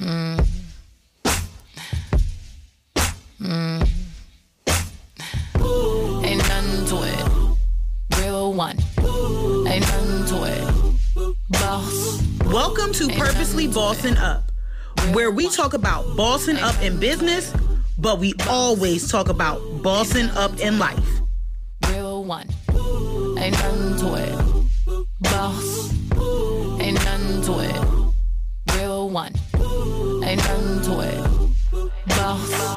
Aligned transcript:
Mm. 0.00 0.46
Ain't 6.24 6.38
nothing 6.38 6.86
to 6.86 7.02
it. 7.02 8.18
Real 8.18 8.54
one. 8.54 8.78
Ain't 9.68 9.82
nothing 9.82 10.24
to 10.26 10.44
it. 10.44 11.36
Boss. 11.50 12.22
Welcome 12.46 12.94
to 12.94 13.08
Purposely 13.08 13.68
Bossing 13.68 14.16
Up, 14.16 14.50
where 15.12 15.30
we 15.30 15.50
talk 15.50 15.74
about 15.74 16.16
bossing 16.16 16.56
up 16.56 16.80
in 16.80 16.98
business, 16.98 17.52
but 17.98 18.18
we 18.18 18.32
always 18.48 19.10
talk 19.10 19.28
about 19.28 19.60
bossing 19.82 20.30
up 20.30 20.58
in 20.60 20.78
life. 20.78 21.20
Real 21.90 22.24
one. 22.24 22.48
Ain't 23.38 23.52
nothing 23.52 23.98
to 23.98 24.14
it. 24.14 24.49
Ain't 30.30 30.38
nothing 30.38 30.82
to 30.82 31.00
it. 31.00 31.90
Boss. 32.06 32.76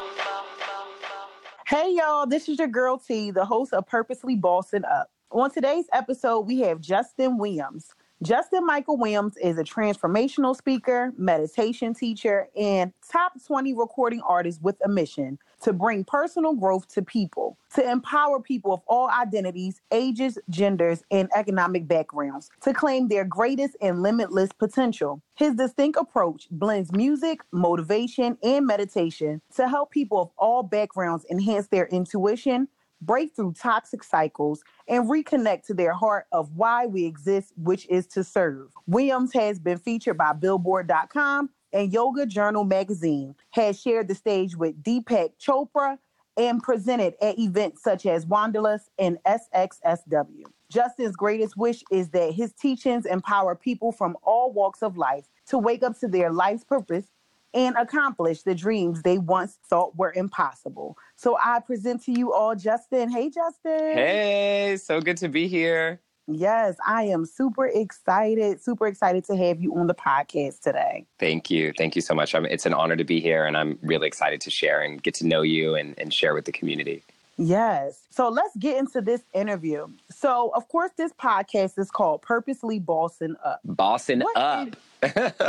Hey 1.68 1.94
y'all, 1.94 2.26
this 2.26 2.48
is 2.48 2.58
your 2.58 2.66
girl 2.66 2.98
T, 2.98 3.30
the 3.30 3.44
host 3.44 3.72
of 3.72 3.86
Purposely 3.86 4.34
Bossing 4.34 4.84
Up. 4.84 5.12
On 5.30 5.48
today's 5.48 5.84
episode, 5.92 6.48
we 6.48 6.58
have 6.62 6.80
Justin 6.80 7.38
Williams. 7.38 7.94
Justin 8.24 8.66
Michael 8.66 8.96
Williams 8.96 9.36
is 9.36 9.56
a 9.56 9.62
transformational 9.62 10.56
speaker, 10.56 11.12
meditation 11.16 11.94
teacher, 11.94 12.48
and 12.56 12.92
top 13.08 13.34
20 13.46 13.72
recording 13.74 14.20
artist 14.22 14.60
with 14.60 14.74
a 14.84 14.88
mission 14.88 15.38
to 15.64 15.72
bring 15.72 16.04
personal 16.04 16.54
growth 16.54 16.86
to 16.88 17.00
people, 17.00 17.58
to 17.74 17.90
empower 17.90 18.38
people 18.38 18.74
of 18.74 18.82
all 18.86 19.08
identities, 19.08 19.80
ages, 19.92 20.38
genders, 20.50 21.02
and 21.10 21.28
economic 21.34 21.88
backgrounds 21.88 22.50
to 22.60 22.74
claim 22.74 23.08
their 23.08 23.24
greatest 23.24 23.74
and 23.80 24.02
limitless 24.02 24.50
potential. 24.52 25.22
His 25.36 25.54
distinct 25.54 25.98
approach 25.98 26.48
blends 26.50 26.92
music, 26.92 27.40
motivation, 27.50 28.36
and 28.42 28.66
meditation 28.66 29.40
to 29.56 29.66
help 29.66 29.90
people 29.90 30.20
of 30.20 30.30
all 30.36 30.62
backgrounds 30.62 31.24
enhance 31.30 31.68
their 31.68 31.86
intuition, 31.86 32.68
break 33.00 33.34
through 33.34 33.54
toxic 33.54 34.04
cycles, 34.04 34.62
and 34.86 35.10
reconnect 35.10 35.64
to 35.66 35.74
their 35.74 35.94
heart 35.94 36.26
of 36.30 36.52
why 36.54 36.84
we 36.84 37.06
exist, 37.06 37.54
which 37.56 37.88
is 37.88 38.06
to 38.08 38.22
serve. 38.22 38.70
Williams 38.86 39.32
has 39.32 39.58
been 39.58 39.78
featured 39.78 40.18
by 40.18 40.34
Billboard.com 40.34 41.48
and 41.74 41.92
Yoga 41.92 42.24
Journal 42.24 42.64
magazine, 42.64 43.34
has 43.50 43.78
shared 43.78 44.08
the 44.08 44.14
stage 44.14 44.56
with 44.56 44.82
Deepak 44.82 45.32
Chopra, 45.38 45.98
and 46.36 46.62
presented 46.62 47.14
at 47.20 47.38
events 47.38 47.82
such 47.82 48.06
as 48.06 48.26
Wanderlust 48.26 48.90
and 48.98 49.18
SXSW. 49.24 50.44
Justin's 50.70 51.14
greatest 51.14 51.56
wish 51.56 51.84
is 51.92 52.08
that 52.10 52.32
his 52.32 52.52
teachings 52.52 53.06
empower 53.06 53.54
people 53.54 53.92
from 53.92 54.16
all 54.22 54.52
walks 54.52 54.82
of 54.82 54.96
life 54.96 55.26
to 55.46 55.58
wake 55.58 55.82
up 55.82 55.98
to 56.00 56.08
their 56.08 56.32
life's 56.32 56.64
purpose 56.64 57.06
and 57.52 57.76
accomplish 57.76 58.42
the 58.42 58.54
dreams 58.54 59.02
they 59.02 59.18
once 59.18 59.58
thought 59.68 59.96
were 59.96 60.12
impossible. 60.12 60.98
So 61.14 61.38
I 61.40 61.60
present 61.60 62.02
to 62.04 62.12
you 62.12 62.32
all 62.32 62.56
Justin. 62.56 63.10
Hey, 63.10 63.30
Justin. 63.30 63.96
Hey, 63.96 64.76
so 64.82 65.00
good 65.00 65.18
to 65.18 65.28
be 65.28 65.46
here. 65.46 66.00
Yes, 66.26 66.76
I 66.86 67.04
am 67.04 67.26
super 67.26 67.66
excited, 67.66 68.62
super 68.62 68.86
excited 68.86 69.24
to 69.24 69.36
have 69.36 69.60
you 69.60 69.74
on 69.76 69.86
the 69.86 69.94
podcast 69.94 70.60
today. 70.60 71.04
Thank 71.18 71.50
you. 71.50 71.72
Thank 71.76 71.96
you 71.96 72.02
so 72.02 72.14
much. 72.14 72.34
I'm, 72.34 72.46
it's 72.46 72.64
an 72.64 72.72
honor 72.72 72.96
to 72.96 73.04
be 73.04 73.20
here, 73.20 73.44
and 73.44 73.56
I'm 73.56 73.78
really 73.82 74.06
excited 74.06 74.40
to 74.42 74.50
share 74.50 74.80
and 74.80 75.02
get 75.02 75.14
to 75.14 75.26
know 75.26 75.42
you 75.42 75.74
and, 75.74 75.94
and 75.98 76.12
share 76.12 76.34
with 76.34 76.46
the 76.46 76.52
community. 76.52 77.02
Yes. 77.36 78.06
So 78.10 78.28
let's 78.28 78.56
get 78.56 78.78
into 78.78 79.00
this 79.00 79.22
interview. 79.34 79.88
So, 80.10 80.52
of 80.54 80.68
course, 80.68 80.92
this 80.96 81.12
podcast 81.12 81.78
is 81.78 81.90
called 81.90 82.22
Purposely 82.22 82.78
Bossing 82.78 83.34
Up. 83.44 83.60
Bossing 83.64 84.20
What 84.20 84.36
up. 84.36 84.76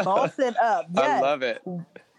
Bossing 0.03 0.55
Up. 0.61 0.87
Yes. 0.93 1.05
I 1.05 1.19
love 1.21 1.43
it. 1.43 1.61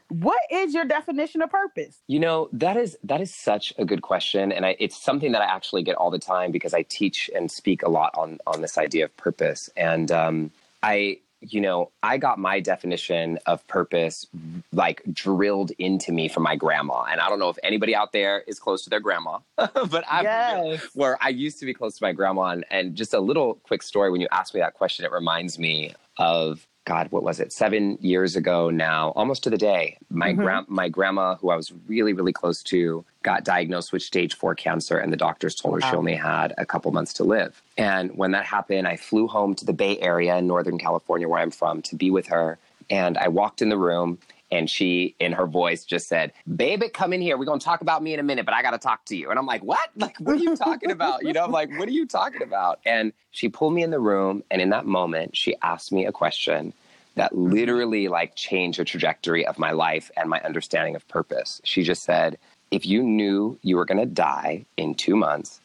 What 0.09 0.41
is 0.51 0.75
your 0.75 0.85
definition 0.85 1.43
of 1.43 1.51
purpose? 1.51 1.99
You 2.07 2.21
know 2.21 2.49
that 2.53 2.77
is 2.77 2.97
that 3.05 3.21
is 3.21 3.35
such 3.35 3.73
a 3.79 3.85
good 3.85 4.03
question, 4.03 4.53
and 4.53 4.65
I, 4.65 4.77
it's 4.79 4.97
something 4.97 5.33
that 5.33 5.43
I 5.43 5.47
actually 5.47 5.83
get 5.83 5.97
all 5.97 6.11
the 6.11 6.19
time 6.19 6.53
because 6.53 6.75
I 6.75 6.83
teach 6.83 7.31
and 7.35 7.51
speak 7.51 7.83
a 7.83 7.89
lot 7.89 8.13
on 8.17 8.39
on 8.47 8.61
this 8.63 8.79
idea 8.79 9.07
of 9.07 9.17
purpose. 9.17 9.69
And 9.77 10.11
um, 10.13 10.51
I, 10.83 11.19
you 11.41 11.61
know, 11.61 11.91
I 12.03 12.19
got 12.19 12.39
my 12.39 12.61
definition 12.61 13.39
of 13.47 13.67
purpose 13.67 14.27
like 14.73 15.03
drilled 15.13 15.73
into 15.79 16.13
me 16.13 16.29
from 16.29 16.45
my 16.45 16.57
grandma. 16.57 17.05
And 17.11 17.21
I 17.21 17.29
don't 17.29 17.39
know 17.39 17.49
if 17.49 17.59
anybody 17.63 17.95
out 17.95 18.13
there 18.13 18.43
is 18.47 18.59
close 18.59 18.85
to 18.85 18.91
their 18.91 19.01
grandma, 19.01 19.39
but 19.57 20.05
I'm 20.09 20.25
Yes. 20.25 20.83
where 20.95 21.19
I 21.21 21.31
used 21.31 21.59
to 21.61 21.67
be 21.67 21.75
close 21.75 21.97
to 21.99 22.05
my 22.05 22.13
grandma. 22.13 22.51
And, 22.51 22.65
and 22.71 22.95
just 22.95 23.13
a 23.15 23.21
little 23.21 23.55
quick 23.65 23.83
story 23.83 24.11
when 24.11 24.21
you 24.21 24.29
asked 24.31 24.55
me 24.55 24.61
that 24.61 24.75
question, 24.75 25.05
it 25.05 25.13
reminds 25.13 25.59
me 25.59 25.95
of 26.19 26.67
God, 26.87 27.09
what 27.11 27.25
was 27.25 27.41
it? 27.41 27.53
Seven 27.53 27.99
years 28.01 28.37
ago 28.37 28.71
now, 28.71 29.11
almost 29.17 29.43
to 29.43 29.51
the 29.51 29.59
day. 29.59 29.99
My 30.09 30.33
Mhm. 30.33 30.41
grand 30.41 30.67
my 30.69 30.89
grandma, 30.89 31.35
who 31.35 31.51
I 31.51 31.57
was 31.57 31.73
really, 31.89 32.13
really 32.13 32.33
close 32.33 32.63
to, 32.65 33.05
got 33.25 33.45
diagnosed 33.45 33.93
with 33.93 34.03
stage 34.03 34.35
four 34.37 34.55
cancer, 34.55 34.97
and 34.97 35.13
the 35.13 35.17
doctors 35.17 35.57
told 35.57 35.75
her 35.75 35.81
she 35.81 35.97
only 35.97 36.15
had 36.15 36.55
a 36.59 36.65
couple 36.65 36.93
months 36.93 37.13
to 37.15 37.25
live. 37.25 37.61
And 37.77 38.17
when 38.17 38.31
that 38.31 38.47
happened, 38.47 38.87
I 38.87 38.97
flew 38.97 39.27
home 39.27 39.55
to 39.57 39.65
the 39.65 39.73
Bay 39.73 39.99
Area 39.99 40.37
in 40.37 40.47
Northern 40.47 40.79
California, 40.79 41.29
where 41.29 41.41
I'm 41.41 41.51
from, 41.51 41.83
to 41.83 41.97
be 41.97 42.11
with 42.11 42.29
her. 42.29 42.57
And 42.89 43.19
I 43.19 43.27
walked 43.29 43.63
in 43.63 43.69
the 43.69 43.77
room, 43.79 44.19
and 44.51 44.71
she, 44.71 45.15
in 45.19 45.33
her 45.33 45.47
voice, 45.47 45.85
just 45.85 46.09
said, 46.09 46.33
"Baby, 46.55 46.89
come 46.89 47.13
in 47.13 47.21
here. 47.21 47.37
We're 47.37 47.47
gonna 47.47 47.61
talk 47.61 47.81
about 47.81 48.03
me 48.03 48.15
in 48.15 48.21
a 48.21 48.23
minute, 48.23 48.45
but 48.45 48.55
I 48.55 48.63
gotta 48.63 48.79
talk 48.79 49.05
to 49.07 49.17
you." 49.17 49.31
And 49.31 49.39
I'm 49.39 49.47
like, 49.47 49.63
"What? 49.63 49.91
Like, 49.97 50.17
what 50.19 50.37
are 50.37 50.43
you 50.43 50.57
talking 50.57 50.91
about?" 50.91 51.25
You 51.25 51.33
know, 51.33 51.45
I'm 51.45 51.51
like, 51.51 51.71
"What 51.79 51.89
are 51.89 51.93
you 51.93 52.07
talking 52.07 52.43
about?" 52.43 52.81
And 52.87 53.13
she 53.33 53.49
pulled 53.49 53.75
me 53.75 53.83
in 53.83 53.91
the 53.91 53.99
room, 53.99 54.45
and 54.51 54.63
in 54.63 54.71
that 54.71 54.87
moment, 54.87 55.37
she 55.37 55.57
asked 55.63 55.91
me 55.93 56.07
a 56.07 56.13
question 56.13 56.73
that 57.17 57.35
literally 57.35 58.09
like 58.09 58.37
changed 58.37 58.79
the 58.79 58.85
trajectory 58.85 59.45
of 59.47 59.59
my 59.59 59.73
life 59.73 60.11
and 60.17 60.29
my 60.29 60.41
understanding 60.43 60.95
of 60.95 61.07
purpose. 61.09 61.61
She 61.65 61.83
just 61.83 62.05
said, 62.05 62.39
"If 62.71 62.87
you 62.87 63.03
knew 63.03 63.59
you 63.63 63.77
were 63.77 63.85
gonna 63.85 64.07
die 64.07 64.65
in 64.77 64.95
two 64.95 65.17
months, 65.17 65.61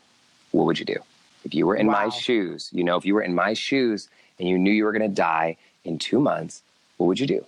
what 0.51 0.65
would 0.65 0.79
you 0.79 0.85
do? 0.85 0.97
If 1.43 1.53
you 1.53 1.67
were 1.67 1.75
in 1.75 1.87
my 1.87 2.09
shoes, 2.09 2.69
you 2.73 2.83
know, 2.83 2.97
if 2.97 3.05
you 3.05 3.13
were 3.13 3.21
in 3.21 3.35
my 3.35 3.53
shoes 3.53 4.09
and 4.39 4.47
you 4.49 4.57
knew 4.57 4.71
you 4.71 4.85
were 4.85 4.91
gonna 4.91 5.07
die 5.07 5.57
in 5.83 5.99
two 5.99 6.19
months, 6.19 6.63
what 6.97 7.05
would 7.05 7.19
you 7.19 7.27
do?" 7.27 7.45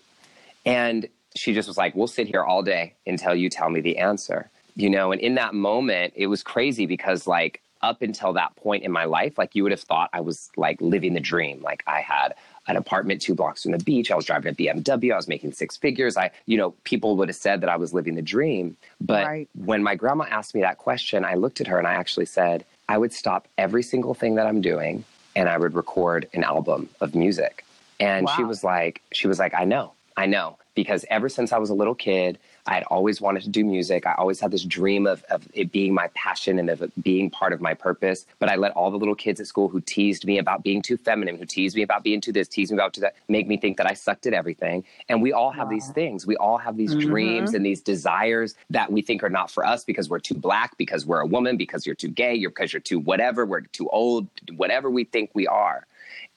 And 0.66 1.08
she 1.36 1.54
just 1.54 1.68
was 1.68 1.78
like, 1.78 1.96
We'll 1.96 2.08
sit 2.08 2.28
here 2.28 2.44
all 2.44 2.62
day 2.64 2.94
until 3.06 3.36
you 3.36 3.50
tell 3.50 3.70
me 3.70 3.82
the 3.82 3.98
answer. 3.98 4.50
You 4.76 4.90
know, 4.90 5.12
and 5.12 5.22
in 5.22 5.36
that 5.36 5.54
moment, 5.54 6.14
it 6.16 6.28
was 6.28 6.42
crazy 6.42 6.88
because, 6.88 7.28
like, 7.28 7.62
up 7.84 8.02
until 8.02 8.34
that 8.34 8.56
point 8.56 8.84
in 8.84 8.92
my 8.92 9.06
life, 9.06 9.38
like, 9.38 9.54
you 9.56 9.62
would 9.64 9.72
have 9.72 9.82
thought 9.82 10.10
I 10.14 10.22
was 10.22 10.50
like 10.58 10.82
living 10.82 11.14
the 11.14 11.20
dream. 11.20 11.62
Like, 11.62 11.84
I 11.86 12.02
had 12.02 12.34
an 12.68 12.78
apartment 12.78 13.22
two 13.22 13.36
blocks 13.36 13.64
from 13.64 13.74
the 13.74 13.78
beach. 13.78 14.10
I 14.10 14.16
was 14.16 14.26
driving 14.26 14.52
a 14.52 14.56
BMW. 14.56 15.12
I 15.12 15.16
was 15.18 15.28
making 15.28 15.52
six 15.52 15.76
figures. 15.76 16.16
I, 16.16 16.32
you 16.46 16.58
know, 16.58 16.72
people 16.86 17.18
would 17.18 17.28
have 17.28 17.36
said 17.36 17.62
that 17.62 17.70
I 17.70 17.76
was 17.76 17.94
living 17.94 18.16
the 18.16 18.22
dream. 18.22 18.78
But 19.02 19.26
Right. 19.26 19.50
when 19.54 19.84
my 19.84 19.96
grandma 19.96 20.26
asked 20.30 20.56
me 20.56 20.62
that 20.62 20.78
question, 20.78 21.26
I 21.26 21.36
looked 21.36 21.60
at 21.60 21.68
her 21.68 21.78
and 21.78 21.86
I 21.86 21.94
actually 21.94 22.26
said, 22.26 22.64
I 22.88 22.98
would 22.98 23.12
stop 23.12 23.48
every 23.58 23.84
single 23.84 24.14
thing 24.14 24.36
that 24.36 24.48
I'm 24.48 24.62
doing 24.62 25.04
and 25.36 25.50
I 25.50 25.58
would 25.58 25.74
record 25.76 26.30
an 26.34 26.44
album 26.44 26.90
of 27.02 27.16
music. 27.16 27.66
And 28.00 28.30
she 28.30 28.44
was 28.44 28.64
like, 28.64 29.02
she 29.12 29.28
was 29.28 29.40
like, 29.40 29.54
I 29.54 29.66
know, 29.66 29.94
I 30.16 30.26
know. 30.26 30.58
Because 30.76 31.06
ever 31.10 31.30
since 31.30 31.52
I 31.52 31.60
was 31.60 31.70
a 31.70 31.74
little 31.74 31.94
kid, 31.94 32.40
I 32.66 32.74
had 32.74 32.84
always 32.86 33.22
wanted 33.22 33.44
to 33.44 33.50
do 33.50 33.64
music. 33.64 34.08
I 34.08 34.14
always 34.16 34.40
had 34.40 34.50
this 34.50 34.64
dream 34.64 35.06
of, 35.06 35.24
of 35.26 35.48
it 35.54 35.72
being 35.72 35.94
my 35.94 36.08
passion 36.16 36.58
and 36.58 36.70
of 36.70 36.82
it 36.82 36.92
being 37.04 37.30
part 37.30 37.54
of 37.54 37.62
my 37.62 37.74
purpose. 37.74 38.26
But 38.40 38.50
I 38.50 38.56
let 38.56 38.72
all 38.72 38.90
the 38.90 38.98
little 38.98 39.14
kids 39.16 39.40
at 39.40 39.48
school 39.48 39.68
who 39.68 39.82
teased 39.82 40.26
me 40.26 40.40
about 40.40 40.64
being 40.64 40.82
too 40.82 40.98
feminine, 40.98 41.38
who 41.38 41.46
teased 41.46 41.76
me 41.76 41.84
about 41.84 42.04
being 42.04 42.22
too 42.22 42.32
this, 42.32 42.48
teased 42.48 42.72
me 42.72 42.78
about 42.78 42.94
too 42.94 43.02
that, 43.02 43.16
make 43.28 43.48
me 43.48 43.58
think 43.58 43.78
that 43.78 43.86
I 43.86 43.94
sucked 43.94 44.26
at 44.26 44.34
everything. 44.34 44.84
And 45.10 45.22
we 45.22 45.32
all 45.32 45.52
have 45.52 45.70
these 45.70 45.90
things. 45.90 46.26
We 46.26 46.38
all 46.38 46.58
have 46.58 46.78
these 46.78 46.96
Mhm. 46.96 47.00
dreams 47.02 47.54
and 47.54 47.66
these 47.66 47.82
desires 47.82 48.56
that 48.72 48.92
we 48.92 49.02
think 49.02 49.24
are 49.24 49.30
not 49.30 49.52
for 49.52 49.66
us 49.66 49.84
because 49.84 50.10
we're 50.10 50.20
too 50.20 50.36
black, 50.36 50.76
because 50.78 51.06
we're 51.06 51.20
a 51.20 51.28
woman, 51.28 51.58
because 51.58 51.86
you're 51.86 51.96
too 51.96 52.08
gay, 52.08 52.34
you're 52.34 52.50
because 52.50 52.74
you're 52.74 52.80
too 52.80 53.00
whatever, 53.00 53.46
we're 53.46 53.62
too 53.62 53.90
old, 53.90 54.28
whatever 54.56 54.90
we 54.90 55.04
think 55.04 55.30
we 55.34 55.46
are. 55.46 55.86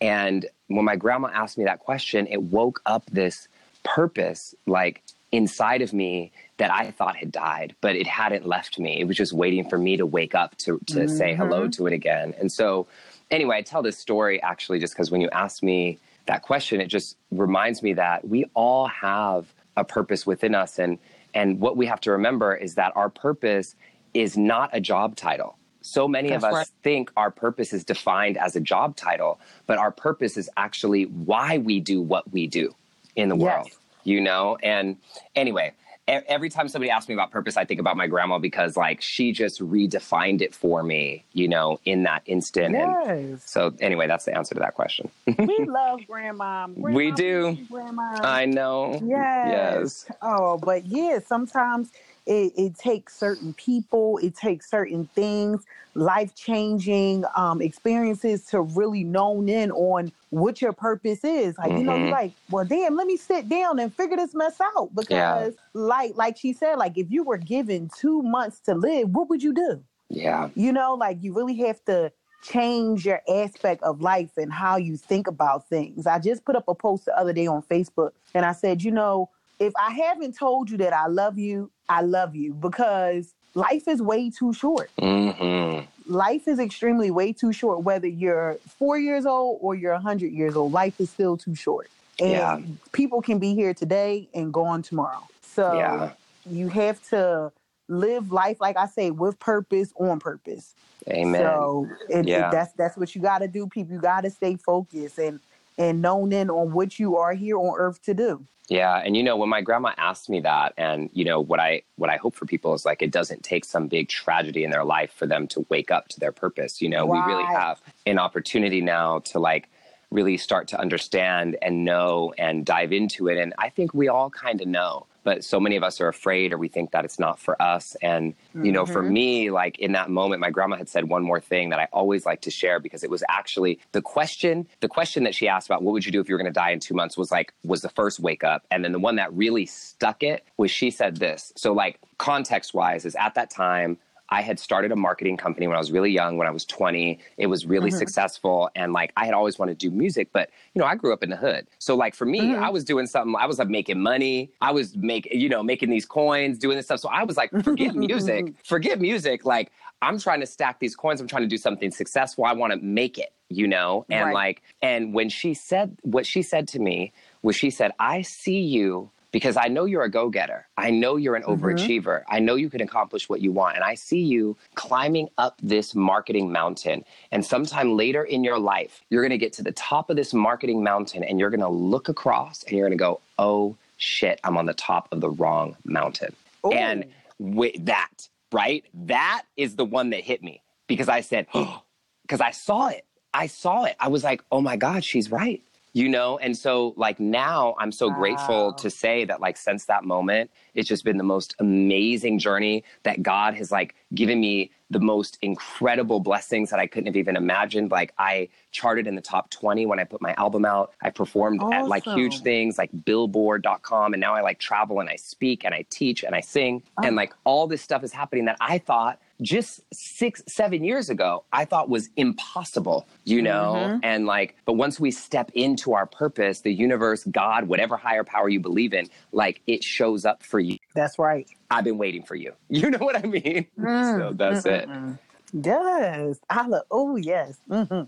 And 0.01 0.45
when 0.67 0.85
my 0.85 0.97
grandma 0.97 1.29
asked 1.33 1.57
me 1.57 1.65
that 1.65 1.79
question, 1.79 2.27
it 2.27 2.43
woke 2.43 2.83
up 2.85 3.05
this 3.11 3.49
purpose 3.87 4.55
like 4.66 5.03
inside 5.33 5.83
of 5.83 5.93
me 5.93 6.33
that 6.59 6.71
I 6.71 6.91
thought 6.91 7.16
had 7.16 7.31
died, 7.31 7.75
but 7.81 7.97
it 7.97 8.07
hadn't 8.07 8.47
left 8.47 8.78
me. 8.78 9.01
It 9.01 9.05
was 9.05 9.16
just 9.16 9.33
waiting 9.33 9.69
for 9.69 9.78
me 9.78 9.97
to 9.97 10.07
wake 10.07 10.34
up 10.34 10.57
to, 10.59 10.81
to 10.87 11.09
say 11.09 11.34
hello 11.34 11.63
mm-hmm. 11.63 11.71
to 11.71 11.87
it 11.87 11.93
again. 11.93 12.34
And 12.39 12.51
so, 12.51 12.87
anyway, 13.31 13.59
I 13.59 13.63
tell 13.63 13.83
this 13.83 13.99
story 13.99 14.43
actually 14.43 14.78
just 14.78 14.95
because 14.95 15.10
when 15.10 15.21
you 15.21 15.28
asked 15.31 15.63
me 15.63 15.99
that 16.27 16.43
question, 16.43 16.81
it 16.81 16.87
just 16.87 17.16
reminds 17.31 17.83
me 17.83 17.93
that 17.95 18.27
we 18.27 18.47
all 18.55 18.87
have 18.89 19.47
a 19.77 19.84
purpose 19.84 20.27
within 20.27 20.55
us. 20.55 20.78
And, 20.78 20.99
and 21.34 21.60
what 21.60 21.77
we 21.77 21.87
have 21.87 22.01
to 22.03 22.13
remember 22.13 22.55
is 22.55 22.77
that 22.77 22.97
our 22.97 23.10
purpose 23.10 23.75
is 24.15 24.37
not 24.37 24.71
a 24.72 24.81
job 24.81 25.16
title. 25.16 25.57
So 25.83 26.09
many 26.09 26.33
of 26.33 26.43
us 26.43 26.53
right. 26.53 26.66
think 26.83 27.13
our 27.16 27.31
purpose 27.31 27.72
is 27.72 27.84
defined 27.84 28.39
as 28.39 28.57
a 28.57 28.60
job 28.60 28.97
title, 28.97 29.39
but 29.66 29.78
our 29.78 29.93
purpose 29.93 30.37
is 30.37 30.51
actually 30.57 31.05
why 31.05 31.59
we 31.59 31.78
do 31.78 32.01
what 32.01 32.33
we 32.33 32.49
do 32.49 32.75
in 33.15 33.28
the 33.28 33.37
Yes. 33.37 33.45
world, 33.45 33.71
you 34.07 34.21
know? 34.21 34.57
And 34.63 34.97
anyway, 35.35 35.73
every 36.09 36.49
time 36.49 36.69
somebody 36.69 36.91
asks 36.91 37.09
me 37.09 37.15
about 37.15 37.31
purpose, 37.31 37.57
I 37.57 37.65
think 37.65 37.81
about 37.81 37.97
my 37.97 38.07
grandma 38.07 38.39
because 38.39 38.77
like 38.77 39.01
she 39.03 39.33
just 39.33 39.61
redefined 39.61 40.41
it 40.41 40.55
for 40.55 40.83
me, 40.83 41.25
you 41.33 41.49
know, 41.49 41.81
in 41.85 42.05
that 42.05 42.23
instant. 42.27 42.77
And 42.77 42.97
Yes. 43.07 43.43
so 43.45 43.75
anyway, 43.81 44.07
that's 44.07 44.25
the 44.25 44.37
answer 44.37 44.55
to 44.55 44.61
that 44.61 44.75
question. 44.75 45.11
we 45.27 45.65
love 45.69 46.07
grandma. 46.07 46.69
We 46.77 47.11
do. 47.11 47.59
Grandma. 47.71 48.03
I 48.23 48.47
know. 48.47 49.03
Yes. 49.05 49.47
Yes. 49.47 50.11
Oh, 50.23 50.59
but 50.59 50.87
yeah, 50.87 51.19
sometimes 51.19 51.91
it, 52.27 52.53
it 52.57 52.79
takes 52.79 53.17
certain 53.19 53.53
people, 53.55 54.19
it 54.19 54.37
takes 54.37 54.71
certain 54.71 55.09
things, 55.15 55.65
life 55.95 56.35
changing 56.35 57.25
um, 57.37 57.61
experiences 57.61 58.45
to 58.47 58.61
really 58.61 59.05
known 59.05 59.49
in 59.49 59.71
on 59.73 60.13
what 60.36 60.60
your 60.60 60.72
purpose 60.72 61.24
is. 61.24 61.56
Like, 61.59 61.72
you 61.72 61.84
know, 61.84 61.97
you're 61.97 62.09
Mhm. 62.09 62.10
like, 62.10 62.33
well, 62.50 62.65
damn, 62.65 62.94
let 62.94 63.06
me 63.06 63.16
sit 63.16 63.48
down 63.48 63.78
and 63.78 63.94
figure 63.94 64.16
this 64.16 64.34
mess 64.34 64.59
out. 64.77 64.94
Because, 64.94 65.54
like, 65.74 66.12
like 66.16 66.36
she 66.36 66.53
said, 66.53 66.77
like, 66.77 66.98
if 66.98 67.10
you 67.10 67.22
were 67.24 67.38
given 67.38 67.88
two 67.98 68.22
months 68.22 68.60
to 68.60 68.74
live, 68.74 69.10
what 69.10 69.28
would 69.30 69.42
you 69.42 69.53
do? 69.54 69.83
Yeah. 70.10 70.50
You 70.54 70.72
know, 70.72 70.94
like 70.94 71.18
you 71.22 71.33
really 71.34 71.56
have 71.59 71.84
to 71.86 72.12
change 72.42 73.04
your 73.06 73.21
aspect 73.28 73.83
of 73.83 74.00
life 74.00 74.30
and 74.36 74.53
how 74.53 74.77
you 74.77 74.97
think 74.97 75.27
about 75.27 75.68
things. 75.68 76.06
I 76.06 76.18
just 76.18 76.44
put 76.44 76.54
up 76.54 76.68
a 76.68 76.74
post 76.74 77.06
the 77.06 77.18
other 77.18 77.33
day 77.33 77.47
on 77.47 77.62
Facebook 77.62 78.10
and 78.34 78.44
I 78.44 78.53
said, 78.53 78.83
you 78.84 78.92
know, 78.92 79.30
if 79.59 79.72
I 79.77 79.91
haven't 79.91 80.36
told 80.38 80.71
you 80.71 80.77
that 80.78 80.92
I 80.92 81.06
love 81.06 81.38
you, 81.38 81.71
I 81.88 82.03
love 82.03 82.36
you 82.36 82.54
because 82.54 83.34
life 83.54 83.88
is 83.88 84.00
way 84.00 84.30
too 84.30 84.53
short. 84.53 84.91
hmm 85.00 85.80
Life 86.09 86.47
is 86.47 86.59
extremely 86.59 87.11
way 87.11 87.33
too 87.33 87.53
short, 87.53 87.83
whether 87.83 88.07
you're 88.07 88.59
four 88.79 88.99
years 88.99 89.27
old 89.27 89.59
or 89.61 89.75
you're 89.75 89.93
100 89.93 90.33
years 90.33 90.55
old. 90.57 90.73
Life 90.73 90.95
is 91.01 91.11
still 91.11 91.37
too 91.37 91.55
short. 91.55 91.89
And 92.21 92.31
Yeah. 92.31 92.59
people 92.93 93.21
can 93.21 93.39
be 93.39 93.55
here 93.55 93.75
today 93.75 94.29
and 94.35 94.53
gone 94.53 94.83
tomorrow. 94.83 95.27
So 95.43 95.73
Yeah. 95.75 96.13
you 96.49 96.69
have 96.69 97.03
to 97.11 97.53
live 97.89 98.31
life, 98.33 98.59
like 98.61 98.77
I 98.77 98.87
say, 98.87 99.11
with 99.11 99.39
purpose, 99.39 99.93
on 99.99 100.19
purpose. 100.19 100.75
Amen. 101.09 101.41
So 101.43 101.89
it, 102.09 102.27
it- 102.27 102.51
that's 102.51 102.73
that's 102.75 102.97
what 102.97 103.15
you 103.15 103.21
got 103.23 103.39
to 103.39 103.49
do, 103.49 103.67
people. 103.67 103.95
You 103.95 104.01
got 104.01 104.23
to 104.23 104.31
stay 104.31 104.57
focused 104.57 105.19
and 105.19 105.41
and 105.78 106.03
known 106.03 106.33
in 106.33 106.51
on 106.51 106.73
what 106.73 106.99
you 106.99 107.17
are 107.17 107.34
here 107.34 107.59
on 107.59 107.75
earth 107.77 108.03
to 108.03 108.15
do. 108.15 108.47
Yeah, 108.69 109.01
and 109.05 109.17
you 109.17 109.23
know 109.23 109.37
when 109.37 109.49
my 109.49 109.61
grandma 109.61 109.93
asked 109.97 110.28
me 110.28 110.41
that, 110.41 110.75
and 110.77 111.09
you 111.13 111.25
know 111.25 111.41
what 111.41 111.61
I 111.61 111.83
what 111.97 112.11
I 112.11 112.17
hope 112.17 112.34
for 112.34 112.47
people 112.47 112.75
is 112.75 112.84
like 112.84 113.01
it 113.01 113.13
doesn't 113.13 113.45
take 113.45 113.65
some 113.65 113.87
big 113.87 114.09
tragedy 114.09 114.65
in 114.65 114.71
their 114.71 114.84
life 114.84 115.13
for 115.13 115.27
them 115.27 115.47
to 115.49 115.65
wake 115.69 115.93
up 115.93 116.09
to 116.09 116.21
their 116.21 116.33
purpose. 116.33 116.83
You 116.83 116.89
know, 116.89 117.07
we 117.07 117.19
really 117.19 117.45
have 117.45 117.81
an 118.07 118.19
opportunity 118.19 118.81
now 118.81 119.21
to 119.21 119.39
like 119.39 119.69
really 120.11 120.37
start 120.37 120.69
to 120.69 120.81
understand 120.81 121.57
and 121.63 121.84
know 121.84 122.33
and 122.39 122.65
dive 122.65 122.93
into 122.93 123.29
it. 123.29 123.39
And 123.39 123.55
I 123.59 123.69
think 123.69 123.95
we 123.95 124.09
all 124.09 124.31
kind 124.31 124.61
of 124.61 124.67
know, 124.69 125.07
but 125.27 125.43
so 125.43 125.59
many 125.59 125.75
of 125.75 125.83
us 125.83 126.01
are 126.01 126.07
afraid 126.07 126.53
or 126.53 126.57
we 126.57 126.69
think 126.69 126.93
that 126.93 127.05
it's 127.05 127.19
not 127.19 127.41
for 127.41 127.61
us. 127.61 127.97
And 128.01 128.33
you 128.63 128.71
know, 128.71 128.87
for 128.87 129.03
Mhm. 129.03 129.11
me, 129.11 129.51
like 129.51 129.77
in 129.81 129.91
that 129.93 130.09
moment, 130.09 130.41
my 130.41 130.51
grandma 130.51 130.77
had 130.77 130.89
said 130.89 131.09
one 131.09 131.25
more 131.25 131.41
thing 131.41 131.71
that 131.71 131.81
I 131.81 131.89
always 131.93 132.25
like 132.25 132.43
to 132.43 132.51
share 132.51 132.78
because 132.78 133.03
it 133.03 133.11
was 133.11 133.25
actually 133.28 133.81
the 133.91 134.01
question, 134.01 134.69
the 134.81 134.89
question 134.89 135.25
that 135.25 135.34
she 135.34 135.49
asked 135.49 135.69
about 135.69 135.83
what 135.83 135.93
would 135.93 136.07
you 136.07 136.13
do 136.13 136.21
if 136.21 136.28
you 136.28 136.34
were 136.34 136.39
going 136.39 136.53
to 136.55 136.61
die 136.65 136.71
in 136.71 136.78
two 136.78 136.95
months 136.95 137.19
was 137.19 137.33
like, 137.33 137.53
was 137.65 137.83
the 137.83 137.89
first 137.89 138.21
wake 138.21 138.45
up. 138.45 138.65
And 138.71 138.84
then 138.84 138.93
the 138.93 139.01
one 139.01 139.17
that 139.17 139.33
really 139.34 139.67
stuck 139.67 140.23
it 140.23 140.45
was 140.57 140.71
she 140.71 140.91
said 140.93 141.17
this. 141.17 141.53
So, 141.57 141.72
like, 141.72 141.99
context 142.19 142.72
wise, 142.72 143.05
is 143.05 143.17
at 143.17 143.34
that 143.34 143.51
time, 143.51 143.99
I 144.28 144.43
had 144.43 144.59
started 144.59 144.93
a 144.93 144.97
marketing 144.97 145.37
company 145.37 145.67
when 145.67 145.77
I 145.77 145.78
was 145.78 145.93
really 145.93 146.11
young, 146.11 146.37
when 146.37 146.47
I 146.47 146.51
was 146.51 146.65
20. 146.65 147.19
It 147.37 147.47
was 147.47 147.67
really 147.67 147.91
Mhm. 147.91 147.99
successful. 147.99 148.69
And 148.75 148.93
like, 148.93 149.13
I 149.17 149.25
had 149.25 149.34
always 149.34 149.59
wanted 149.59 149.78
to 149.78 149.89
do 149.89 149.95
music, 149.95 150.28
but 150.33 150.51
you 150.75 150.81
know, 150.81 150.87
I 150.87 150.95
grew 150.97 151.13
up 151.13 151.23
in 151.23 151.31
the 151.31 151.37
hood. 151.37 151.69
So 151.78 151.95
like 151.95 152.15
for 152.15 152.25
me, 152.27 152.41
Mhm. 152.53 152.63
I 152.63 152.71
was 152.71 152.84
doing 152.84 153.07
something, 153.07 153.34
I 153.39 153.47
was 153.47 153.59
like 153.59 153.69
making 153.69 154.01
money. 154.01 154.51
I 154.61 154.73
was 154.73 154.97
making, 154.97 155.41
you 155.41 155.49
know, 155.49 155.63
making 155.63 155.91
these 155.91 156.07
coins, 156.07 156.59
doing 156.59 156.77
this 156.77 156.87
stuff. 156.87 157.01
So 157.01 157.09
I 157.09 157.25
was 157.25 157.37
like, 157.37 157.51
forget 157.63 157.95
music, 157.97 158.53
forget 158.65 159.01
music. 159.01 159.45
Like, 159.45 159.71
I'm 160.03 160.19
trying 160.19 160.41
to 160.41 160.47
stack 160.47 160.81
these 160.81 160.97
coins. 160.97 161.21
I'm 161.21 161.29
trying 161.29 161.43
to 161.43 161.49
do 161.49 161.57
something 161.57 161.91
successful. 161.91 162.45
I 162.45 162.53
want 162.53 162.72
to 162.72 162.79
make 162.81 163.19
it, 163.19 163.33
you 163.49 163.67
know? 163.69 164.05
And 164.11 164.27
Right. 164.27 164.34
like, 164.34 164.63
and 164.83 165.15
when 165.15 165.29
she 165.29 165.55
said, 165.55 165.97
what 166.03 166.27
she 166.27 166.43
said 166.43 166.69
to 166.69 166.79
me 166.81 167.13
was 167.43 167.57
she 167.57 167.71
said, 167.71 167.93
I 167.99 168.22
see 168.22 168.59
you 168.61 169.11
because 169.33 169.57
I 169.57 169.69
know 169.69 169.84
you're 169.84 170.03
a 170.05 170.11
go 170.11 170.28
getter. 170.31 170.67
I 170.77 170.91
know 170.91 171.17
you're 171.17 171.37
an 171.37 171.43
Mhm. 171.43 171.59
overachiever. 171.61 172.23
I 172.28 172.39
know 172.39 172.55
you 172.55 172.71
can 172.71 172.81
accomplish 172.81 173.28
what 173.28 173.41
you 173.41 173.53
want. 173.53 173.75
And 173.77 173.84
I 173.84 173.95
see 173.95 174.21
you 174.21 174.57
climbing 174.75 175.28
up 175.37 175.59
this 175.63 175.95
marketing 175.95 176.51
mountain. 176.53 177.05
And 177.31 177.45
sometime 177.45 177.97
later 177.97 178.23
in 178.25 178.45
your 178.45 178.59
life, 178.59 179.03
you're 179.11 179.23
going 179.23 179.31
to 179.31 179.39
get 179.39 179.53
to 179.55 179.63
the 179.63 179.73
top 179.73 180.11
of 180.11 180.17
this 180.17 180.33
marketing 180.33 180.83
mountain 180.83 181.23
and 181.25 181.39
you're 181.39 181.51
going 181.51 181.61
to 181.61 181.69
look 181.69 182.09
across 182.09 182.63
and 182.65 182.73
you're 182.73 182.87
going 182.89 182.97
to 182.97 183.03
go, 183.03 183.21
oh 183.39 183.77
shit, 183.99 184.41
I'm 184.45 184.57
on 184.57 184.67
the 184.67 184.75
top 184.75 185.09
of 185.13 185.21
the 185.21 185.31
wrong 185.31 185.77
mountain. 185.84 186.34
Ooh. 186.65 186.72
And 186.72 187.05
with 187.39 187.84
that, 187.87 188.29
right? 188.53 188.84
That 188.95 189.43
is 189.57 189.77
the 189.77 189.84
one 189.84 190.11
that 190.11 190.21
hit 190.21 190.43
me 190.43 190.63
because 190.87 191.09
I 191.09 191.21
said, 191.21 191.47
because 192.22 192.41
I 192.41 192.53
saw 192.53 192.89
it. 192.89 193.05
I 193.34 193.49
saw 193.49 193.84
it. 193.84 193.97
I 194.01 194.09
was 194.09 194.25
like, 194.25 194.43
oh 194.51 194.63
my 194.63 194.77
God, 194.77 195.05
she's 195.05 195.31
right. 195.31 195.63
You 195.97 196.10
know, 196.10 196.37
and 196.37 196.54
so 196.54 196.93
like 196.98 197.19
now 197.19 197.75
I'm 197.81 197.91
so 197.91 198.10
grateful 198.10 198.75
to 198.75 198.91
say 198.91 199.25
that 199.25 199.41
like 199.41 199.57
since 199.57 199.87
that 199.87 200.04
moment, 200.04 200.51
it's 200.75 200.87
just 200.87 201.04
been 201.04 201.16
the 201.16 201.25
most 201.25 201.54
amazing 201.59 202.39
journey 202.39 202.84
that 203.04 203.22
God 203.22 203.54
has 203.54 203.72
like 203.72 203.95
given 204.15 204.39
me 204.39 204.71
the 204.91 205.01
most 205.01 205.39
incredible 205.41 206.21
blessings 206.21 206.69
that 206.69 206.78
I 206.78 206.87
couldn't 206.87 207.07
have 207.07 207.16
even 207.16 207.34
imagined. 207.34 207.91
Like 207.91 208.13
I 208.19 208.48
charted 208.72 209.07
in 209.07 209.15
the 209.15 209.22
top 209.22 209.48
20 209.48 209.87
when 209.87 209.98
I 209.98 210.04
put 210.04 210.21
my 210.21 210.34
album 210.37 210.66
out. 210.66 210.93
I 211.01 211.09
performed 211.09 211.63
at 211.72 211.89
like 211.89 212.04
huge 212.04 212.41
things 212.43 212.77
like 212.77 212.91
billboard.com 213.07 214.13
and 214.13 214.21
now 214.21 214.34
I 214.34 214.43
like 214.43 214.59
travel 214.59 215.01
and 215.01 215.09
I 215.09 215.16
speak 215.16 215.65
and 215.65 215.75
I 215.75 215.87
teach 215.89 216.25
and 216.25 216.34
I 216.34 216.41
sing 216.41 216.83
Oh. 216.98 217.07
and 217.07 217.16
like 217.16 217.33
all 217.45 217.66
this 217.66 217.81
stuff 217.81 218.04
is 218.04 218.13
happening 218.13 218.45
that 218.45 218.59
I 218.60 218.77
thought 218.78 219.19
just 219.42 219.83
six, 219.94 220.42
seven 220.48 220.84
years 220.84 221.10
ago, 221.10 221.44
I 221.53 221.65
thought 221.65 221.88
was 221.88 222.10
impossible, 222.16 223.09
you 223.24 223.42
know? 223.42 223.92
Mhm. 223.97 224.00
And 224.03 224.27
like, 224.27 224.56
but 224.66 224.74
once 224.74 225.00
we 225.00 225.10
step 225.12 225.50
into 225.54 225.94
our 225.94 226.06
purpose, 226.06 226.60
the 226.62 226.72
universe, 226.72 227.24
God, 227.24 227.68
whatever 227.68 227.97
higher 227.97 228.24
power 228.24 228.48
you 228.48 228.60
believe 228.60 228.94
in, 228.94 229.09
like 229.33 229.62
it 229.66 229.84
shows 229.84 230.24
up 230.24 230.42
for 230.42 230.60
you. 230.60 230.78
That's 230.94 231.18
right. 231.18 231.48
I've 231.71 231.84
been 231.84 231.98
waiting 231.98 232.22
for 232.24 232.36
you. 232.36 232.54
You 232.71 232.91
know 232.91 232.98
what 232.98 233.16
I 233.16 233.22
mean? 233.22 233.66
Mm, 233.78 234.16
So 234.16 234.33
that's 234.34 234.66
it. 234.66 234.88
mm-mm-mm. 234.88 235.18
Yes. 235.53 236.41
I 236.50 236.66
love, 236.66 236.84
oh, 236.91 237.16
yes. 237.16 237.59
hmm 237.68 238.03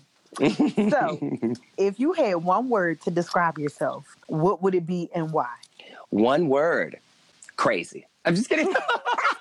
So, 0.89 1.23
if 1.79 2.01
you 2.01 2.13
had 2.15 2.37
one 2.37 2.69
word 2.71 3.01
to 3.03 3.11
describe 3.11 3.59
yourself, 3.59 4.07
what 4.29 4.63
would 4.63 4.75
it 4.75 4.87
be 4.87 5.11
and 5.15 5.33
why? 5.33 5.55
One 6.11 6.49
word 6.49 7.01
crazy. 7.57 8.07
I'm 8.25 8.35
just 8.37 8.49
kidding. 8.49 8.73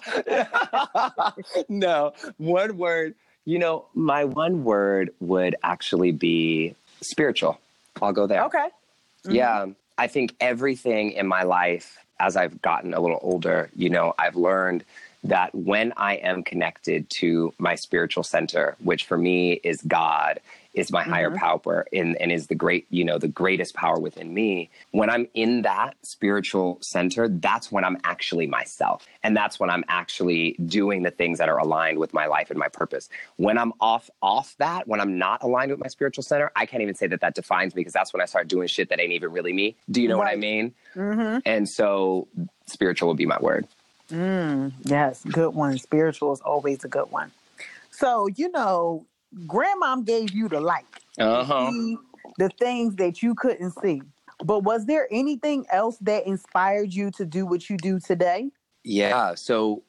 no, 1.68 2.12
one 2.38 2.78
word. 2.78 3.14
You 3.44 3.58
know, 3.58 3.86
my 3.94 4.24
one 4.24 4.64
word 4.64 5.10
would 5.20 5.56
actually 5.62 6.12
be 6.12 6.74
spiritual. 7.00 7.58
I'll 8.00 8.12
go 8.12 8.26
there. 8.26 8.44
Okay. 8.44 8.68
Mhm. 9.26 9.34
Yeah. 9.34 9.66
I 9.98 10.06
think 10.06 10.34
everything 10.40 11.12
in 11.12 11.26
my 11.26 11.42
life, 11.42 11.98
as 12.20 12.36
I've 12.36 12.62
gotten 12.62 12.94
a 12.94 13.00
little 13.00 13.18
older, 13.22 13.70
you 13.76 13.90
know, 13.90 14.14
I've 14.18 14.36
learned 14.36 14.84
that 15.24 15.54
when 15.54 15.92
I 15.96 16.14
am 16.16 16.42
connected 16.42 17.08
to 17.18 17.52
my 17.58 17.74
spiritual 17.76 18.22
center, 18.24 18.76
which 18.80 19.04
for 19.04 19.16
me 19.18 19.52
is 19.62 19.80
God, 19.82 20.40
is 20.74 20.90
my 20.90 21.02
higher 21.02 21.30
Mhm. 21.30 21.36
power 21.36 21.86
and, 21.92 22.16
and 22.16 22.32
is 22.32 22.46
the 22.46 22.54
great, 22.54 22.86
you 22.90 23.04
know, 23.04 23.18
the 23.18 23.28
greatest 23.28 23.74
power 23.74 23.98
within 23.98 24.32
me. 24.32 24.70
When 24.92 25.10
I'm 25.10 25.28
in 25.34 25.62
that 25.62 25.96
spiritual 26.02 26.78
center, 26.80 27.28
that's 27.28 27.70
when 27.70 27.84
I'm 27.84 27.98
actually 28.04 28.46
myself. 28.46 29.06
And 29.22 29.36
that's 29.36 29.60
when 29.60 29.68
I'm 29.68 29.84
actually 29.88 30.52
doing 30.64 31.02
the 31.02 31.10
things 31.10 31.38
that 31.38 31.48
are 31.48 31.58
aligned 31.58 31.98
with 31.98 32.14
my 32.14 32.26
life 32.26 32.50
and 32.50 32.58
my 32.58 32.68
purpose. 32.68 33.08
When 33.36 33.58
I'm 33.58 33.72
off 33.80 34.08
off 34.22 34.54
that, 34.58 34.88
when 34.88 35.00
I'm 35.00 35.18
not 35.18 35.42
aligned 35.42 35.70
with 35.70 35.80
my 35.80 35.88
spiritual 35.88 36.22
center, 36.22 36.50
I 36.56 36.64
can't 36.66 36.82
even 36.82 36.94
say 36.94 37.06
that 37.08 37.20
that 37.20 37.34
defines 37.34 37.74
me 37.74 37.80
because 37.80 37.92
that's 37.92 38.12
when 38.12 38.22
I 38.22 38.26
start 38.26 38.48
doing 38.48 38.66
shit 38.68 38.88
that 38.88 38.98
ain't 39.00 39.12
even 39.12 39.30
really 39.30 39.52
me. 39.52 39.76
Do 39.90 40.00
you 40.00 40.08
know 40.08 40.16
what 40.16 40.26
I 40.28 40.36
mean? 40.36 40.74
Mm-hmm. 40.94 41.40
And 41.44 41.68
so 41.68 42.28
spiritual 42.66 43.08
would 43.08 43.18
be 43.18 43.26
my 43.26 43.38
word. 43.40 43.66
Mm, 44.10 44.72
yes, 44.84 45.22
good 45.24 45.54
one. 45.54 45.78
Spiritual 45.78 46.32
is 46.32 46.40
always 46.40 46.84
a 46.84 46.88
good 46.88 47.10
one. 47.10 47.30
So, 47.90 48.26
you 48.26 48.50
know, 48.50 49.06
grandmom 49.46 50.04
gave 50.04 50.34
you 50.34 50.48
the 50.48 50.60
light, 50.60 50.86
Uh-huh. 51.18 51.72
the 52.38 52.48
things 52.58 52.96
that 52.96 53.22
you 53.22 53.34
couldn't 53.34 53.72
see. 53.82 54.02
But 54.44 54.60
was 54.64 54.86
there 54.86 55.08
anything 55.10 55.66
else 55.70 55.98
that 55.98 56.26
inspired 56.26 56.92
you 56.92 57.10
to 57.12 57.24
do 57.24 57.46
what 57.46 57.70
you 57.70 57.76
do 57.78 58.00
today? 58.00 58.50
Yeah. 58.84 59.34
So, 59.34 59.82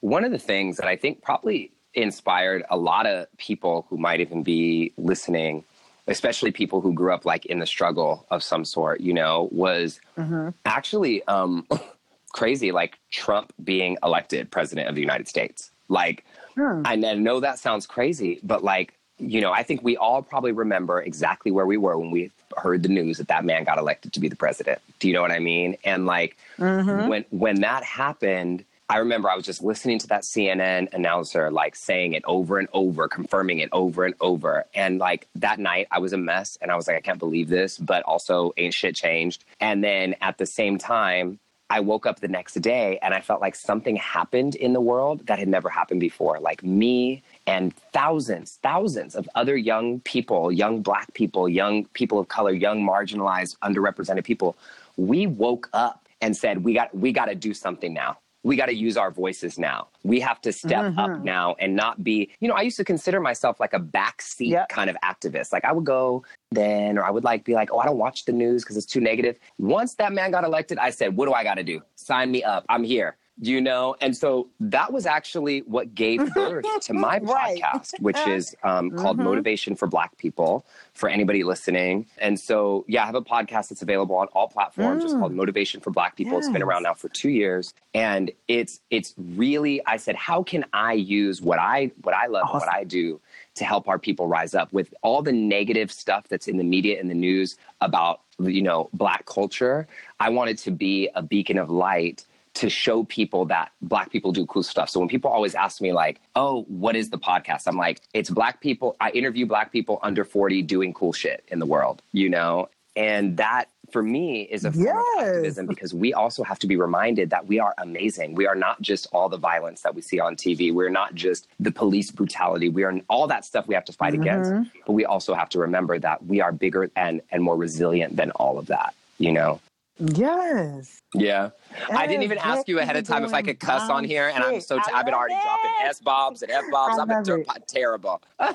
one 0.00 0.24
of 0.24 0.32
the 0.32 0.38
things 0.38 0.76
that 0.78 0.86
I 0.86 0.96
think 0.96 1.22
probably 1.22 1.72
inspired 1.94 2.62
a 2.70 2.76
lot 2.76 3.06
of 3.06 3.26
people 3.36 3.86
who 3.90 3.98
might 3.98 4.20
even 4.20 4.42
be 4.42 4.94
listening, 4.96 5.64
especially 6.06 6.50
people 6.52 6.80
who 6.80 6.94
grew 6.94 7.12
up 7.12 7.24
like 7.26 7.44
in 7.46 7.58
the 7.58 7.66
struggle 7.66 8.26
of 8.30 8.42
some 8.42 8.64
sort, 8.64 9.00
you 9.00 9.12
know, 9.12 9.48
was 9.52 10.00
Mm-hmm. 10.18 10.50
actually 10.64 11.22
um, 11.24 11.66
crazy 12.32 12.72
like 12.72 12.98
Trump 13.10 13.52
being 13.62 13.98
elected 14.02 14.50
president 14.50 14.88
of 14.88 14.94
the 14.94 15.00
United 15.02 15.28
States. 15.28 15.70
Like, 15.88 16.24
Hmm. 16.54 16.82
I 16.84 16.96
know 16.96 17.40
that 17.40 17.58
sounds 17.58 17.86
crazy, 17.86 18.40
but 18.42 18.62
like, 18.62 18.94
you 19.18 19.40
know, 19.40 19.52
I 19.52 19.62
think 19.62 19.82
we 19.82 19.96
all 19.96 20.22
probably 20.22 20.52
remember 20.52 21.00
exactly 21.00 21.50
where 21.52 21.66
we 21.66 21.76
were 21.76 21.98
when 21.98 22.10
we 22.10 22.30
heard 22.56 22.82
the 22.82 22.88
news 22.88 23.18
that 23.18 23.28
that 23.28 23.44
man 23.44 23.64
got 23.64 23.78
elected 23.78 24.12
to 24.14 24.20
be 24.20 24.28
the 24.28 24.36
president. 24.36 24.80
Do 24.98 25.08
you 25.08 25.14
know 25.14 25.22
what 25.22 25.30
I 25.30 25.38
mean? 25.38 25.76
And 25.84 26.06
like 26.06 26.36
mm-hmm. 26.58 27.08
when 27.08 27.24
when 27.30 27.60
that 27.60 27.84
happened, 27.84 28.64
I 28.88 28.96
remember 28.96 29.30
I 29.30 29.36
was 29.36 29.44
just 29.44 29.62
listening 29.62 29.98
to 30.00 30.08
that 30.08 30.22
CNN 30.22 30.92
announcer 30.92 31.50
like 31.50 31.76
saying 31.76 32.14
it 32.14 32.24
over 32.26 32.58
and 32.58 32.68
over, 32.72 33.06
confirming 33.08 33.60
it 33.60 33.68
over 33.72 34.04
and 34.04 34.14
over. 34.20 34.64
And 34.74 34.98
like 34.98 35.28
that 35.36 35.60
night 35.60 35.86
I 35.90 36.00
was 36.00 36.12
a 36.12 36.18
mess 36.18 36.58
and 36.60 36.72
I 36.72 36.76
was 36.76 36.88
like, 36.88 36.96
I 36.96 37.00
can't 37.00 37.18
believe 37.18 37.48
this, 37.48 37.78
but 37.78 38.02
also 38.02 38.52
ain't 38.56 38.74
shit 38.74 38.96
changed. 38.96 39.44
And 39.60 39.84
then 39.84 40.16
at 40.20 40.38
the 40.38 40.46
same 40.46 40.78
time, 40.78 41.38
I 41.70 41.78
woke 41.78 42.04
up 42.04 42.18
the 42.18 42.28
next 42.28 42.54
day 42.54 42.98
and 43.00 43.14
I 43.14 43.20
felt 43.20 43.40
like 43.40 43.54
something 43.54 43.94
happened 43.94 44.56
in 44.56 44.72
the 44.72 44.80
world 44.80 45.24
that 45.26 45.38
had 45.38 45.46
never 45.46 45.68
happened 45.68 46.00
before. 46.00 46.40
Like 46.40 46.64
me 46.64 47.22
and 47.46 47.74
thousands, 47.92 48.58
thousands 48.60 49.14
of 49.14 49.28
other 49.36 49.56
young 49.56 50.00
people, 50.00 50.50
young 50.50 50.82
black 50.82 51.14
people, 51.14 51.48
young 51.48 51.84
people 51.86 52.18
of 52.18 52.26
color, 52.26 52.52
young 52.52 52.84
marginalized, 52.84 53.56
underrepresented 53.60 54.24
people, 54.24 54.56
we 54.96 55.28
woke 55.28 55.70
up 55.72 56.08
and 56.20 56.36
said, 56.36 56.64
we 56.64 56.74
got, 56.74 56.94
we 56.94 57.12
got 57.12 57.26
to 57.26 57.36
do 57.36 57.54
something 57.54 57.94
now 57.94 58.18
we 58.42 58.56
got 58.56 58.66
to 58.66 58.74
use 58.74 58.96
our 58.96 59.10
voices 59.10 59.58
now. 59.58 59.88
We 60.02 60.20
have 60.20 60.40
to 60.42 60.52
step 60.52 60.84
mm-hmm. 60.84 60.98
up 60.98 61.20
now 61.22 61.56
and 61.58 61.76
not 61.76 62.02
be, 62.02 62.30
you 62.40 62.48
know, 62.48 62.54
I 62.54 62.62
used 62.62 62.76
to 62.78 62.84
consider 62.84 63.20
myself 63.20 63.60
like 63.60 63.74
a 63.74 63.80
backseat 63.80 64.48
yep. 64.48 64.68
kind 64.68 64.88
of 64.88 64.96
activist. 65.04 65.52
Like 65.52 65.64
I 65.64 65.72
would 65.72 65.84
go 65.84 66.24
then, 66.50 66.98
or 66.98 67.04
I 67.04 67.10
would 67.10 67.24
like 67.24 67.44
be 67.44 67.54
like, 67.54 67.70
oh, 67.72 67.78
I 67.78 67.86
don't 67.86 67.98
watch 67.98 68.24
the 68.24 68.32
news 68.32 68.64
because 68.64 68.76
it's 68.76 68.86
too 68.86 69.00
negative. 69.00 69.36
Once 69.58 69.94
that 69.96 70.12
man 70.12 70.30
got 70.30 70.44
elected, 70.44 70.78
I 70.78 70.90
said, 70.90 71.16
what 71.16 71.26
do 71.26 71.32
I 71.32 71.44
got 71.44 71.54
to 71.54 71.64
do? 71.64 71.82
Sign 71.96 72.30
me 72.30 72.42
up. 72.42 72.64
I'm 72.68 72.84
here 72.84 73.16
you 73.40 73.60
know 73.60 73.96
and 74.00 74.16
so 74.16 74.48
that 74.60 74.92
was 74.92 75.06
actually 75.06 75.60
what 75.60 75.94
gave 75.94 76.32
birth 76.34 76.64
to 76.80 76.92
my 76.92 77.18
right. 77.18 77.60
podcast 77.60 77.98
which 78.00 78.18
is 78.26 78.54
um, 78.62 78.90
called 78.90 79.16
mm-hmm. 79.16 79.26
motivation 79.26 79.74
for 79.74 79.86
black 79.86 80.16
people 80.18 80.64
for 80.92 81.08
anybody 81.08 81.42
listening 81.42 82.06
and 82.18 82.38
so 82.38 82.84
yeah 82.86 83.02
i 83.02 83.06
have 83.06 83.14
a 83.14 83.22
podcast 83.22 83.68
that's 83.68 83.82
available 83.82 84.16
on 84.16 84.26
all 84.28 84.48
platforms 84.48 85.02
mm. 85.02 85.06
it's 85.06 85.14
called 85.14 85.32
motivation 85.32 85.80
for 85.80 85.90
black 85.90 86.16
people 86.16 86.34
yes. 86.34 86.44
it's 86.44 86.52
been 86.52 86.62
around 86.62 86.82
now 86.82 86.94
for 86.94 87.08
two 87.08 87.30
years 87.30 87.72
and 87.94 88.30
it's 88.48 88.80
it's 88.90 89.14
really 89.16 89.84
i 89.86 89.96
said 89.96 90.14
how 90.16 90.42
can 90.42 90.64
i 90.72 90.92
use 90.92 91.40
what 91.40 91.58
i 91.58 91.90
what 92.02 92.14
i 92.14 92.26
love 92.26 92.44
awesome. 92.44 92.60
what 92.60 92.68
i 92.68 92.84
do 92.84 93.18
to 93.54 93.64
help 93.64 93.88
our 93.88 93.98
people 93.98 94.26
rise 94.26 94.54
up 94.54 94.72
with 94.72 94.92
all 95.02 95.22
the 95.22 95.32
negative 95.32 95.90
stuff 95.90 96.28
that's 96.28 96.46
in 96.46 96.56
the 96.56 96.64
media 96.64 97.00
and 97.00 97.10
the 97.10 97.14
news 97.14 97.56
about 97.80 98.20
you 98.38 98.62
know 98.62 98.90
black 98.92 99.24
culture 99.26 99.86
i 100.18 100.28
wanted 100.28 100.58
to 100.58 100.70
be 100.70 101.08
a 101.14 101.22
beacon 101.22 101.58
of 101.58 101.70
light 101.70 102.24
to 102.54 102.68
show 102.68 103.04
people 103.04 103.44
that 103.46 103.72
black 103.82 104.10
people 104.10 104.32
do 104.32 104.44
cool 104.46 104.62
stuff. 104.62 104.90
So 104.90 105.00
when 105.00 105.08
people 105.08 105.30
always 105.30 105.54
ask 105.54 105.80
me 105.80 105.92
like, 105.92 106.20
"Oh, 106.34 106.62
what 106.68 106.96
is 106.96 107.10
the 107.10 107.18
podcast?" 107.18 107.66
I'm 107.66 107.76
like, 107.76 108.00
"It's 108.12 108.30
black 108.30 108.60
people. 108.60 108.96
I 109.00 109.10
interview 109.10 109.46
black 109.46 109.72
people 109.72 109.98
under 110.02 110.24
40 110.24 110.62
doing 110.62 110.92
cool 110.92 111.12
shit 111.12 111.44
in 111.48 111.58
the 111.58 111.66
world, 111.66 112.02
you 112.12 112.28
know?" 112.28 112.68
And 112.96 113.36
that 113.36 113.68
for 113.90 114.02
me 114.02 114.42
is 114.42 114.64
a 114.64 114.72
form 114.72 114.84
yes. 114.84 115.04
of 115.18 115.26
activism 115.26 115.66
because 115.66 115.92
we 115.92 116.12
also 116.12 116.42
have 116.42 116.58
to 116.60 116.66
be 116.66 116.76
reminded 116.76 117.30
that 117.30 117.46
we 117.46 117.58
are 117.58 117.74
amazing. 117.78 118.34
We 118.34 118.46
are 118.46 118.54
not 118.54 118.80
just 118.80 119.06
all 119.12 119.28
the 119.28 119.36
violence 119.36 119.82
that 119.82 119.94
we 119.94 120.02
see 120.02 120.20
on 120.20 120.36
TV. 120.36 120.72
We're 120.72 120.90
not 120.90 121.14
just 121.14 121.48
the 121.58 121.72
police 121.72 122.10
brutality. 122.10 122.68
We 122.68 122.84
are 122.84 123.00
all 123.08 123.26
that 123.28 123.44
stuff 123.44 123.66
we 123.66 123.74
have 123.74 123.84
to 123.86 123.92
fight 123.92 124.12
mm-hmm. 124.12 124.22
against. 124.22 124.72
But 124.86 124.92
we 124.92 125.04
also 125.04 125.34
have 125.34 125.48
to 125.50 125.58
remember 125.58 125.98
that 125.98 126.26
we 126.26 126.40
are 126.40 126.52
bigger 126.52 126.90
and 126.96 127.20
and 127.30 127.42
more 127.42 127.56
resilient 127.56 128.16
than 128.16 128.30
all 128.32 128.58
of 128.58 128.66
that, 128.66 128.94
you 129.18 129.32
know? 129.32 129.60
Yes. 130.00 131.02
Yeah. 131.14 131.50
I 131.90 132.06
didn't 132.06 132.22
even 132.22 132.38
ask 132.38 132.66
you 132.68 132.78
ahead 132.78 132.96
of 132.96 133.06
time 133.06 133.22
if 133.24 133.34
I 133.34 133.42
could 133.42 133.60
cuss 133.60 133.90
on 133.90 134.02
here, 134.04 134.28
and 134.34 134.42
I'm 134.42 134.60
so 134.60 134.78
t- 134.78 134.84
I've 134.92 135.04
been 135.04 135.14
already 135.14 135.34
dropping 135.34 135.70
s 135.82 136.00
bombs 136.00 136.42
and 136.42 136.50
f 136.50 136.64
bombs. 136.70 136.98
I've 136.98 137.08
been 137.08 137.22
ter- 137.22 137.44
terrible. 137.66 138.22
what 138.38 138.54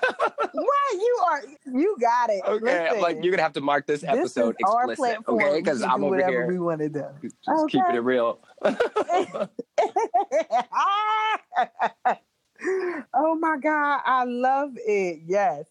you 0.93 1.23
are? 1.27 1.43
You 1.65 1.95
got 1.99 2.29
it. 2.31 2.41
Okay, 2.47 2.63
Listen, 2.63 2.87
I'm 2.95 3.01
like 3.01 3.17
you're 3.21 3.31
gonna 3.31 3.43
have 3.43 3.53
to 3.53 3.61
mark 3.61 3.85
this 3.85 4.03
episode 4.03 4.55
this 4.59 4.67
explicit, 4.87 5.19
okay? 5.27 5.59
Because 5.59 5.83
I'm 5.83 6.03
over 6.03 6.25
here. 6.27 6.47
We 6.47 6.59
want 6.59 6.79
to 6.79 6.89
do. 6.89 7.05
Just 7.21 7.35
okay. 7.47 7.77
keeping 7.77 7.95
it 7.95 8.03
real. 8.03 8.39
oh 13.13 13.35
my 13.39 13.57
god, 13.61 14.01
I 14.05 14.23
love 14.25 14.71
it. 14.77 15.21
Yes. 15.27 15.65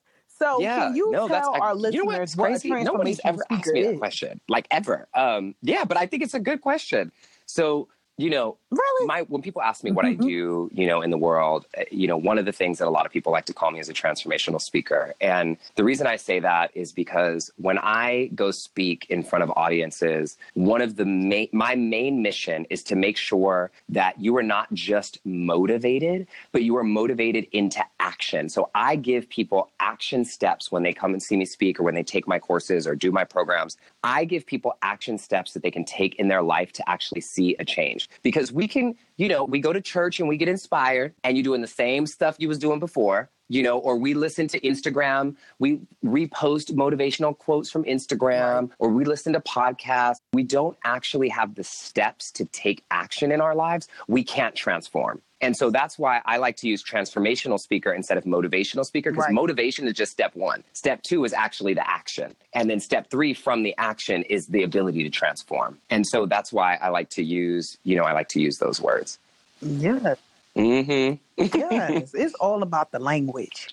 So 0.44 0.60
yeah, 0.60 0.88
can 0.88 0.96
you 0.96 1.10
no, 1.10 1.26
tell 1.26 1.54
our 1.60 1.74
listeners 1.74 1.94
you 1.94 2.04
know 2.04 2.18
what's 2.18 2.34
crazy? 2.34 2.70
what 2.70 2.82
Nobody's 2.82 3.20
ever 3.24 3.42
asked 3.50 3.72
me 3.72 3.82
that 3.82 3.98
question, 3.98 4.40
like 4.48 4.66
ever. 4.70 5.08
Um, 5.14 5.54
yeah, 5.62 5.84
but 5.84 5.96
I 5.96 6.04
think 6.04 6.22
it's 6.22 6.34
a 6.34 6.40
good 6.40 6.60
question. 6.60 7.12
So 7.46 7.88
you 8.18 8.28
know, 8.28 8.58
really? 8.74 9.06
my 9.06 9.22
when 9.22 9.42
people 9.42 9.62
ask 9.62 9.84
me 9.84 9.90
what 9.90 10.04
mm-hmm. 10.04 10.22
I 10.22 10.26
do, 10.26 10.70
you 10.72 10.86
know, 10.86 11.02
in 11.02 11.10
the 11.10 11.18
world, 11.18 11.66
eh, 11.74 11.84
you 11.90 12.06
know, 12.06 12.16
one 12.16 12.38
of 12.38 12.44
the 12.44 12.52
things 12.52 12.78
that 12.78 12.88
a 12.88 12.90
lot 12.90 13.06
of 13.06 13.12
people 13.12 13.32
like 13.32 13.46
to 13.46 13.54
call 13.54 13.70
me 13.70 13.80
is 13.80 13.88
a 13.88 13.94
transformational 13.94 14.60
speaker. 14.60 15.14
And 15.20 15.56
the 15.76 15.84
reason 15.84 16.06
I 16.06 16.16
say 16.16 16.40
that 16.40 16.70
is 16.74 16.92
because 16.92 17.50
when 17.56 17.78
I 17.78 18.30
go 18.34 18.50
speak 18.50 19.06
in 19.08 19.22
front 19.22 19.42
of 19.42 19.50
audiences, 19.56 20.36
one 20.54 20.80
of 20.80 20.96
the 20.96 21.04
main 21.04 21.48
my 21.52 21.74
main 21.74 22.22
mission 22.22 22.66
is 22.70 22.82
to 22.84 22.96
make 22.96 23.16
sure 23.16 23.70
that 23.88 24.20
you 24.20 24.36
are 24.36 24.42
not 24.42 24.72
just 24.72 25.18
motivated, 25.24 26.26
but 26.52 26.62
you 26.62 26.76
are 26.76 26.84
motivated 26.84 27.46
into 27.52 27.84
action. 28.00 28.48
So 28.48 28.70
I 28.74 28.96
give 28.96 29.28
people 29.28 29.70
action 29.80 30.24
steps 30.24 30.70
when 30.70 30.82
they 30.82 30.92
come 30.92 31.12
and 31.12 31.22
see 31.22 31.36
me 31.36 31.44
speak 31.44 31.80
or 31.80 31.82
when 31.82 31.94
they 31.94 32.02
take 32.02 32.26
my 32.26 32.38
courses 32.38 32.86
or 32.86 32.94
do 32.94 33.10
my 33.10 33.24
programs. 33.24 33.76
I 34.02 34.24
give 34.24 34.46
people 34.46 34.76
action 34.82 35.18
steps 35.18 35.52
that 35.52 35.62
they 35.62 35.70
can 35.70 35.84
take 35.84 36.14
in 36.16 36.28
their 36.28 36.42
life 36.42 36.72
to 36.72 36.88
actually 36.88 37.20
see 37.20 37.56
a 37.58 37.64
change 37.64 38.08
because 38.22 38.52
we 38.52 38.63
can, 38.68 38.94
you 39.16 39.28
know, 39.28 39.44
we 39.44 39.60
go 39.60 39.72
to 39.72 39.80
church 39.80 40.20
and 40.20 40.28
we 40.28 40.36
get 40.36 40.48
inspired 40.48 41.14
and 41.22 41.36
you're 41.36 41.44
doing 41.44 41.60
the 41.60 41.66
same 41.66 42.06
stuff 42.06 42.36
you 42.38 42.48
was 42.48 42.58
doing 42.58 42.78
before, 42.78 43.30
you 43.48 43.62
know, 43.62 43.78
or 43.78 43.96
we 43.96 44.14
listen 44.14 44.48
to 44.48 44.60
Instagram, 44.60 45.36
we 45.58 45.80
repost 46.04 46.72
motivational 46.72 47.36
quotes 47.36 47.70
from 47.70 47.84
Instagram, 47.84 48.70
or 48.78 48.88
we 48.88 49.04
listen 49.04 49.32
to 49.32 49.40
podcasts. 49.40 50.18
We 50.32 50.42
don't 50.42 50.76
actually 50.84 51.28
have 51.28 51.54
the 51.54 51.64
steps 51.64 52.30
to 52.32 52.44
take 52.46 52.84
action 52.90 53.32
in 53.32 53.40
our 53.40 53.54
lives. 53.54 53.88
We 54.08 54.24
can't 54.24 54.54
transform. 54.54 55.20
And 55.44 55.54
so 55.54 55.68
that's 55.68 55.98
why 55.98 56.22
I 56.24 56.38
like 56.38 56.56
to 56.58 56.68
use 56.68 56.82
transformational 56.82 57.60
speaker 57.60 57.92
instead 57.92 58.16
of 58.16 58.24
motivational 58.24 58.86
speaker 58.86 59.10
because 59.10 59.26
right. 59.26 59.34
motivation 59.34 59.86
is 59.86 59.92
just 59.92 60.10
step 60.10 60.34
one. 60.34 60.64
Step 60.72 61.02
two 61.02 61.22
is 61.24 61.34
actually 61.34 61.74
the 61.74 61.86
action. 61.86 62.34
And 62.54 62.70
then 62.70 62.80
step 62.80 63.10
three 63.10 63.34
from 63.34 63.62
the 63.62 63.74
action 63.76 64.22
is 64.22 64.46
the 64.46 64.62
ability 64.62 65.02
to 65.02 65.10
transform. 65.10 65.76
And 65.90 66.06
so 66.06 66.24
that's 66.24 66.50
why 66.50 66.76
I 66.76 66.88
like 66.88 67.10
to 67.10 67.22
use, 67.22 67.76
you 67.84 67.94
know, 67.94 68.04
I 68.04 68.12
like 68.12 68.28
to 68.30 68.40
use 68.40 68.56
those 68.56 68.80
words. 68.80 69.18
Yes. 69.60 70.16
Mm-hmm. 70.56 71.42
yes. 71.58 72.14
It's 72.14 72.34
all 72.36 72.62
about 72.62 72.90
the 72.90 72.98
language. 72.98 73.68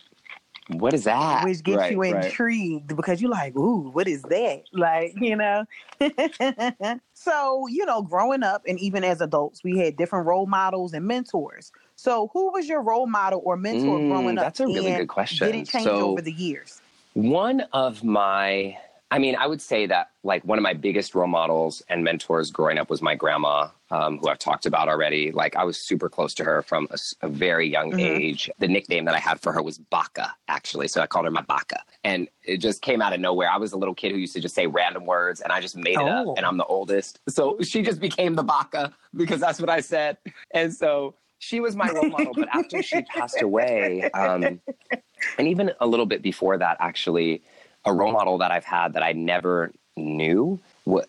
What 0.74 0.94
is 0.94 1.04
that? 1.06 1.44
Which 1.44 1.64
gets 1.64 1.78
right, 1.78 1.92
you 1.92 2.02
intrigued 2.02 2.92
right. 2.92 2.98
because 2.98 3.22
you're 3.22 3.32
like, 3.32 3.56
ooh, 3.56 3.90
what 3.92 4.08
is 4.08 4.22
that? 4.24 4.64
Like, 4.72 5.14
you 5.20 5.36
know. 5.36 5.66
so, 7.14 7.68
you 7.68 7.86
know, 7.86 8.02
growing 8.02 8.44
up 8.44 8.64
and 8.68 8.80
even 8.80 9.04
as 9.04 9.22
adults, 9.22 9.64
we 9.64 9.78
had 9.78 9.98
different 9.98 10.26
role 10.28 10.46
models 10.46 10.94
and 10.94 11.06
mentors. 11.06 11.72
So, 11.96 12.30
who 12.34 12.52
was 12.52 12.68
your 12.68 12.82
role 12.82 13.08
model 13.08 13.42
or 13.44 13.58
mentor 13.58 14.00
mm, 14.00 14.10
growing 14.10 14.38
up? 14.38 14.46
That's 14.46 14.60
a 14.62 14.66
really 14.66 14.96
good 14.96 15.08
question. 15.08 15.48
Did 15.48 15.56
it 15.56 15.68
change 15.68 15.86
so, 15.86 16.12
over 16.12 16.22
the 16.22 16.32
years? 16.32 16.82
One 17.14 17.62
of 17.74 18.04
my 18.04 18.78
I 19.12 19.20
mean, 19.20 19.36
I 19.36 19.46
would 19.46 19.62
say 19.62 19.86
that 19.88 20.12
like 20.24 20.44
one 20.46 20.58
of 20.58 20.64
my 20.64 20.74
biggest 20.74 21.14
role 21.14 21.28
models 21.28 21.84
and 21.90 22.02
mentors 22.02 22.50
growing 22.50 22.78
up 22.78 22.90
was 22.90 23.02
my 23.02 23.14
grandma, 23.14 23.68
um, 23.90 24.20
who 24.20 24.30
I've 24.30 24.40
talked 24.40 24.66
about 24.66 24.88
already. 24.88 25.34
Like 25.34 25.58
I 25.58 25.66
was 25.66 25.78
super 25.78 26.08
close 26.08 26.34
to 26.36 26.46
her 26.46 26.62
from 26.62 26.88
a, 26.92 26.98
a 27.22 27.28
very 27.28 27.70
young 27.70 27.92
mm-hmm. 27.92 28.00
age. 28.00 28.50
The 28.60 28.70
nickname 28.70 29.04
that 29.06 29.14
I 29.14 29.20
had 29.20 29.42
for 29.42 29.52
her 29.52 29.62
was 29.62 29.78
Baka, 29.78 30.34
actually. 30.48 30.88
So 30.88 31.02
I 31.02 31.08
called 31.08 31.26
her 31.26 31.32
my 31.32 31.42
Baka. 31.42 31.84
And 32.06 32.30
it 32.44 32.58
just 32.58 32.82
came 32.82 33.02
out 33.02 33.12
of 33.12 33.20
nowhere. 33.20 33.50
I 33.50 33.58
was 33.58 33.74
a 33.74 33.78
little 33.78 33.94
kid 33.94 34.14
who 34.14 34.18
used 34.18 34.34
to 34.34 34.40
just 34.40 34.56
say 34.56 34.66
random 34.66 35.06
words 35.06 35.42
and 35.42 35.52
I 35.52 35.60
just 35.60 35.76
made 35.76 35.96
it 35.96 36.00
oh. 36.00 36.32
up 36.32 36.38
and 36.38 36.46
I'm 36.46 36.56
the 36.56 36.66
oldest. 36.66 37.20
So 37.28 37.58
she 37.62 37.82
just 37.82 38.00
became 38.00 38.36
the 38.36 38.44
Baka 38.44 38.94
because 39.14 39.42
that's 39.42 39.60
what 39.60 39.70
I 39.70 39.82
said. 39.82 40.20
And 40.54 40.74
so 40.74 41.16
she 41.40 41.60
was 41.60 41.76
my 41.76 41.90
role 41.90 42.10
model. 42.10 42.34
But 42.34 42.48
after 42.54 42.82
she 42.82 43.02
passed 43.02 43.42
away, 43.42 44.10
um, 44.12 44.62
and 45.38 45.48
even 45.48 45.72
a 45.82 45.88
little 45.88 46.06
bit 46.06 46.22
before 46.22 46.58
that, 46.58 46.78
actually, 46.80 47.44
a 47.86 47.94
role 47.94 48.12
model 48.12 48.38
that 48.40 48.52
I've 48.52 48.66
had 48.66 48.94
that 48.94 49.04
I 49.04 49.14
never 49.14 49.72
knew 49.98 50.60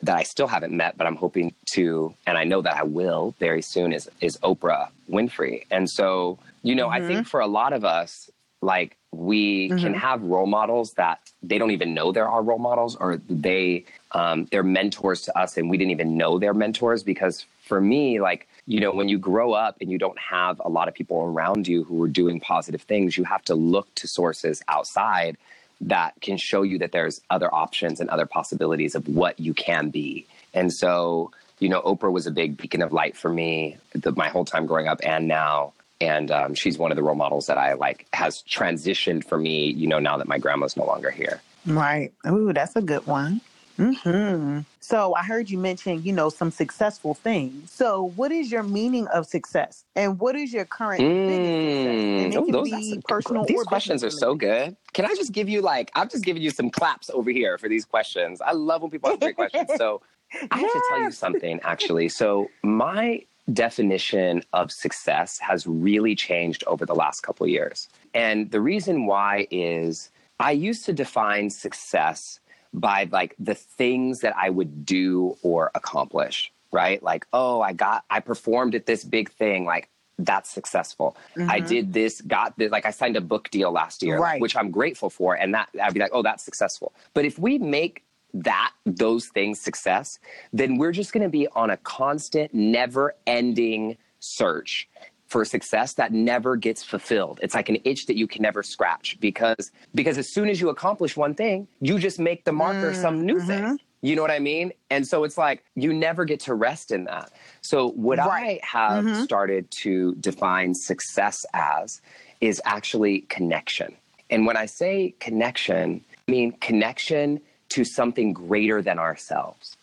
that 0.03 0.17
I 0.17 0.23
still 0.23 0.47
haven't 0.47 0.73
met, 0.73 0.97
but 0.97 1.07
I'm 1.07 1.17
hoping 1.17 1.55
to, 1.75 2.15
and 2.27 2.37
I 2.37 2.45
know 2.45 2.63
that 2.63 2.77
I 2.77 2.83
will 2.83 3.35
very 3.39 3.63
soon 3.63 3.93
is 3.93 4.09
is 4.21 4.37
Oprah 4.39 4.89
Winfrey. 5.11 5.65
And 5.71 5.89
so, 5.89 6.39
you 6.63 6.75
know, 6.75 6.89
mm-hmm. 6.89 7.05
I 7.05 7.07
think 7.07 7.27
for 7.27 7.41
a 7.41 7.47
lot 7.47 7.73
of 7.73 7.85
us, 7.85 8.31
like 8.61 8.97
we 9.11 9.69
mm-hmm. 9.69 9.79
can 9.79 9.95
have 9.95 10.23
role 10.23 10.47
models 10.47 10.93
that 10.93 11.19
they 11.43 11.59
don't 11.59 11.73
even 11.73 11.95
know 11.95 12.13
there 12.13 12.29
are 12.29 12.43
role 12.43 12.59
models, 12.59 12.97
or 12.97 13.17
they 13.29 13.85
um, 14.13 14.47
they're 14.51 14.63
mentors 14.63 15.23
to 15.23 15.39
us, 15.39 15.57
and 15.57 15.69
we 15.71 15.77
didn't 15.77 15.91
even 15.91 16.17
know 16.17 16.39
they're 16.39 16.55
mentors. 16.55 17.03
Because 17.03 17.47
for 17.63 17.81
me, 17.81 18.21
like 18.21 18.49
you 18.67 18.81
know, 18.81 18.93
when 18.93 19.09
you 19.09 19.19
grow 19.19 19.53
up 19.53 19.77
and 19.81 19.91
you 19.91 19.99
don't 19.99 20.19
have 20.19 20.61
a 20.65 20.69
lot 20.69 20.87
of 20.87 20.95
people 20.95 21.19
around 21.23 21.67
you 21.67 21.83
who 21.85 22.01
are 22.03 22.09
doing 22.09 22.39
positive 22.41 22.83
things, 22.83 23.17
you 23.17 23.25
have 23.25 23.43
to 23.45 23.55
look 23.55 23.93
to 23.97 24.07
sources 24.07 24.63
outside 24.69 25.37
that 25.83 26.15
can 26.21 26.37
show 26.37 26.63
you 26.63 26.79
that 26.79 26.93
there's 26.93 27.21
other 27.29 27.53
options 27.53 28.01
and 28.01 28.09
other 28.09 28.27
possibilities 28.27 28.95
of 28.95 29.09
what 29.09 29.39
you 29.39 29.53
can 29.53 29.91
be. 29.91 30.27
And 30.55 30.73
so, 30.73 31.33
you 31.59 31.69
know, 31.69 31.81
Oprah 31.83 32.13
was 32.13 32.27
a 32.27 32.31
big 32.31 32.57
beacon 32.57 32.83
of 32.83 32.93
light 32.93 33.17
for 33.17 33.29
me 33.29 33.77
the, 33.93 34.13
my 34.13 34.29
whole 34.29 34.45
time 34.45 34.67
growing 34.67 34.89
up 34.89 35.01
and 35.03 35.29
now. 35.29 35.73
And 36.01 36.31
um, 36.31 36.55
she's 36.55 36.79
one 36.79 36.91
of 36.91 36.97
the 36.97 37.03
role 37.03 37.15
models 37.15 37.47
that 37.47 37.59
I 37.59 37.75
like 37.75 38.07
has 38.13 38.43
transitioned 38.43 39.25
for 39.25 39.39
me, 39.39 39.71
you 39.71 39.87
know, 39.87 40.01
now 40.01 40.17
that 40.17 40.27
my 40.27 40.39
grandma's 40.39 40.77
no 40.77 40.85
longer 40.85 41.11
here. 41.11 41.41
Right. 41.65 42.13
Ooh, 42.27 42.53
that's 42.53 42.75
a 42.75 42.83
good 42.83 43.07
one. 43.07 43.41
Hmm 43.77 44.61
So 44.81 45.15
I 45.15 45.25
heard 45.25 45.51
you 45.51 45.59
mention, 45.59 46.05
you 46.05 46.13
know, 46.13 46.31
some 46.31 46.51
successful 46.51 47.15
things. 47.15 47.73
So 47.73 48.13
what 48.17 48.33
is 48.33 48.53
your 48.53 48.63
meaning 48.65 49.07
of 49.09 49.27
success, 49.27 49.85
and 49.97 50.19
what 50.21 50.37
is 50.37 50.53
your 50.53 50.67
current 50.67 51.01
Mm. 51.03 52.33
it 52.33 52.37
Oh, 52.37 52.45
can 52.45 52.53
those, 52.55 52.73
a- 52.73 53.03
personal 53.09 53.45
these 53.47 53.65
questions 53.65 54.05
are 54.05 54.11
so 54.11 54.35
good. 54.35 54.77
Can 54.95 55.07
I 55.07 55.15
just 55.15 55.33
give 55.33 55.49
you 55.49 55.63
like 55.63 55.91
I'm 55.95 56.09
just 56.09 56.25
giving 56.25 56.43
you 56.43 56.51
some 56.51 56.71
claps 56.71 57.11
over 57.11 57.31
here 57.31 57.59
for 57.59 57.69
these 57.69 57.85
questions. 57.85 58.41
I 58.43 58.53
love 58.53 58.83
when 58.83 58.91
people 58.91 59.11
ask 59.11 59.21
great 59.21 59.37
questions. 59.37 59.71
So 59.77 60.03
I 60.51 60.59
have 60.59 60.73
to 60.73 60.81
tell 60.81 60.99
you 61.01 61.13
something 61.13 61.61
actually. 61.65 62.09
So 62.11 62.53
my 62.63 63.23
definition 63.53 64.43
of 64.55 64.73
success 64.73 65.39
has 65.41 65.67
really 65.67 66.15
changed 66.17 66.65
over 66.67 66.87
the 66.87 66.95
last 66.95 67.23
couple 67.23 67.45
of 67.45 67.51
years. 67.51 67.89
And 68.15 68.51
the 68.51 68.61
reason 68.61 69.07
why 69.07 69.49
is 69.51 70.11
I 70.41 70.53
used 70.53 70.87
to 70.87 70.93
define 70.95 71.51
success 71.51 72.41
by 72.73 73.09
like 73.11 73.35
the 73.39 73.55
things 73.55 74.21
that 74.21 74.35
I 74.37 74.51
would 74.51 74.87
do 74.87 75.37
or 75.43 75.71
accomplish, 75.75 76.53
right? 76.71 77.03
Like, 77.03 77.27
oh, 77.33 77.61
I 77.61 77.73
got 77.73 78.05
I 78.11 78.21
performed 78.21 78.75
at 78.75 78.87
this 78.87 79.05
big 79.05 79.31
thing, 79.31 79.65
like 79.65 79.89
that's 80.19 80.51
successful. 80.51 81.17
I 81.49 81.61
Mhm. 81.61 81.67
did 81.69 81.93
this, 81.93 82.21
got 82.21 82.57
this, 82.59 82.71
like 82.71 82.87
I 82.87 82.91
signed 82.91 83.17
a 83.17 83.21
book 83.21 83.51
deal 83.51 83.73
last 83.73 84.03
year, 84.03 84.19
Right. 84.21 84.41
which 84.41 84.57
I'm 84.57 84.71
grateful 84.71 85.11
for. 85.11 85.35
And 85.35 85.55
that 85.55 85.69
I'd 85.83 85.95
be 85.95 86.01
like, 86.01 86.13
oh, 86.13 86.23
that's 86.23 86.45
successful. 86.45 86.93
But 87.15 87.25
if 87.25 87.39
we 87.39 87.59
make 87.59 88.05
that, 88.35 88.73
those 88.87 89.27
things 89.27 89.61
success, 89.61 90.19
then 90.53 90.77
we're 90.79 90.93
just 90.93 91.13
gonna 91.13 91.29
be 91.29 91.49
on 91.49 91.71
a 91.71 91.77
constant, 91.79 92.55
never 92.55 93.15
ending 93.27 93.97
search 94.21 94.89
for 95.33 95.45
success 95.47 95.95
that 95.95 96.13
never 96.13 96.57
gets 96.57 96.83
fulfilled. 96.85 97.41
It's 97.43 97.55
like 97.55 97.71
an 97.71 97.79
itch 97.85 98.07
that 98.07 98.17
you 98.17 98.27
can 98.27 98.43
never 98.43 98.63
scratch 98.63 99.17
because 99.19 99.73
because 99.95 100.19
as 100.19 100.29
soon 100.29 100.49
as 100.51 100.61
you 100.61 100.69
accomplish 100.69 101.17
one 101.17 101.35
thing, 101.35 101.67
you 101.81 101.99
just 101.99 102.19
make 102.21 102.45
the 102.45 102.53
marker 102.53 102.93
some 102.93 103.25
new 103.25 103.37
mhm. 103.41 103.47
thing. 103.47 103.81
You 104.03 104.15
know 104.17 104.23
what 104.23 104.31
I 104.31 104.41
mean? 104.41 104.73
And 104.91 105.07
so 105.07 105.25
it's 105.25 105.39
like 105.39 105.65
you 105.75 105.93
never 105.95 106.25
get 106.27 106.41
to 106.41 106.55
rest 106.55 106.91
in 106.93 107.05
that. 107.05 107.31
So 107.63 107.91
what 107.93 108.19
Right. 108.19 108.61
I 108.63 108.67
have 108.67 109.05
Mhm. 109.05 109.25
started 109.25 109.71
to 109.83 110.15
define 110.17 110.75
success 110.75 111.47
as 111.55 112.03
is 112.41 112.61
actually 112.65 113.21
connection. 113.23 113.97
And 114.29 114.45
when 114.47 114.57
I 114.57 114.67
say 114.67 115.15
connection, 115.21 116.05
I 116.29 116.31
mean 116.31 116.53
connection 116.61 117.41
to 117.71 117.85
something 117.85 118.35
greater 118.35 118.83
than 118.83 118.99
ourselves. 118.99 119.77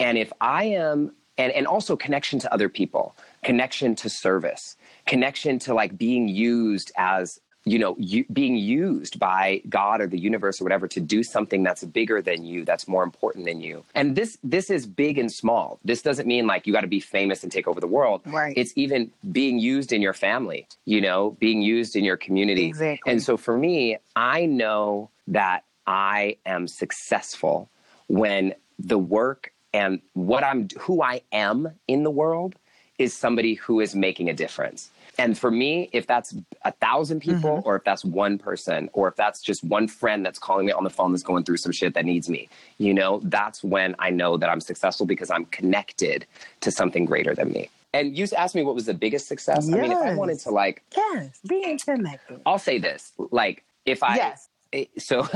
And 0.00 0.16
if 0.16 0.32
I 0.40 0.64
am, 0.64 1.12
and, 1.36 1.52
and 1.52 1.66
also 1.66 1.96
connection 1.96 2.38
to 2.38 2.54
other 2.54 2.68
people, 2.68 3.14
connection 3.44 3.94
to 3.96 4.08
service, 4.08 4.76
connection 5.06 5.58
to 5.60 5.74
like 5.74 5.96
being 5.96 6.28
used 6.28 6.90
as, 6.96 7.40
you 7.64 7.78
know, 7.78 7.94
you, 7.98 8.24
being 8.32 8.56
used 8.56 9.18
by 9.18 9.62
God 9.68 10.00
or 10.00 10.06
the 10.06 10.18
universe 10.18 10.60
or 10.60 10.64
whatever 10.64 10.88
to 10.88 11.00
do 11.00 11.22
something 11.22 11.62
that's 11.62 11.84
bigger 11.84 12.20
than 12.20 12.44
you, 12.44 12.64
that's 12.64 12.88
more 12.88 13.02
important 13.02 13.46
than 13.46 13.60
you. 13.60 13.84
And 13.94 14.16
this 14.16 14.38
this 14.42 14.68
is 14.70 14.86
big 14.86 15.18
and 15.18 15.32
small. 15.32 15.78
This 15.84 16.02
doesn't 16.02 16.26
mean 16.26 16.46
like 16.46 16.66
you 16.66 16.72
got 16.72 16.82
to 16.82 16.86
be 16.86 17.00
famous 17.00 17.42
and 17.42 17.52
take 17.52 17.68
over 17.68 17.80
the 17.80 17.86
world. 17.86 18.22
Right. 18.26 18.54
It's 18.56 18.72
even 18.76 19.10
being 19.30 19.58
used 19.58 19.92
in 19.92 20.02
your 20.02 20.12
family, 20.12 20.66
you 20.84 21.00
know, 21.00 21.36
being 21.38 21.62
used 21.62 21.96
in 21.96 22.04
your 22.04 22.16
community. 22.16 22.66
Exactly. 22.66 23.10
And 23.10 23.22
so 23.22 23.36
for 23.36 23.56
me, 23.56 23.98
I 24.16 24.46
know 24.46 25.10
that 25.28 25.64
I 25.86 26.36
am 26.44 26.66
successful 26.68 27.70
when 28.08 28.54
the 28.78 28.98
work 28.98 29.52
and 29.72 30.00
what 30.12 30.44
I'm 30.44 30.68
who 30.78 31.02
I 31.02 31.22
am 31.32 31.72
in 31.88 32.02
the 32.02 32.10
world 32.10 32.54
is 32.98 33.16
somebody 33.16 33.54
who 33.54 33.80
is 33.80 33.94
making 33.94 34.28
a 34.30 34.34
difference. 34.34 34.90
And 35.18 35.38
for 35.38 35.50
me, 35.50 35.88
if 35.92 36.06
that's 36.06 36.34
a 36.64 36.72
thousand 36.72 37.20
people, 37.20 37.58
mm-hmm. 37.58 37.68
or 37.68 37.76
if 37.76 37.84
that's 37.84 38.04
one 38.04 38.38
person, 38.38 38.90
or 38.92 39.08
if 39.08 39.16
that's 39.16 39.40
just 39.40 39.62
one 39.62 39.86
friend 39.86 40.26
that's 40.26 40.38
calling 40.38 40.66
me 40.66 40.72
on 40.72 40.82
the 40.84 40.90
phone 40.90 41.12
that's 41.12 41.22
going 41.22 41.44
through 41.44 41.58
some 41.58 41.72
shit 41.72 41.94
that 41.94 42.04
needs 42.04 42.28
me, 42.28 42.48
you 42.78 42.92
know, 42.92 43.20
that's 43.24 43.62
when 43.62 43.94
I 43.98 44.10
know 44.10 44.36
that 44.36 44.50
I'm 44.50 44.60
successful 44.60 45.06
because 45.06 45.30
I'm 45.30 45.44
connected 45.46 46.26
to 46.60 46.70
something 46.70 47.04
greater 47.04 47.34
than 47.34 47.52
me. 47.52 47.70
And 47.92 48.18
you 48.18 48.26
asked 48.36 48.56
me 48.56 48.64
what 48.64 48.74
was 48.74 48.86
the 48.86 48.94
biggest 48.94 49.28
success. 49.28 49.72
I 49.72 49.76
mean, 49.76 49.92
if 49.92 49.98
I 49.98 50.14
wanted 50.14 50.40
to 50.40 50.50
like 50.50 50.82
Yes, 50.96 51.38
being 51.48 51.78
connected. 51.78 52.40
I'll 52.44 52.58
say 52.58 52.78
this: 52.78 53.12
like, 53.30 53.62
if 53.86 54.02
I 54.02 54.16
Yes. 54.16 54.48
it- 54.72 54.90
so 55.00 55.28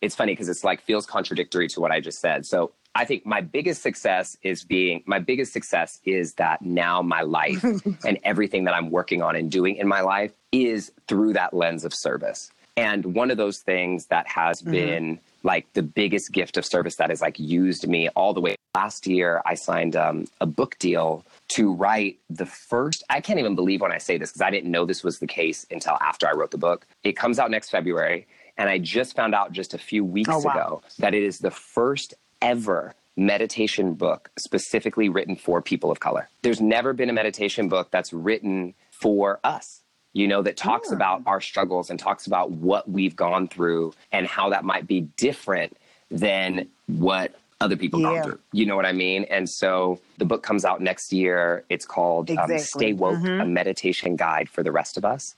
it's 0.00 0.16
funny 0.16 0.32
because 0.32 0.48
it's 0.48 0.64
like 0.64 0.82
feels 0.82 1.06
contradictory 1.06 1.68
to 1.68 1.80
what 1.80 1.92
I 1.92 2.00
just 2.00 2.18
said. 2.18 2.46
So 2.46 2.72
I 2.94 3.04
think 3.04 3.24
my 3.24 3.40
biggest 3.40 3.82
success 3.82 4.36
is 4.42 4.64
being 4.64 5.02
my 5.06 5.18
biggest 5.20 5.52
success 5.52 6.00
is 6.04 6.34
that 6.34 6.60
now 6.62 7.02
my 7.02 7.22
life 7.22 7.62
and 8.04 8.18
everything 8.24 8.64
that 8.64 8.74
I'm 8.74 8.90
working 8.90 9.22
on 9.22 9.36
and 9.36 9.50
doing 9.50 9.76
in 9.76 9.86
my 9.86 10.00
life 10.00 10.32
is 10.52 10.90
through 11.06 11.34
that 11.34 11.54
lens 11.54 11.84
of 11.84 11.94
service. 11.94 12.50
And 12.76 13.14
one 13.14 13.30
of 13.30 13.36
those 13.36 13.58
things 13.58 14.06
that 14.06 14.26
has 14.28 14.62
been 14.62 15.20
like 15.42 15.72
the 15.74 15.82
biggest 15.82 16.32
gift 16.32 16.56
of 16.56 16.64
service 16.66 16.96
that 16.96 17.10
has 17.10 17.20
like 17.20 17.38
used 17.38 17.86
me 17.86 18.08
all 18.10 18.32
the 18.34 18.40
way. 18.40 18.56
Last 18.74 19.06
year, 19.06 19.42
I 19.44 19.54
signed 19.54 19.96
um, 19.96 20.26
a 20.40 20.46
book 20.46 20.78
deal 20.78 21.24
to 21.48 21.72
write 21.72 22.18
the 22.28 22.46
first. 22.46 23.02
I 23.10 23.20
can't 23.20 23.38
even 23.38 23.54
believe 23.54 23.80
when 23.80 23.92
I 23.92 23.98
say 23.98 24.16
this 24.18 24.30
because 24.30 24.42
I 24.42 24.50
didn't 24.50 24.70
know 24.70 24.84
this 24.86 25.02
was 25.04 25.18
the 25.18 25.26
case 25.26 25.66
until 25.70 25.96
after 26.00 26.28
I 26.28 26.32
wrote 26.32 26.52
the 26.52 26.58
book. 26.58 26.86
It 27.02 27.16
comes 27.16 27.38
out 27.38 27.50
next 27.50 27.70
February, 27.70 28.26
and 28.56 28.68
I 28.70 28.78
just 28.78 29.16
found 29.16 29.34
out 29.34 29.52
just 29.52 29.74
a 29.74 29.78
few 29.78 30.04
weeks 30.04 30.30
Oh, 30.32 30.38
wow. 30.40 30.52
ago 30.52 30.82
that 31.00 31.14
it 31.14 31.22
is 31.22 31.38
the 31.40 31.50
first 31.50 32.14
ever 32.42 32.94
meditation 33.16 33.94
book 33.94 34.30
specifically 34.38 35.08
written 35.08 35.36
for 35.36 35.60
people 35.60 35.90
of 35.90 36.00
color. 36.00 36.28
There's 36.42 36.60
never 36.60 36.92
been 36.92 37.10
a 37.10 37.12
meditation 37.12 37.68
book 37.68 37.90
that's 37.90 38.12
written 38.12 38.74
for 38.90 39.40
us, 39.44 39.82
you 40.12 40.26
know, 40.26 40.42
that 40.42 40.56
talks 40.56 40.88
Hmm. 40.88 40.94
about 40.94 41.22
our 41.26 41.40
struggles 41.40 41.90
and 41.90 41.98
talks 41.98 42.26
about 42.26 42.50
what 42.50 42.88
we've 42.90 43.16
gone 43.16 43.48
through 43.48 43.92
and 44.12 44.26
how 44.26 44.50
that 44.50 44.64
might 44.64 44.86
be 44.86 45.02
different 45.16 45.76
than 46.10 46.68
what 46.86 47.34
other 47.60 47.76
people 47.76 48.00
Yeah. 48.00 48.14
gone 48.14 48.22
through. 48.22 48.38
You 48.52 48.64
know 48.64 48.74
what 48.76 48.86
I 48.86 48.92
mean? 48.92 49.24
And 49.24 49.48
so 49.48 50.00
the 50.16 50.24
book 50.24 50.42
comes 50.42 50.64
out 50.64 50.80
next 50.80 51.12
year. 51.12 51.64
It's 51.68 51.84
called 51.84 52.30
um, 52.30 52.58
Stay 52.58 52.94
Woke, 52.94 53.18
Mhm. 53.18 53.42
a 53.42 53.44
meditation 53.44 54.16
guide 54.16 54.48
for 54.48 54.62
the 54.62 54.72
rest 54.72 54.96
of 54.96 55.04
us. 55.04 55.34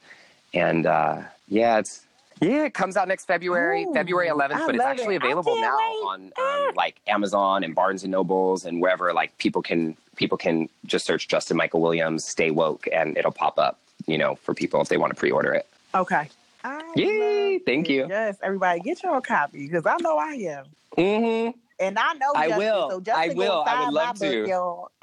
And 0.55 0.87
uh, 0.87 1.23
yeah, 1.49 1.79
it's 1.79 2.05
yeah, 2.43 2.65
it 2.65 2.75
comes 2.75 2.97
out 2.97 3.09
next 3.09 3.25
February, 3.27 3.85
Ooh, 3.85 3.95
February 3.95 4.29
11th, 4.29 4.53
I 4.55 4.67
but 4.67 4.75
it's 4.75 4.85
actually 4.85 5.15
it. 5.15 5.23
Available 5.23 5.55
now 5.61 5.77
wait. 5.79 6.03
on 6.05 6.33
um, 6.69 6.75
like 6.75 6.97
Amazon 7.07 7.65
and 7.65 7.75
Barnes 7.75 8.03
and 8.03 8.13
Nobles 8.13 8.65
and 8.67 8.81
wherever 8.81 9.13
like 9.13 9.37
people 9.39 9.63
can 9.63 9.97
people 10.17 10.37
can 10.37 10.69
just 10.85 11.07
search 11.07 11.29
Justin 11.29 11.57
Michael 11.57 11.81
Williams 11.81 12.25
Stay 12.25 12.51
Woke 12.51 12.87
and 12.93 13.17
it'll 13.17 13.33
pop 13.33 13.59
up, 13.59 13.79
you 14.07 14.19
know, 14.19 14.35
for 14.37 14.55
people 14.55 14.81
if 14.81 14.89
they 14.89 14.97
want 14.99 15.13
to 15.13 15.19
pre-order 15.19 15.53
it. 15.55 15.67
Okay. 15.95 16.29
I 16.65 16.83
Yay, 16.97 17.59
thank 17.65 17.89
it. 17.89 17.93
you. 17.95 18.07
Yes, 18.09 18.37
everybody, 18.43 18.81
get 18.81 19.03
your 19.03 19.21
copy 19.21 19.67
because 19.67 19.87
I 19.87 19.97
know 20.01 20.19
I 20.19 20.33
am. 20.35 20.65
Mhm. 20.97 21.55
And 21.81 21.99
I 21.99 22.13
know 22.15 22.33
I 22.37 22.49
Justin, 22.49 22.59
will. 22.59 22.91
So 22.91 23.01
Justin 23.01 23.31
I 23.33 23.35
will. 23.35 23.65
I 23.67 23.85
would 23.85 23.93
my 23.95 24.01
love 24.07 24.19
book, 24.19 24.31
to. 24.31 24.47
y'all. 24.49 24.91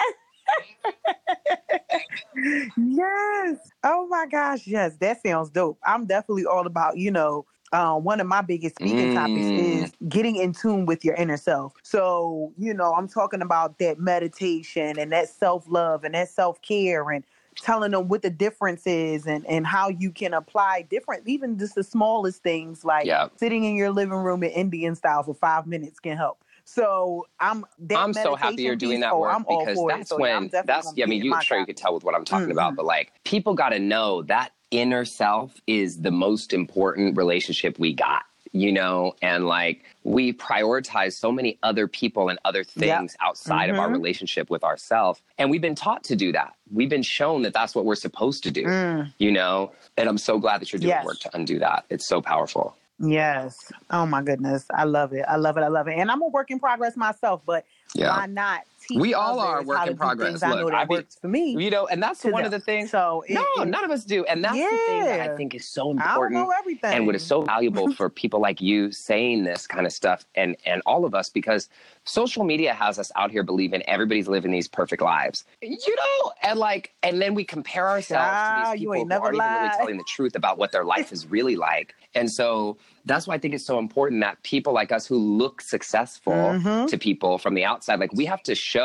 yes. 2.76 3.56
Oh 3.84 4.06
my 4.08 4.26
gosh. 4.30 4.66
Yes, 4.66 4.96
that 5.00 5.22
sounds 5.24 5.50
dope. 5.50 5.78
I'm 5.84 6.06
definitely 6.06 6.46
all 6.46 6.66
about, 6.66 6.96
you 6.96 7.10
know, 7.10 7.46
uh, 7.72 7.94
one 7.94 8.20
of 8.20 8.26
my 8.26 8.40
biggest 8.42 8.76
speaking 8.76 9.08
topics 9.08 9.50
Mm. 9.52 9.84
is 9.84 9.92
getting 10.08 10.36
in 10.36 10.52
tune 10.52 10.86
with 10.86 11.04
your 11.04 11.14
inner 11.14 11.36
self. 11.36 11.74
So, 11.82 12.52
you 12.58 12.74
know, 12.74 12.92
I'm 12.94 13.08
talking 13.08 13.42
about 13.42 13.78
that 13.78 13.98
meditation 14.00 14.98
and 14.98 15.12
that 15.12 15.28
self 15.28 15.64
love 15.68 16.04
and 16.04 16.14
that 16.14 16.28
self 16.30 16.60
care 16.62 17.08
and 17.10 17.24
telling 17.60 17.92
them 17.92 18.08
what 18.08 18.22
the 18.22 18.30
difference 18.30 18.86
is 18.86 19.26
and, 19.26 19.46
and 19.46 19.66
how 19.66 19.88
you 19.88 20.10
can 20.10 20.34
apply 20.34 20.82
different, 20.90 21.28
even 21.28 21.58
just 21.58 21.74
the 21.74 21.84
smallest 21.84 22.42
things 22.42 22.84
like 22.84 23.06
Yeah. 23.06 23.28
sitting 23.36 23.64
in 23.64 23.76
your 23.76 23.90
living 23.90 24.18
room 24.18 24.42
in 24.42 24.50
Indian 24.50 24.94
style 24.96 25.22
for 25.22 25.34
five 25.34 25.66
minutes 25.66 26.00
can 26.00 26.16
help. 26.16 26.42
So 26.74 27.26
I'm 27.40 27.64
that 27.80 27.98
I'm 27.98 28.12
so 28.14 28.36
happy 28.36 28.62
you're 28.62 28.76
doing 28.76 29.00
that 29.00 29.12
oh, 29.12 29.18
work 29.18 29.42
all 29.46 29.58
because 29.64 29.76
for 29.76 29.90
it. 29.90 29.96
that's 29.96 30.10
So, 30.10 30.18
when 30.18 30.48
that's 30.52 30.92
yeah. 30.96 31.04
I 31.04 31.08
mean, 31.08 31.24
you 31.24 31.34
sure 31.42 31.58
you 31.58 31.66
could 31.66 31.76
tell 31.76 31.92
with 31.94 32.04
what 32.04 32.14
I'm 32.14 32.24
talking 32.24 32.48
Mhm. 32.48 32.52
about, 32.52 32.76
but 32.76 32.84
like 32.84 33.12
people 33.24 33.54
got 33.54 33.70
to 33.70 33.80
know 33.80 34.22
that 34.22 34.52
inner 34.70 35.04
self 35.04 35.60
is 35.66 36.00
the 36.00 36.12
most 36.12 36.52
important 36.52 37.16
relationship 37.16 37.78
we 37.80 37.92
got. 37.92 38.22
You 38.52 38.72
know, 38.72 39.14
and 39.22 39.46
like 39.46 39.84
we 40.02 40.32
prioritize 40.32 41.12
so 41.12 41.30
many 41.30 41.58
other 41.62 41.86
people 41.86 42.28
and 42.30 42.38
other 42.44 42.64
things 42.64 43.16
outside 43.20 43.70
of 43.70 43.78
our 43.78 43.88
Mhm. 43.88 43.92
relationship 43.92 44.50
with 44.50 44.64
ourselves, 44.64 45.20
and 45.38 45.50
we've 45.50 45.60
been 45.60 45.76
taught 45.76 46.02
to 46.04 46.16
do 46.16 46.32
that. 46.32 46.54
We've 46.72 46.88
been 46.88 47.02
shown 47.04 47.42
that 47.42 47.52
that's 47.52 47.74
what 47.76 47.84
we're 47.84 47.94
supposed 47.96 48.42
to 48.44 48.50
do. 48.50 48.64
Mm, 48.64 49.12
You 49.18 49.30
know, 49.32 49.72
and 49.96 50.08
I'm 50.08 50.18
so 50.18 50.38
glad 50.38 50.60
that 50.60 50.72
you're 50.72 50.80
doing 50.80 50.88
Yes. 50.90 51.04
work 51.04 51.18
to 51.20 51.30
undo 51.36 51.58
that. 51.60 51.84
It's 51.90 52.06
so 52.06 52.20
powerful. 52.20 52.76
Yes. 53.00 53.72
Oh 53.90 54.06
my 54.06 54.22
goodness. 54.22 54.66
I 54.74 54.84
love 54.84 55.12
it. 55.14 55.24
I 55.28 55.36
love 55.36 55.58
it. 55.58 55.62
I 55.62 55.68
love 55.68 55.88
it. 55.88 55.96
And 55.98 56.10
I'm 56.10 56.22
a 56.22 56.28
work 56.28 56.50
in 56.50 56.60
progress 56.60 56.96
myself, 56.96 57.42
but 57.46 57.66
Yeah. 57.94 58.10
why 58.10 58.26
not 58.26 58.62
teach 58.90 59.00
We 59.00 59.14
all 59.14 59.38
are 59.40 59.62
work 59.62 59.86
in 59.88 59.96
progress. 59.96 60.28
things 60.28 60.42
I 60.42 60.50
know 60.50 60.56
Look, 60.62 60.70
that 60.72 60.76
I 60.78 60.84
be- 60.84 60.94
works 60.96 61.16
for 61.20 61.28
me. 61.28 61.56
You 61.62 61.70
know, 61.70 61.86
and 61.86 62.02
that's 62.02 62.22
one 62.24 62.34
them. 62.34 62.44
of 62.46 62.50
the 62.50 62.60
things. 62.60 62.90
So 62.90 63.24
it, 63.28 63.34
no, 63.34 63.44
it- 63.62 63.68
none 63.68 63.84
of 63.84 63.90
us 63.90 64.04
do, 64.04 64.24
and 64.26 64.44
that's 64.44 64.54
the 64.56 64.76
thing 64.86 65.04
that 65.04 65.20
I 65.20 65.36
think 65.36 65.54
is 65.54 65.64
so 65.66 65.90
important. 65.92 66.38
I 66.38 66.42
know 66.42 66.52
everything. 66.58 66.92
and 66.94 67.06
what 67.06 67.14
is 67.14 67.24
so 67.24 67.42
valuable 67.42 67.92
for 67.94 68.10
people 68.22 68.40
like 68.40 68.60
you 68.60 68.90
saying 68.92 69.44
this 69.44 69.66
kind 69.66 69.86
of 69.86 69.92
stuff 69.92 70.24
and 70.34 70.56
and 70.66 70.82
all 70.86 71.04
of 71.04 71.14
us 71.14 71.28
because 71.30 71.68
social 72.04 72.44
media 72.44 72.72
has 72.74 72.98
us 72.98 73.10
out 73.16 73.30
here 73.30 73.42
believing 73.42 73.82
everybody's 73.82 74.26
living 74.28 74.50
these 74.50 74.68
perfect 74.68 75.02
lives. 75.02 75.44
You 75.62 75.94
know, 75.96 76.32
and 76.42 76.58
like, 76.58 76.92
and 77.02 77.20
then 77.22 77.34
we 77.34 77.44
compare 77.44 77.86
ourselves 77.88 78.30
to 78.48 78.70
these 78.72 78.80
people 78.80 78.94
who 78.94 79.12
aren't 79.12 79.36
even 79.36 79.46
really 79.62 79.70
telling 79.76 79.96
the 79.98 80.04
truth 80.16 80.34
about 80.34 80.56
what 80.58 80.72
their 80.72 80.84
life 80.84 81.12
is 81.16 81.26
really 81.36 81.56
like. 81.56 81.94
And 82.14 82.28
so 82.30 82.76
that's 83.04 83.26
why 83.28 83.34
I 83.34 83.38
think 83.38 83.54
it's 83.54 83.64
so 83.64 83.78
important 83.78 84.20
that 84.22 84.42
people 84.42 84.72
like 84.72 84.90
us 84.92 85.06
who 85.06 85.16
look 85.16 85.60
successful 85.60 86.32
Mhm. 86.32 86.88
to 86.88 86.98
people 86.98 87.38
from 87.38 87.54
the 87.54 87.64
outside, 87.64 88.00
like 88.00 88.12
we 88.14 88.24
have 88.26 88.42
to 88.50 88.54
show 88.54 88.79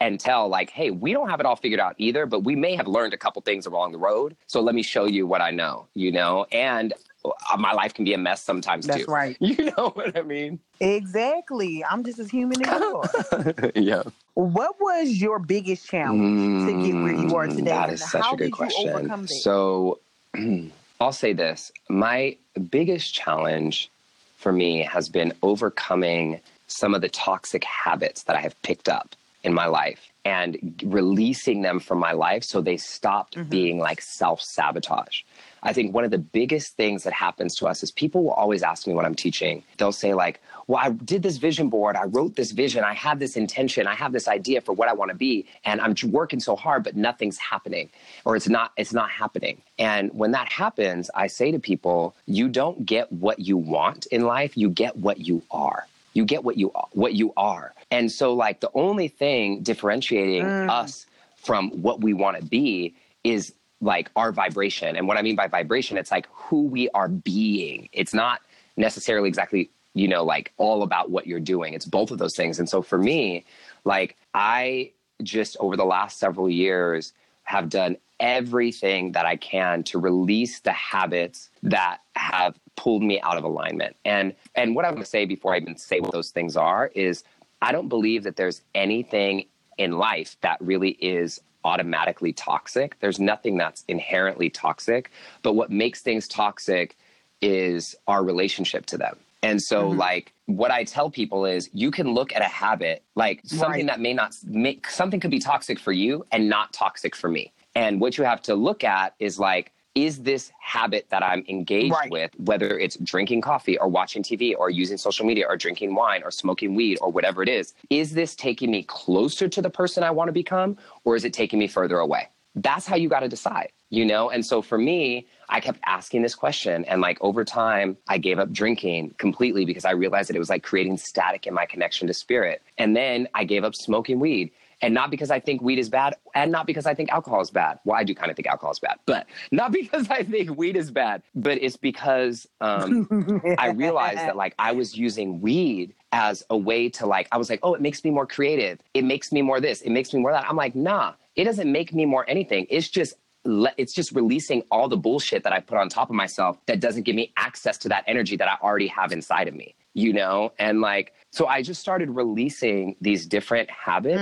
and 0.00 0.18
tell, 0.18 0.48
like, 0.48 0.70
hey, 0.70 0.90
we 0.90 1.12
don't 1.12 1.28
have 1.28 1.40
it 1.40 1.46
all 1.46 1.56
figured 1.56 1.80
out 1.80 1.94
either, 1.98 2.26
but 2.26 2.40
we 2.40 2.56
may 2.56 2.74
have 2.74 2.88
learned 2.88 3.12
a 3.12 3.18
couple 3.18 3.42
things 3.42 3.66
along 3.66 3.92
the 3.92 3.98
road. 3.98 4.36
So 4.46 4.60
let 4.60 4.74
me 4.74 4.82
show 4.82 5.04
you 5.04 5.26
what 5.26 5.40
I 5.40 5.50
know, 5.50 5.86
you 5.94 6.10
know? 6.10 6.46
And 6.52 6.94
uh, 7.24 7.56
my 7.58 7.72
life 7.72 7.92
can 7.94 8.04
be 8.04 8.14
a 8.14 8.18
mess 8.18 8.42
sometimes 8.42 8.86
That's 8.86 9.00
too. 9.00 9.02
That's 9.02 9.08
right. 9.08 9.36
You 9.40 9.72
know 9.76 9.90
what 9.94 10.16
I 10.16 10.22
mean? 10.22 10.58
Exactly. 10.80 11.84
I'm 11.84 12.02
just 12.04 12.18
as 12.18 12.30
human 12.30 12.66
as 12.66 12.80
you 12.80 12.96
are. 12.96 13.54
yeah. 13.74 14.02
what 14.34 14.76
was 14.80 15.20
your 15.20 15.38
biggest 15.38 15.86
challenge 15.88 16.66
to 16.66 16.72
get 16.86 16.94
where 16.94 17.12
you 17.12 17.36
are 17.36 17.46
Mm, 17.46 17.56
today? 17.56 17.70
That 17.70 17.90
is 17.90 18.10
such 18.10 18.32
a 18.32 18.36
good 18.36 18.52
question. 18.52 18.86
you 18.86 18.92
overcome 18.92 19.22
that? 19.22 19.28
So 19.28 19.98
I'll 21.00 21.12
say 21.12 21.32
this 21.32 21.72
my 21.88 22.36
biggest 22.70 23.12
challenge 23.14 23.90
for 24.38 24.52
me 24.52 24.82
has 24.82 25.08
been 25.08 25.32
overcoming 25.42 26.40
some 26.66 26.94
of 26.94 27.02
the 27.02 27.08
toxic 27.08 27.64
habits 27.64 28.22
that 28.22 28.36
I 28.36 28.40
have 28.40 28.60
picked 28.62 28.88
up 28.88 29.14
in 29.42 29.54
my 29.54 29.66
life 29.66 30.10
and 30.24 30.74
releasing 30.84 31.62
them 31.62 31.80
from 31.80 31.98
my 31.98 32.12
life 32.12 32.44
so 32.44 32.60
they 32.60 32.76
stopped 32.76 33.36
Mm-hmm. 33.36 33.48
being 33.50 33.78
like 33.78 34.00
self 34.00 34.40
sabotage. 34.40 35.22
I 35.62 35.72
think 35.72 35.94
one 35.94 36.04
of 36.04 36.10
the 36.10 36.18
biggest 36.18 36.76
things 36.76 37.04
that 37.04 37.12
happens 37.12 37.54
to 37.56 37.66
us 37.66 37.82
is 37.82 37.90
people 37.90 38.24
will 38.24 38.32
always 38.32 38.62
ask 38.62 38.86
me 38.86 38.94
when 38.94 39.04
I'm 39.04 39.14
teaching, 39.14 39.62
they'll 39.76 39.92
say, 39.92 40.14
like, 40.14 40.40
well, 40.66 40.80
I 40.82 40.90
did 40.90 41.22
this 41.22 41.36
vision 41.36 41.68
board, 41.68 41.96
I 41.96 42.04
wrote 42.04 42.34
this 42.34 42.52
vision, 42.52 42.82
I 42.82 42.94
have 42.94 43.18
this 43.18 43.36
intention, 43.36 43.86
I 43.86 43.94
have 43.94 44.12
this 44.12 44.26
idea 44.26 44.62
for 44.62 44.72
what 44.72 44.88
I 44.88 44.94
want 44.94 45.10
to 45.10 45.16
be, 45.16 45.46
and 45.64 45.80
I'm 45.80 45.94
working 46.10 46.40
so 46.40 46.56
hard, 46.56 46.82
but 46.82 46.96
nothing's 46.96 47.38
happening, 47.38 47.90
or 48.24 48.36
it's 48.36 48.48
not, 48.48 48.72
it's 48.76 48.92
not 48.92 49.10
happening. 49.10 49.60
And 49.78 50.10
when 50.14 50.30
that 50.32 50.50
happens, 50.50 51.10
I 51.14 51.26
say 51.26 51.52
to 51.52 51.58
people, 51.58 52.14
you 52.26 52.48
don't 52.48 52.86
get 52.86 53.12
what 53.12 53.38
you 53.38 53.56
want 53.56 54.06
in 54.06 54.22
life, 54.22 54.56
you 54.56 54.70
get 54.70 54.96
what 54.96 55.18
you 55.18 55.42
are. 55.50 55.86
You 56.12 56.24
get 56.24 56.42
what 56.42 56.56
you 56.56 56.72
what 56.92 57.14
you 57.14 57.32
are. 57.36 57.72
And 57.90 58.10
so 58.10 58.34
like 58.34 58.60
the 58.60 58.70
only 58.74 59.08
thing 59.08 59.62
differentiating 59.62 60.44
mm. 60.44 60.70
us 60.70 61.06
from 61.36 61.70
what 61.82 62.00
we 62.00 62.12
want 62.12 62.38
to 62.38 62.44
be 62.44 62.94
is 63.24 63.52
like 63.80 64.10
our 64.16 64.32
vibration. 64.32 64.96
And 64.96 65.08
what 65.08 65.16
I 65.16 65.22
mean 65.22 65.36
by 65.36 65.48
vibration, 65.48 65.96
it's 65.96 66.10
like 66.10 66.28
who 66.32 66.62
we 66.62 66.88
are 66.90 67.08
being. 67.08 67.88
It's 67.92 68.12
not 68.12 68.40
necessarily 68.76 69.28
exactly, 69.28 69.70
you 69.94 70.06
know, 70.06 70.22
like 70.24 70.52
all 70.58 70.82
about 70.82 71.10
what 71.10 71.26
you're 71.26 71.40
doing. 71.40 71.74
It's 71.74 71.86
both 71.86 72.10
of 72.10 72.18
those 72.18 72.36
things. 72.36 72.58
And 72.58 72.68
so 72.68 72.82
for 72.82 72.98
me, 72.98 73.44
like 73.84 74.16
I 74.34 74.92
just 75.22 75.56
over 75.60 75.76
the 75.76 75.84
last 75.84 76.18
several 76.18 76.48
years 76.48 77.12
have 77.44 77.68
done 77.68 77.96
everything 78.20 79.12
that 79.12 79.24
I 79.24 79.36
can 79.36 79.82
to 79.84 79.98
release 79.98 80.60
the 80.60 80.72
habits 80.72 81.48
that 81.62 81.98
have 82.16 82.58
pulled 82.76 83.02
me 83.02 83.20
out 83.22 83.38
of 83.38 83.44
alignment. 83.44 83.96
And 84.04 84.34
and 84.54 84.76
what 84.76 84.84
I'm 84.84 84.92
going 84.92 85.02
to 85.02 85.08
say 85.08 85.24
before 85.24 85.54
I 85.54 85.58
even 85.58 85.76
say 85.76 86.00
what 86.00 86.12
those 86.12 86.30
things 86.30 86.56
are 86.56 86.90
is 86.94 87.24
I 87.62 87.72
don't 87.72 87.88
believe 87.88 88.22
that 88.24 88.36
there's 88.36 88.62
anything 88.74 89.46
in 89.78 89.92
life 89.92 90.36
that 90.40 90.60
really 90.60 90.90
is 90.90 91.40
automatically 91.64 92.32
toxic. 92.32 92.98
There's 93.00 93.20
nothing 93.20 93.56
that's 93.58 93.84
inherently 93.88 94.48
toxic, 94.50 95.10
but 95.42 95.54
what 95.54 95.70
makes 95.70 96.00
things 96.00 96.26
toxic 96.26 96.96
is 97.42 97.94
our 98.06 98.24
relationship 98.24 98.86
to 98.86 98.98
them. 98.98 99.16
And 99.42 99.60
so 99.62 99.88
mm-hmm. 99.88 99.98
like 99.98 100.32
what 100.46 100.70
I 100.70 100.84
tell 100.84 101.10
people 101.10 101.44
is 101.46 101.70
you 101.72 101.90
can 101.90 102.12
look 102.12 102.34
at 102.34 102.42
a 102.42 102.46
habit 102.46 103.02
like 103.14 103.40
something 103.44 103.70
Right. 103.70 103.86
that 103.86 104.00
may 104.00 104.12
not 104.12 104.34
make 104.44 104.88
something 104.88 105.20
could 105.20 105.30
be 105.30 105.38
toxic 105.38 105.78
for 105.78 105.92
you 105.92 106.24
and 106.32 106.48
not 106.48 106.72
toxic 106.72 107.16
for 107.16 107.28
me. 107.28 107.52
And 107.74 108.00
what 108.00 108.18
you 108.18 108.24
have 108.24 108.42
to 108.42 108.54
look 108.54 108.84
at 108.84 109.14
is 109.18 109.38
like 109.38 109.72
is 109.94 110.22
this 110.22 110.52
habit 110.60 111.06
that 111.10 111.22
I'm 111.22 111.44
engaged 111.48 111.92
Right. 111.94 112.10
with, 112.10 112.30
whether 112.38 112.78
it's 112.78 112.96
drinking 112.96 113.40
coffee 113.40 113.78
or 113.78 113.88
watching 113.88 114.22
TV 114.22 114.54
or 114.56 114.70
using 114.70 114.96
social 114.96 115.26
media 115.26 115.46
or 115.48 115.56
drinking 115.56 115.94
wine 115.94 116.22
or 116.24 116.30
smoking 116.30 116.74
weed 116.74 116.98
or 117.00 117.10
whatever 117.10 117.42
it 117.42 117.48
is, 117.48 117.74
is 117.90 118.12
this 118.12 118.36
taking 118.36 118.70
me 118.70 118.82
closer 118.84 119.48
to 119.48 119.60
the 119.60 119.70
person 119.70 120.02
I 120.04 120.10
want 120.10 120.28
to 120.28 120.32
become 120.32 120.76
or 121.04 121.16
is 121.16 121.24
it 121.24 121.32
taking 121.32 121.58
me 121.58 121.66
further 121.66 121.98
away? 121.98 122.28
That's 122.54 122.86
how 122.86 122.96
you 122.96 123.08
got 123.08 123.20
to 123.20 123.28
decide, 123.28 123.70
you 123.90 124.04
know? 124.04 124.30
And 124.30 124.44
so 124.44 124.60
for 124.60 124.76
me, 124.76 125.26
I 125.48 125.60
kept 125.60 125.78
asking 125.86 126.22
this 126.22 126.34
question. 126.34 126.84
And 126.86 127.00
like 127.00 127.18
over 127.20 127.44
time, 127.44 127.96
I 128.08 128.18
gave 128.18 128.38
up 128.38 128.52
drinking 128.52 129.14
completely 129.18 129.64
because 129.64 129.84
I 129.84 129.92
realized 129.92 130.28
that 130.28 130.36
it 130.36 130.40
was 130.40 130.50
like 130.50 130.62
creating 130.62 130.96
static 130.96 131.46
in 131.46 131.54
my 131.54 131.64
connection 131.66 132.08
to 132.08 132.14
spirit. 132.14 132.62
And 132.78 132.96
then 132.96 133.28
I 133.34 133.44
gave 133.44 133.62
up 133.64 133.74
smoking 133.74 134.18
weed. 134.18 134.50
And 134.82 134.94
not 134.94 135.10
because 135.10 135.30
I 135.30 135.40
think 135.40 135.60
weed 135.60 135.78
is 135.78 135.88
bad 135.88 136.14
and 136.34 136.50
not 136.50 136.66
because 136.66 136.86
I 136.86 136.94
think 136.94 137.10
alcohol 137.10 137.40
is 137.40 137.50
bad. 137.50 137.78
Well, 137.84 137.98
I 137.98 138.04
do 138.04 138.14
kind 138.14 138.30
of 138.30 138.36
think 138.36 138.46
alcohol 138.46 138.72
is 138.72 138.78
bad, 138.78 138.98
but 139.06 139.26
not 139.52 139.72
because 139.72 140.08
I 140.10 140.22
think 140.22 140.56
weed 140.56 140.76
is 140.76 140.90
bad, 140.90 141.22
but 141.34 141.62
it's 141.62 141.76
because 141.76 142.46
um, 142.60 143.42
I 143.58 143.68
realized 143.68 144.18
that 144.18 144.36
like 144.36 144.54
I 144.58 144.72
was 144.72 144.96
using 144.96 145.40
weed 145.40 145.94
as 146.12 146.42
a 146.50 146.56
way 146.56 146.88
to 146.88 147.06
like, 147.06 147.28
I 147.30 147.36
was 147.36 147.50
like, 147.50 147.60
oh, 147.62 147.74
it 147.74 147.80
makes 147.80 148.02
me 148.04 148.10
more 148.10 148.26
creative. 148.26 148.80
It 148.94 149.04
makes 149.04 149.32
me 149.32 149.42
more 149.42 149.60
this. 149.60 149.82
It 149.82 149.90
makes 149.90 150.12
me 150.12 150.20
more 150.20 150.32
that. 150.32 150.46
I'm 150.48 150.56
like, 150.56 150.74
nah, 150.74 151.14
it 151.36 151.44
doesn't 151.44 151.70
make 151.70 151.92
me 151.94 152.06
more 152.06 152.24
anything. 152.28 152.66
It's 152.70 152.88
just 152.88 153.14
it's 153.44 153.94
just 153.94 154.12
releasing 154.12 154.62
all 154.70 154.88
the 154.88 154.96
bullshit 154.96 155.44
that 155.44 155.52
I 155.52 155.60
put 155.60 155.78
on 155.78 155.88
top 155.88 156.10
of 156.10 156.16
myself 156.16 156.58
that 156.66 156.80
doesn't 156.80 157.04
give 157.04 157.16
me 157.16 157.32
access 157.36 157.78
to 157.78 157.88
that 157.88 158.04
energy 158.06 158.36
that 158.36 158.48
I 158.48 158.56
already 158.62 158.88
have 158.88 159.12
inside 159.12 159.48
of 159.48 159.54
me, 159.54 159.74
you 159.94 160.12
know? 160.12 160.52
And 160.58 160.80
like, 160.80 161.12
so 161.32 161.46
I 161.46 161.62
just 161.62 161.80
started 161.80 162.10
releasing 162.10 162.96
these 163.00 163.26
different 163.26 163.70
habits. 163.70 164.18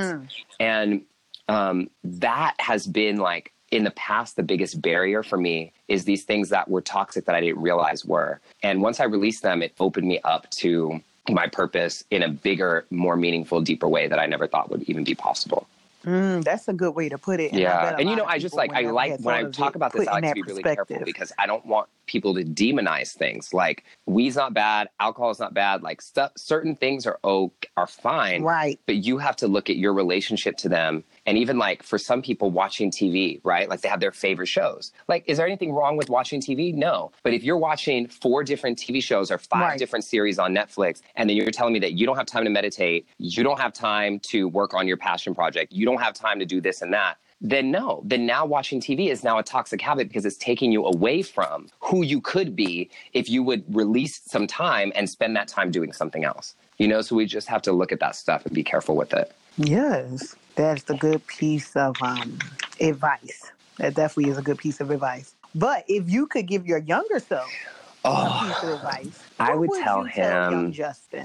And 0.61 1.03
um, 1.49 1.91
that 2.05 2.55
has 2.59 2.87
been 2.87 3.17
like, 3.17 3.53
in 3.71 3.85
the 3.85 3.91
past, 3.91 4.37
the 4.37 4.43
biggest 4.43 4.81
barrier 4.81 5.23
for 5.23 5.37
me 5.37 5.73
is 5.89 6.05
these 6.05 6.25
things 6.25 6.49
that 6.49 6.71
were 6.71 6.81
toxic 6.81 7.27
that 7.27 7.35
I 7.35 7.41
didn't 7.41 7.61
realize 7.61 8.05
were. 8.05 8.41
And 8.63 8.81
once 8.81 8.99
I 8.99 9.05
released 9.05 9.43
them, 9.43 9.63
it 9.63 9.75
opened 9.79 10.09
me 10.09 10.21
up 10.25 10.49
to 10.53 11.01
my 11.29 11.47
purpose 11.47 12.03
in 12.11 12.23
a 12.23 12.29
bigger, 12.31 12.87
more 12.91 13.17
meaningful, 13.17 13.61
deeper 13.61 13.87
way 13.87 14.09
that 14.09 14.19
I 14.19 14.25
never 14.25 14.47
thought 14.47 14.71
would 14.71 14.85
even 14.85 15.05
be 15.05 15.15
possible. 15.15 15.69
Mm, 16.05 16.45
that's 16.45 16.69
a 16.69 16.73
good 16.73 16.95
way 16.95 17.09
to 17.09 17.19
put 17.19 17.41
it. 17.41 17.51
and 17.53 17.61
Yeah, 17.61 17.97
and 17.99 18.09
you 18.09 18.17
know, 18.17 18.25
I 18.25 18.39
just 18.39 18.55
like 18.55 18.73
I 18.73 18.83
like 18.83 19.19
when 19.21 19.35
I 19.35 19.51
talk 19.51 19.71
it 19.71 19.77
about 19.77 19.93
this, 19.93 20.07
I 20.07 20.13
like 20.21 20.29
to 20.29 20.35
be 20.35 20.43
really 20.43 20.63
careful 20.63 21.01
because 21.05 21.33
I 21.39 21.47
don't 21.47 21.67
want 21.67 21.89
people 22.07 22.35
to 22.35 22.45
demonize 22.45 23.13
things. 23.15 23.53
Like 23.53 23.85
weed's 24.07 24.37
not 24.37 24.55
bad, 24.55 24.89
alcohol 25.01 25.31
is 25.31 25.39
not 25.41 25.55
bad. 25.55 25.83
Like 25.83 26.01
stuff, 26.01 26.33
certain 26.37 26.77
things 26.77 27.07
are 27.07 27.19
oh 27.25 27.53
are 27.77 27.87
fine, 27.89 28.43
Right. 28.43 28.79
but 28.87 28.97
you 28.97 29.19
have 29.19 29.37
to 29.37 29.49
look 29.49 29.71
at 29.71 29.77
your 29.77 29.93
relationship 29.93 30.57
to 30.59 30.69
them. 30.69 31.05
And 31.29 31.37
even 31.37 31.59
like 31.59 31.83
for 31.83 31.99
some 31.99 32.23
people 32.23 32.51
watching 32.51 32.91
TV, 32.91 33.39
right? 33.45 33.69
Like 33.69 33.83
they 33.83 33.89
have 33.91 34.01
their 34.01 34.13
favorite 34.13 34.47
shows. 34.47 34.93
Like, 35.09 35.25
is 35.27 35.37
there 35.37 35.47
anything 35.47 35.73
wrong 35.73 35.99
with 35.99 36.09
watching 36.09 36.41
TV? 36.41 36.75
No. 36.75 37.13
But 37.23 37.35
if 37.35 37.45
you're 37.45 37.59
watching 37.59 38.07
four 38.09 38.43
different 38.43 38.79
TV 38.79 39.03
shows 39.03 39.31
or 39.31 39.37
five 39.37 39.61
Right. 39.61 39.79
different 39.79 40.07
series 40.07 40.39
on 40.39 40.55
Netflix, 40.55 41.03
and 41.17 41.29
then 41.29 41.37
you're 41.37 41.51
telling 41.51 41.75
me 41.75 41.81
that 41.81 41.93
you 41.93 42.07
don't 42.07 42.17
have 42.17 42.25
time 42.25 42.45
to 42.45 42.51
meditate, 42.51 43.07
you 43.19 43.45
don't 43.45 43.61
have 43.61 43.75
time 43.75 44.19
to 44.21 44.49
work 44.49 44.73
on 44.73 44.89
your 44.89 44.97
passion 44.97 45.35
project, 45.35 45.71
you 45.71 45.85
don't 45.85 46.01
have 46.01 46.15
time 46.15 46.39
to 46.39 46.47
do 46.47 46.63
this 46.63 46.81
and 46.81 46.95
that, 46.95 47.19
then 47.41 47.71
no. 47.71 48.03
Then 48.05 48.27
now 48.27 48.45
watching 48.45 48.81
TV 48.81 49.09
is 49.09 49.23
now 49.23 49.39
a 49.39 49.43
toxic 49.43 49.81
habit 49.81 50.09
because 50.09 50.25
it's 50.27 50.37
taking 50.37 50.73
you 50.73 50.85
away 50.85 51.23
from 51.23 51.69
who 51.81 52.03
you 52.03 52.21
could 52.21 52.57
be 52.57 52.91
if 53.13 53.29
you 53.29 53.43
would 53.43 53.65
release 53.75 54.21
some 54.25 54.47
time 54.47 54.93
and 54.95 55.09
spend 55.09 55.37
that 55.37 55.49
time 55.49 55.71
doing 55.71 55.93
something 55.93 56.25
else. 56.25 56.55
You 56.79 56.89
know, 56.89 57.01
so 57.03 57.17
we 57.17 57.27
just 57.27 57.49
have 57.49 57.63
to 57.63 57.73
look 57.73 57.93
at 57.93 58.01
that 58.01 58.17
stuff 58.17 58.45
and 58.47 58.55
be 58.55 58.63
careful 58.65 58.97
with 58.97 59.13
it. 59.13 59.33
Yes, 59.57 60.35
that's 60.55 60.89
a 60.91 60.95
good 60.95 61.27
piece 61.27 61.75
of 61.77 62.01
um, 62.03 62.39
advice. 62.81 63.51
That 63.79 63.95
definitely 63.95 64.31
is 64.33 64.39
a 64.39 64.43
good 64.43 64.59
piece 64.59 64.81
of 64.81 64.91
advice. 64.91 65.35
But 65.55 65.85
if 65.89 66.09
you 66.11 66.27
could 66.27 66.47
give 66.47 66.67
your 66.67 66.79
younger 66.79 67.19
self 67.21 67.49
a 68.05 68.09
Oh, 68.11 68.39
piece 68.47 68.63
of 68.63 68.77
advice, 68.77 69.19
I 69.41 69.51
what 69.51 69.59
would 69.61 69.71
tell 69.83 70.05
you 70.07 70.13
tell 70.13 70.51
young 70.51 70.65
him- 70.67 70.73
Justin. 70.73 71.25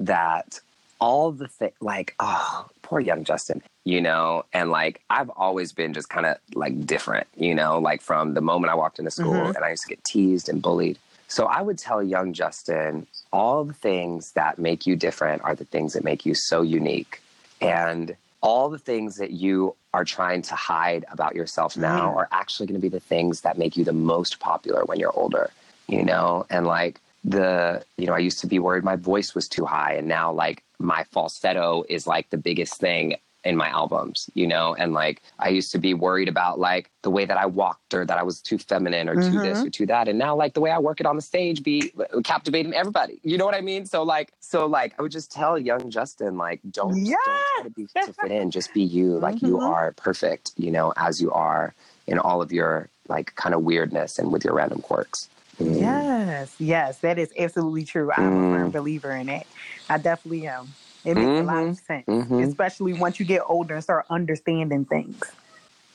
that 0.00 0.60
all 1.00 1.32
the 1.32 1.48
thing 1.48 1.72
like 1.80 2.14
oh 2.20 2.66
poor 2.82 3.00
young 3.00 3.24
justin 3.24 3.60
you 3.84 4.00
know 4.00 4.44
and 4.52 4.70
like 4.70 5.00
i've 5.10 5.30
always 5.30 5.72
been 5.72 5.92
just 5.92 6.08
kind 6.08 6.26
of 6.26 6.36
like 6.54 6.86
different 6.86 7.26
you 7.36 7.54
know 7.54 7.78
like 7.78 8.00
from 8.00 8.34
the 8.34 8.40
moment 8.40 8.70
i 8.70 8.74
walked 8.74 8.98
into 8.98 9.10
school 9.10 9.34
Mhm. 9.34 9.56
and 9.56 9.64
i 9.64 9.70
used 9.70 9.82
to 9.82 9.88
get 9.88 10.04
teased 10.04 10.48
and 10.48 10.62
bullied 10.62 10.98
so 11.28 11.46
i 11.46 11.60
would 11.60 11.78
tell 11.78 12.02
young 12.02 12.32
justin 12.32 13.06
all 13.32 13.64
the 13.64 13.72
things 13.74 14.32
that 14.32 14.58
make 14.58 14.86
you 14.86 14.94
different 14.94 15.42
are 15.42 15.54
the 15.54 15.64
things 15.64 15.94
that 15.94 16.04
make 16.04 16.24
you 16.24 16.34
so 16.34 16.62
unique 16.62 17.20
and 17.60 18.16
all 18.40 18.68
the 18.68 18.78
things 18.78 19.16
that 19.16 19.30
you 19.32 19.74
are 19.94 20.04
trying 20.04 20.42
to 20.42 20.54
hide 20.54 21.04
about 21.10 21.34
yourself 21.34 21.76
now 21.76 22.10
Mm. 22.12 22.16
are 22.16 22.28
actually 22.32 22.66
going 22.66 22.80
to 22.80 22.82
be 22.82 22.88
the 22.88 23.00
things 23.00 23.40
that 23.42 23.58
make 23.58 23.76
you 23.76 23.84
the 23.84 23.92
most 23.92 24.38
popular 24.38 24.84
when 24.84 24.98
you're 25.00 25.16
older 25.18 25.50
you 25.88 26.04
know 26.04 26.46
and 26.50 26.66
like 26.66 27.00
the 27.24 27.84
you 27.96 28.06
know 28.06 28.14
i 28.14 28.18
used 28.18 28.38
to 28.40 28.46
be 28.46 28.58
worried 28.60 28.84
my 28.84 28.96
voice 28.96 29.34
was 29.34 29.48
too 29.48 29.64
high 29.64 29.94
and 29.94 30.06
now 30.08 30.32
like 30.32 30.62
my 30.78 31.04
falsetto 31.12 31.84
is 31.88 32.06
like 32.06 32.30
the 32.30 32.36
biggest 32.38 32.74
thing 32.78 33.16
in 33.44 33.56
my 33.56 33.68
albums, 33.68 34.30
you 34.34 34.46
know? 34.46 34.74
And 34.74 34.92
like 34.92 35.22
I 35.38 35.48
used 35.48 35.72
to 35.72 35.78
be 35.78 35.94
worried 35.94 36.28
about 36.28 36.58
like 36.58 36.90
the 37.02 37.10
way 37.10 37.24
that 37.24 37.36
I 37.36 37.46
walked 37.46 37.94
or 37.94 38.04
that 38.04 38.18
I 38.18 38.22
was 38.22 38.40
too 38.40 38.58
feminine 38.58 39.08
or 39.08 39.16
mm-hmm. 39.16 39.32
too 39.32 39.40
this 39.40 39.58
mm-hmm. 39.58 39.66
or 39.66 39.70
too 39.70 39.86
that. 39.86 40.08
And 40.08 40.18
now 40.18 40.36
like 40.36 40.54
the 40.54 40.60
way 40.60 40.70
I 40.70 40.78
work 40.78 41.00
it 41.00 41.06
on 41.06 41.16
the 41.16 41.22
stage 41.22 41.62
be 41.62 41.92
captivating 42.24 42.74
everybody. 42.74 43.20
You 43.22 43.38
know 43.38 43.44
what 43.44 43.54
I 43.54 43.60
mean? 43.60 43.86
So 43.86 44.02
like 44.02 44.32
so 44.40 44.66
like 44.66 44.94
I 44.98 45.02
would 45.02 45.12
just 45.12 45.32
tell 45.32 45.58
young 45.58 45.90
Justin, 45.90 46.36
like, 46.36 46.60
don't, 46.70 46.92
don't 46.92 47.16
try 47.24 47.62
to 47.64 47.70
be 47.70 47.86
to 47.86 48.12
fit 48.12 48.30
in, 48.30 48.50
just 48.50 48.72
be 48.72 48.82
you. 48.82 49.18
Like 49.18 49.36
mm-hmm. 49.36 49.46
you 49.46 49.60
are 49.60 49.92
perfect, 49.92 50.52
you 50.56 50.70
know, 50.70 50.92
as 50.96 51.20
you 51.20 51.32
are 51.32 51.74
in 52.06 52.18
all 52.18 52.42
of 52.42 52.52
your 52.52 52.88
like 53.08 53.34
kind 53.34 53.54
of 53.54 53.62
weirdness 53.62 54.18
and 54.18 54.32
with 54.32 54.44
your 54.44 54.54
random 54.54 54.80
quirks. 54.80 55.28
Mm. 55.60 55.80
Yes, 55.80 56.54
yes, 56.58 56.98
that 56.98 57.18
is 57.18 57.32
absolutely 57.38 57.84
true. 57.84 58.10
I'm 58.12 58.22
mm. 58.22 58.54
a 58.54 58.58
firm 58.58 58.68
mm. 58.70 58.72
believer 58.72 59.10
in 59.10 59.28
it. 59.28 59.46
I 59.88 59.98
definitely 59.98 60.46
am. 60.46 60.68
It 61.04 61.14
makes 61.14 61.26
mm-hmm. 61.26 61.48
a 61.48 61.52
lot 61.52 61.62
of 61.62 61.68
mm-hmm. 61.70 61.74
sense, 61.74 62.06
mm-hmm. 62.06 62.38
especially 62.40 62.92
once 62.92 63.18
you 63.18 63.26
get 63.26 63.42
older 63.46 63.74
and 63.74 63.82
start 63.82 64.06
understanding 64.10 64.84
things. 64.84 65.20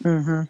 Mm-hmm. 0.04 0.44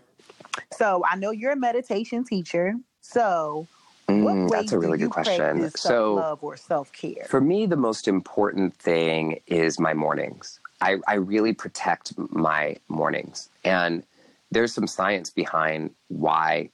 So 0.73 1.03
I 1.09 1.15
know 1.15 1.31
you're 1.31 1.51
a 1.51 1.57
meditation 1.57 2.23
teacher. 2.23 2.75
So 3.01 3.67
Mm, 4.07 4.49
that's 4.49 4.71
a 4.71 4.79
really 4.79 4.97
good 4.97 5.09
question. 5.09 5.69
So, 5.71 6.15
love 6.15 6.39
or 6.41 6.55
self 6.55 6.91
care. 6.93 7.25
For 7.27 7.41
me, 7.41 7.65
the 7.65 7.75
most 7.75 8.07
important 8.07 8.75
thing 8.75 9.41
is 9.47 9.79
my 9.79 9.93
mornings. 9.93 10.59
I, 10.79 10.97
I 11.07 11.15
really 11.15 11.53
protect 11.53 12.17
my 12.17 12.77
mornings, 12.87 13.49
and 13.65 14.03
there's 14.49 14.73
some 14.73 14.87
science 14.87 15.29
behind 15.29 15.93
why, 16.07 16.69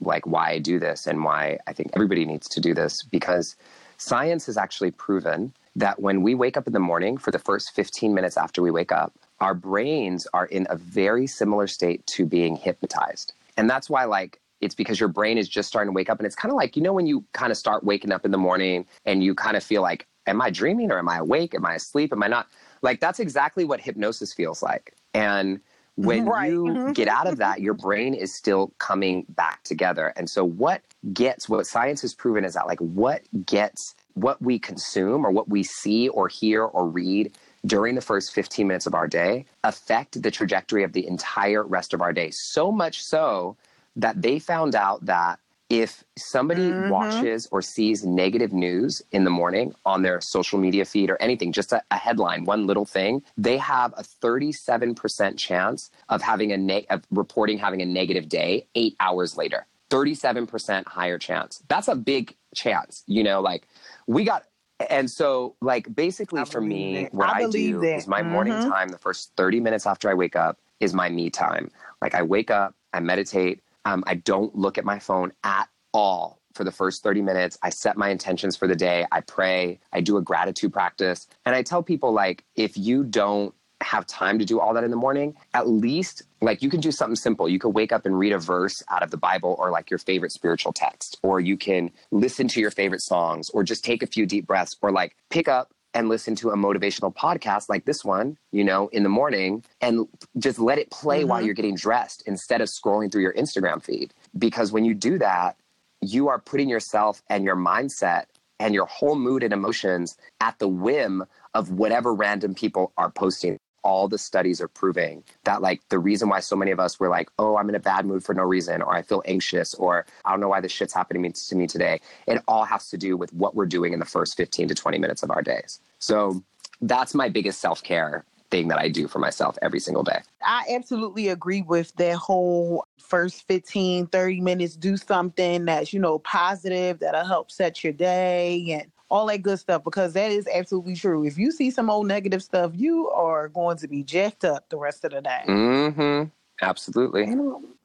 like 0.00 0.26
why 0.26 0.52
I 0.52 0.58
do 0.58 0.78
this, 0.78 1.06
and 1.06 1.22
why 1.22 1.58
I 1.66 1.74
think 1.74 1.90
everybody 1.92 2.24
needs 2.24 2.48
to 2.48 2.60
do 2.60 2.72
this 2.72 3.02
because 3.02 3.56
science 3.98 4.46
has 4.46 4.56
actually 4.56 4.92
proven 4.92 5.52
that 5.76 6.00
when 6.00 6.22
we 6.22 6.34
wake 6.34 6.56
up 6.56 6.66
in 6.66 6.72
the 6.72 6.80
morning 6.80 7.16
for 7.16 7.30
the 7.30 7.38
first 7.38 7.72
15 7.72 8.12
minutes 8.14 8.36
after 8.36 8.62
we 8.62 8.70
wake 8.70 8.92
up, 8.92 9.12
our 9.40 9.54
brains 9.54 10.26
are 10.34 10.46
in 10.46 10.66
a 10.70 10.76
very 10.76 11.26
similar 11.26 11.66
state 11.66 12.06
to 12.06 12.26
being 12.26 12.56
hypnotized. 12.56 13.32
And 13.56 13.68
that's 13.68 13.88
why, 13.88 14.04
like, 14.04 14.40
it's 14.60 14.74
because 14.74 15.00
your 15.00 15.08
brain 15.08 15.38
is 15.38 15.48
just 15.48 15.68
starting 15.68 15.88
to 15.88 15.94
wake 15.94 16.10
up. 16.10 16.18
And 16.18 16.26
it's 16.26 16.36
kind 16.36 16.50
of 16.50 16.56
like, 16.56 16.76
you 16.76 16.82
know, 16.82 16.92
when 16.92 17.06
you 17.06 17.24
kind 17.32 17.50
of 17.50 17.56
start 17.56 17.84
waking 17.84 18.12
up 18.12 18.24
in 18.24 18.30
the 18.30 18.38
morning 18.38 18.86
and 19.06 19.24
you 19.24 19.34
kind 19.34 19.56
of 19.56 19.62
feel 19.62 19.82
like, 19.82 20.06
am 20.26 20.42
I 20.42 20.50
dreaming 20.50 20.90
or 20.90 20.98
am 20.98 21.08
I 21.08 21.18
awake? 21.18 21.54
Am 21.54 21.64
I 21.64 21.74
asleep? 21.74 22.12
Am 22.12 22.22
I 22.22 22.28
not? 22.28 22.48
Like, 22.82 23.00
that's 23.00 23.20
exactly 23.20 23.64
what 23.64 23.80
hypnosis 23.80 24.32
feels 24.32 24.62
like. 24.62 24.94
And 25.14 25.60
when 25.96 26.26
right. 26.26 26.50
you 26.50 26.64
mm-hmm. 26.64 26.92
get 26.92 27.08
out 27.08 27.26
of 27.26 27.36
that, 27.38 27.60
your 27.60 27.74
brain 27.74 28.14
is 28.14 28.34
still 28.34 28.72
coming 28.78 29.26
back 29.30 29.62
together. 29.64 30.12
And 30.16 30.30
so, 30.30 30.44
what 30.44 30.82
gets 31.12 31.48
what 31.48 31.66
science 31.66 32.00
has 32.02 32.14
proven 32.14 32.44
is 32.44 32.54
that, 32.54 32.66
like, 32.66 32.78
what 32.80 33.22
gets 33.44 33.94
what 34.14 34.40
we 34.42 34.58
consume 34.58 35.24
or 35.24 35.30
what 35.30 35.48
we 35.48 35.62
see 35.62 36.08
or 36.08 36.28
hear 36.28 36.64
or 36.64 36.88
read 36.88 37.32
during 37.66 37.94
the 37.94 38.00
first 38.00 38.32
15 38.32 38.66
minutes 38.66 38.86
of 38.86 38.94
our 38.94 39.06
day 39.06 39.44
affect 39.64 40.22
the 40.22 40.30
trajectory 40.30 40.82
of 40.82 40.92
the 40.92 41.06
entire 41.06 41.62
rest 41.62 41.92
of 41.92 42.00
our 42.00 42.12
day. 42.12 42.30
So 42.30 42.72
much 42.72 43.02
so 43.02 43.56
that 43.96 44.22
they 44.22 44.38
found 44.38 44.74
out 44.74 45.04
that 45.06 45.38
if 45.68 46.02
somebody 46.18 46.68
mm-hmm. 46.70 46.90
watches 46.90 47.48
or 47.52 47.62
sees 47.62 48.04
negative 48.04 48.52
news 48.52 49.00
in 49.12 49.22
the 49.22 49.30
morning 49.30 49.72
on 49.86 50.02
their 50.02 50.20
social 50.20 50.58
media 50.58 50.84
feed 50.84 51.10
or 51.10 51.22
anything, 51.22 51.52
just 51.52 51.72
a, 51.72 51.80
a 51.92 51.96
headline, 51.96 52.44
one 52.44 52.66
little 52.66 52.84
thing, 52.84 53.22
they 53.38 53.56
have 53.56 53.94
a 53.96 54.02
37% 54.02 55.38
chance 55.38 55.90
of 56.08 56.22
having 56.22 56.50
a 56.50 56.56
ne- 56.56 56.86
of 56.90 57.04
reporting 57.12 57.56
having 57.56 57.80
a 57.80 57.86
negative 57.86 58.28
day 58.28 58.66
eight 58.74 58.96
hours 58.98 59.36
later. 59.36 59.66
37% 59.90 60.86
higher 60.86 61.18
chance. 61.18 61.62
That's 61.68 61.88
a 61.88 61.96
big 61.96 62.36
chance. 62.54 63.02
You 63.06 63.22
know, 63.22 63.40
like 63.40 63.66
we 64.10 64.24
got 64.24 64.44
and 64.88 65.10
so 65.10 65.54
like 65.60 65.94
basically 65.94 66.44
for 66.44 66.60
me 66.60 67.04
it. 67.04 67.14
what 67.14 67.28
i, 67.28 67.44
I 67.44 67.50
do 67.50 67.82
it. 67.82 67.96
is 67.96 68.06
my 68.06 68.20
mm-hmm. 68.20 68.30
morning 68.30 68.54
time 68.54 68.88
the 68.88 68.98
first 68.98 69.32
30 69.36 69.60
minutes 69.60 69.86
after 69.86 70.08
i 70.10 70.14
wake 70.14 70.36
up 70.36 70.58
is 70.80 70.94
my 70.94 71.08
me 71.08 71.30
time 71.30 71.70
like 72.02 72.14
i 72.14 72.22
wake 72.22 72.50
up 72.50 72.74
i 72.92 73.00
meditate 73.00 73.60
um, 73.84 74.04
I 74.06 74.14
don't 74.14 74.54
look 74.54 74.78
at 74.78 74.84
my 74.84 74.98
phone 74.98 75.32
at 75.44 75.68
all 75.92 76.40
for 76.54 76.64
the 76.64 76.72
first 76.72 77.02
30 77.02 77.22
minutes. 77.22 77.58
I 77.62 77.70
set 77.70 77.96
my 77.96 78.08
intentions 78.08 78.56
for 78.56 78.66
the 78.66 78.76
day. 78.76 79.06
I 79.12 79.20
pray. 79.20 79.78
I 79.92 80.00
do 80.00 80.16
a 80.16 80.22
gratitude 80.22 80.72
practice. 80.72 81.26
And 81.46 81.54
I 81.54 81.62
tell 81.62 81.82
people, 81.82 82.12
like, 82.12 82.44
if 82.56 82.76
you 82.76 83.04
don't 83.04 83.54
have 83.80 84.06
time 84.06 84.38
to 84.38 84.44
do 84.44 84.60
all 84.60 84.74
that 84.74 84.84
in 84.84 84.90
the 84.90 84.96
morning, 84.96 85.34
at 85.54 85.68
least 85.68 86.22
like 86.40 86.62
you 86.62 86.70
can 86.70 86.80
do 86.80 86.92
something 86.92 87.16
simple. 87.16 87.48
You 87.48 87.58
can 87.58 87.72
wake 87.72 87.92
up 87.92 88.06
and 88.06 88.18
read 88.18 88.32
a 88.32 88.38
verse 88.38 88.82
out 88.88 89.02
of 89.02 89.10
the 89.10 89.16
Bible 89.16 89.56
or 89.58 89.70
like 89.70 89.90
your 89.90 89.98
favorite 89.98 90.32
spiritual 90.32 90.72
text, 90.72 91.18
or 91.22 91.40
you 91.40 91.56
can 91.56 91.90
listen 92.10 92.48
to 92.48 92.60
your 92.60 92.70
favorite 92.70 93.02
songs, 93.02 93.50
or 93.50 93.62
just 93.62 93.84
take 93.84 94.02
a 94.02 94.06
few 94.06 94.26
deep 94.26 94.46
breaths, 94.46 94.76
or 94.82 94.90
like 94.90 95.16
pick 95.30 95.48
up 95.48 95.72
and 95.92 96.08
listen 96.08 96.36
to 96.36 96.50
a 96.50 96.56
motivational 96.56 97.14
podcast 97.14 97.68
like 97.68 97.84
this 97.84 98.04
one, 98.04 98.38
you 98.52 98.62
know, 98.62 98.88
in 98.88 99.02
the 99.02 99.08
morning 99.08 99.64
and 99.80 100.06
just 100.38 100.58
let 100.58 100.78
it 100.78 100.90
play 100.90 101.20
mm-hmm. 101.20 101.30
while 101.30 101.42
you're 101.42 101.54
getting 101.54 101.74
dressed 101.74 102.22
instead 102.26 102.60
of 102.60 102.68
scrolling 102.68 103.10
through 103.10 103.22
your 103.22 103.32
Instagram 103.34 103.82
feed. 103.82 104.14
Because 104.38 104.70
when 104.70 104.84
you 104.84 104.94
do 104.94 105.18
that, 105.18 105.56
you 106.00 106.28
are 106.28 106.38
putting 106.38 106.68
yourself 106.68 107.22
and 107.28 107.44
your 107.44 107.56
mindset 107.56 108.24
and 108.60 108.74
your 108.74 108.86
whole 108.86 109.16
mood 109.16 109.42
and 109.42 109.52
emotions 109.52 110.16
at 110.40 110.58
the 110.58 110.68
whim 110.68 111.24
of 111.54 111.70
whatever 111.70 112.14
random 112.14 112.54
people 112.54 112.92
are 112.96 113.10
posting 113.10 113.58
all 113.82 114.08
the 114.08 114.18
studies 114.18 114.60
are 114.60 114.68
proving 114.68 115.22
that 115.44 115.62
like 115.62 115.80
the 115.88 115.98
reason 115.98 116.28
why 116.28 116.40
so 116.40 116.56
many 116.56 116.70
of 116.70 116.80
us 116.80 117.00
were 117.00 117.08
like, 117.08 117.30
oh, 117.38 117.56
I'm 117.56 117.68
in 117.68 117.74
a 117.74 117.80
bad 117.80 118.06
mood 118.06 118.24
for 118.24 118.34
no 118.34 118.42
reason, 118.42 118.82
or 118.82 118.94
I 118.94 119.02
feel 119.02 119.22
anxious, 119.26 119.74
or 119.74 120.06
I 120.24 120.30
don't 120.30 120.40
know 120.40 120.48
why 120.48 120.60
this 120.60 120.72
shit's 120.72 120.94
happening 120.94 121.30
to 121.32 121.56
me 121.56 121.66
today. 121.66 122.00
It 122.26 122.42
all 122.46 122.64
has 122.64 122.90
to 122.90 122.96
do 122.96 123.16
with 123.16 123.32
what 123.32 123.54
we're 123.54 123.66
doing 123.66 123.92
in 123.92 124.00
the 124.00 124.06
first 124.06 124.36
15 124.36 124.68
to 124.68 124.74
20 124.74 124.98
minutes 124.98 125.22
of 125.22 125.30
our 125.30 125.42
days. 125.42 125.80
So 125.98 126.42
that's 126.80 127.14
my 127.14 127.28
biggest 127.28 127.60
self 127.60 127.82
care 127.82 128.24
thing 128.50 128.68
that 128.68 128.78
I 128.78 128.88
do 128.88 129.06
for 129.06 129.18
myself 129.18 129.56
every 129.62 129.80
single 129.80 130.02
day. 130.02 130.20
I 130.42 130.64
absolutely 130.70 131.28
agree 131.28 131.62
with 131.62 131.94
that 131.96 132.16
whole 132.16 132.84
first 132.98 133.46
15, 133.46 134.08
30 134.08 134.40
minutes, 134.40 134.76
do 134.76 134.96
something 134.96 135.64
that's, 135.66 135.92
you 135.92 136.00
know, 136.00 136.18
positive 136.20 136.98
that'll 136.98 137.24
help 137.24 137.50
set 137.50 137.82
your 137.84 137.92
day 137.92 138.72
and 138.72 138.90
all 139.10 139.26
that 139.26 139.42
good 139.42 139.58
stuff 139.58 139.82
because 139.84 140.12
that 140.12 140.30
is 140.30 140.48
absolutely 140.52 140.94
true. 140.94 141.24
If 141.24 141.36
you 141.36 141.50
see 141.50 141.70
some 141.70 141.90
old 141.90 142.06
negative 142.06 142.42
stuff, 142.42 142.72
you 142.74 143.10
are 143.10 143.48
going 143.48 143.76
to 143.78 143.88
be 143.88 144.02
jacked 144.02 144.44
up 144.44 144.68
the 144.68 144.76
rest 144.76 145.04
of 145.04 145.12
the 145.12 145.20
day. 145.20 145.42
Mm-hmm. 145.46 146.28
Absolutely. 146.62 147.26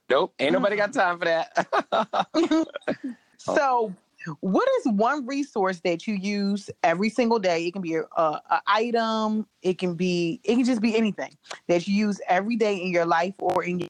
Nope. 0.10 0.34
Ain't 0.40 0.54
nobody 0.54 0.76
got 0.76 0.94
time 0.94 1.20
for 1.20 1.26
that. 1.26 2.68
so, 3.38 3.94
what 4.40 4.68
is 4.80 4.92
one 4.94 5.26
resource 5.26 5.80
that 5.82 6.08
you 6.08 6.16
use 6.16 6.70
every 6.84 7.10
single 7.10 7.40
day? 7.40 7.66
It 7.66 7.72
can 7.72 7.82
be 7.82 7.96
a, 7.96 8.04
a, 8.18 8.62
item. 8.68 9.48
It 9.62 9.78
can 9.78 9.96
be. 9.96 10.40
It 10.44 10.56
can 10.56 10.66
just 10.66 10.82
be 10.82 10.96
anything 10.96 11.36
that 11.68 11.88
you 11.88 11.96
use 11.96 12.22
every 12.28 12.56
day 12.56 12.76
in 12.76 12.92
your 12.92 13.06
life 13.06 13.36
or 13.40 13.64
in 13.64 13.80
your 13.80 13.90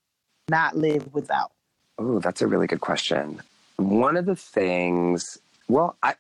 not 0.49 0.77
live 0.77 1.13
without. 1.13 1.51
Oh, 1.97 2.19
that's 2.19 2.41
a 2.41 2.47
really 2.47 2.67
good 2.67 2.81
question. 2.81 3.41
One 3.77 4.15
of 4.15 4.25
the 4.25 4.35
things 4.35 5.39
well, 5.67 5.97
I 6.03 6.15